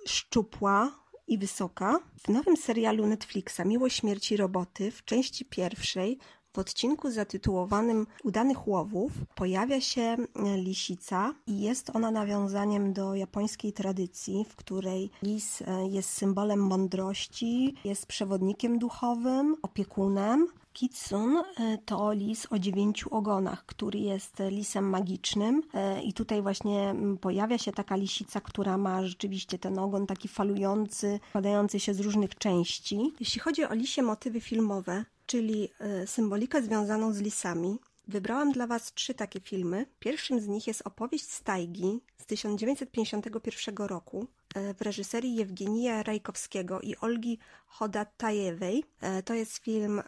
[0.05, 0.91] szczupła,
[1.27, 1.99] i wysoka.
[2.19, 6.17] W nowym serialu Netflixa Miłość Śmierci Roboty w części pierwszej
[6.57, 10.17] w odcinku zatytułowanym Udanych łowów pojawia się e,
[10.57, 17.75] lisica i jest ona nawiązaniem do japońskiej tradycji, w której lis e, jest symbolem mądrości,
[17.83, 25.61] jest przewodnikiem duchowym, opiekunem, Kitsun e, to lis o dziewięciu ogonach, który jest lisem magicznym
[26.03, 31.79] i tutaj właśnie pojawia się taka lisica, która ma rzeczywiście ten ogon taki falujący, składający
[31.79, 33.13] się z różnych części.
[33.19, 37.79] Jeśli chodzi o lisie motywy filmowe, czyli e, symbolikę związaną z lisami.
[38.07, 39.85] Wybrałam dla Was trzy takie filmy.
[39.99, 46.81] Pierwszym z nich jest opowieść z tajgi z 1951 roku e, w reżyserii Jewgenija Rajkowskiego
[46.81, 48.83] i Olgi Chodatajewej.
[49.01, 50.01] E, to jest film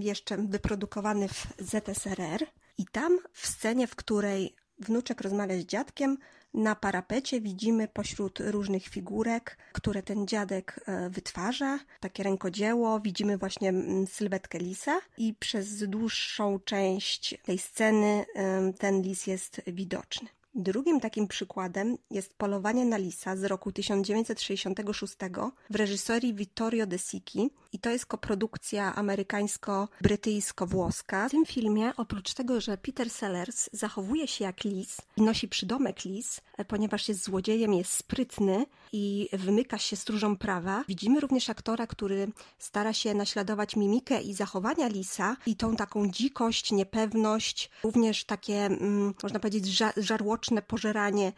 [0.00, 2.46] jeszcze wyprodukowany w ZSRR.
[2.78, 6.18] I tam w scenie, w której wnuczek rozmawia z dziadkiem,
[6.54, 13.68] na parapecie widzimy pośród różnych figurek, które ten dziadek e, wytwarza, takie rękodzieło, widzimy właśnie
[13.68, 18.24] mm, sylwetkę lisa i przez dłuższą część tej sceny
[18.78, 20.28] ten lis jest widoczny.
[20.54, 25.14] Drugim takim przykładem jest Polowanie na lisa z roku 1966
[25.70, 31.28] w reżyserii Vittorio De Sichi i to jest koprodukcja amerykańsko-brytyjsko-włoska.
[31.28, 36.04] W tym filmie oprócz tego, że Peter Sellers zachowuje się jak lis i nosi przydomek
[36.04, 42.28] lis, ponieważ jest złodziejem, jest sprytny i wymyka się stróżom prawa, widzimy również aktora, który
[42.58, 49.14] stara się naśladować mimikę i zachowania lisa i tą taką dzikość, niepewność, również takie, mm,
[49.22, 51.32] można powiedzieć, żarłoczne pożeranie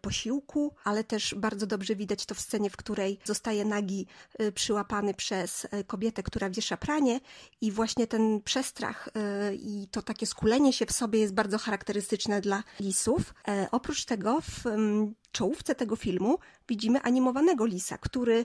[0.00, 4.06] posiłku, ale też bardzo dobrze widać to w scenie, w której zostaje nagi
[4.40, 7.20] y, przyłapany przez y, kobietę, która wiesza pranie
[7.60, 9.08] i właśnie ten przestrach
[9.52, 13.34] i to takie skulenie się w sobie jest bardzo charakterystyczne dla lisów.
[13.48, 16.38] E, oprócz tego w mm, czołówce tego filmu
[16.68, 18.44] widzimy animowanego lisa, który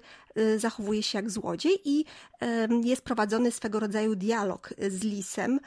[0.58, 2.06] zachowuje się jak złodziej i
[2.84, 5.60] jest prowadzony swego rodzaju dialog z lisem,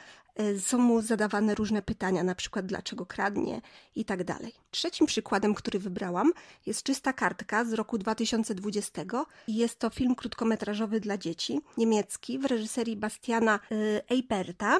[0.59, 3.61] są mu zadawane różne pytania, na przykład dlaczego kradnie
[3.95, 4.53] i tak dalej.
[4.71, 6.31] Trzecim przykładem, który wybrałam,
[6.65, 9.01] jest Czysta Kartka z roku 2020
[9.47, 14.79] i jest to film krótkometrażowy dla dzieci, niemiecki, w reżyserii Bastiana e, Eiperta.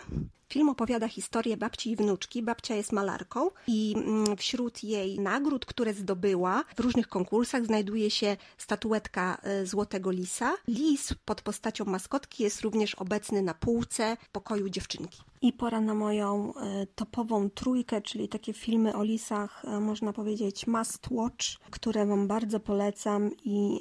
[0.49, 2.43] Film opowiada historię babci i wnuczki.
[2.43, 8.37] Babcia jest malarką i mm, wśród jej nagród, które zdobyła w różnych konkursach, znajduje się
[8.57, 10.53] statuetka e, Złotego Lisa.
[10.67, 15.21] Lis pod postacią maskotki jest również obecny na półce w pokoju dziewczynki.
[15.41, 20.67] I pora na moją e, topową trójkę, czyli takie filmy o lisach, e, można powiedzieć
[20.67, 23.79] must watch, które Wam bardzo polecam i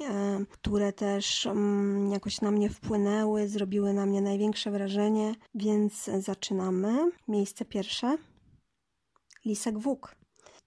[0.49, 7.11] które też mm, jakoś na mnie wpłynęły, zrobiły na mnie największe wrażenie, więc zaczynam zaczynamy.
[7.27, 8.17] Miejsce pierwsze.
[9.45, 10.15] Lisek Wóg.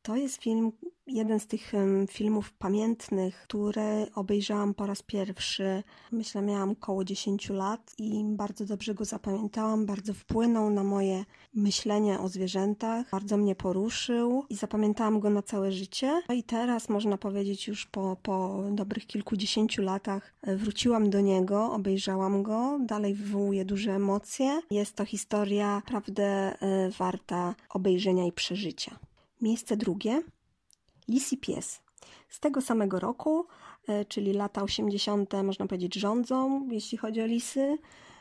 [0.02, 0.72] To jest film,
[1.06, 1.72] jeden z tych
[2.10, 5.82] filmów pamiętnych, które obejrzałam po raz pierwszy.
[6.12, 9.86] Myślę, miałam około 10 lat i bardzo dobrze go zapamiętałam.
[9.86, 11.24] Bardzo wpłynął na moje
[11.54, 16.22] myślenie o zwierzętach, bardzo mnie poruszył i zapamiętałam go na całe życie.
[16.28, 21.72] No i teraz, można powiedzieć, już po, po dobrych kilkudziesięciu latach e, wróciłam do niego,
[21.72, 22.78] obejrzałam go.
[22.80, 24.60] Dalej wywołuje duże emocje.
[24.70, 28.98] Jest to historia naprawdę e, warta obejrzenia i przeżycia.
[29.40, 30.22] Miejsce drugie
[31.08, 31.80] Lis i pies.
[32.28, 33.46] Z tego samego roku,
[33.88, 37.78] e, czyli lata 80., można powiedzieć, rządzą, jeśli chodzi o lisy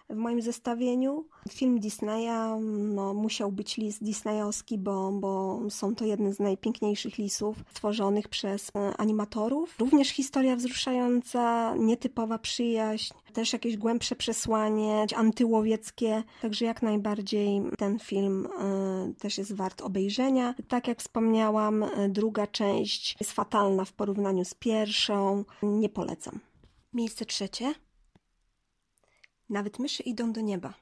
[0.09, 1.25] w moim zestawieniu.
[1.49, 2.59] Film Disneya
[2.95, 8.71] no, musiał być lis disneyowski, bo, bo są to jedne z najpiękniejszych lisów stworzonych przez
[8.75, 9.75] e, animatorów.
[9.79, 18.45] Również historia wzruszająca, nietypowa przyjaźń, też jakieś głębsze przesłanie, antyłowieckie, także jak najbardziej ten film
[18.45, 20.55] y, też jest wart obejrzenia.
[20.67, 26.39] Tak jak wspomniałam, e, druga część jest fatalna w porównaniu z pierwszą, nie polecam.
[26.93, 27.73] Miejsce trzecie
[29.53, 30.73] nawet myszy idą do nieba.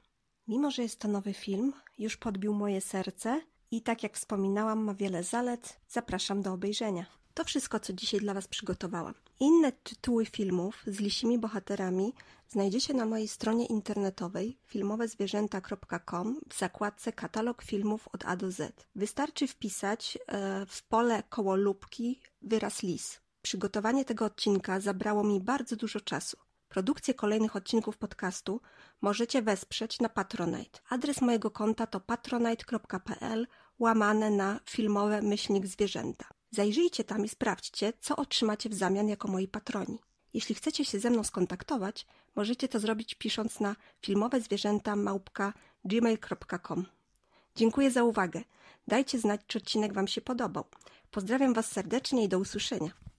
[0.48, 3.40] Mimo, że jest to nowy film, już podbił moje serce
[3.70, 5.80] i tak jak wspominałam, ma wiele zalet.
[5.88, 7.06] Zapraszam do obejrzenia.
[7.34, 9.14] To wszystko, co dzisiaj dla Was przygotowałam.
[9.40, 12.12] Inne tytuły filmów z lisimi bohaterami
[12.48, 18.86] znajdziecie na mojej stronie internetowej filmowezwierzęta.com w zakładce katalog filmów od A do Z.
[18.94, 23.20] Wystarczy wpisać e, w pole koło lubki wyraz lis.
[23.42, 26.36] Przygotowanie tego odcinka zabrało mi bardzo dużo czasu.
[26.72, 28.60] Produkcję kolejnych odcinków podcastu
[29.00, 30.80] możecie wesprzeć na Patronite.
[30.88, 33.46] Adres mojego konta to patronite.pl
[33.78, 36.24] łamane na filmowe myślnik zwierzęta.
[36.50, 39.98] Zajrzyjcie tam i sprawdźcie, co otrzymacie w zamian jako moi patroni.
[40.34, 46.86] Jeśli chcecie się ze mną skontaktować, możecie to zrobić pisząc na filmowezwierzęta.gmail.com
[47.56, 48.42] Dziękuję za uwagę.
[48.88, 50.64] Dajcie znać, czy odcinek Wam się podobał.
[51.10, 53.02] Pozdrawiam Was serdecznie i do usłyszenia.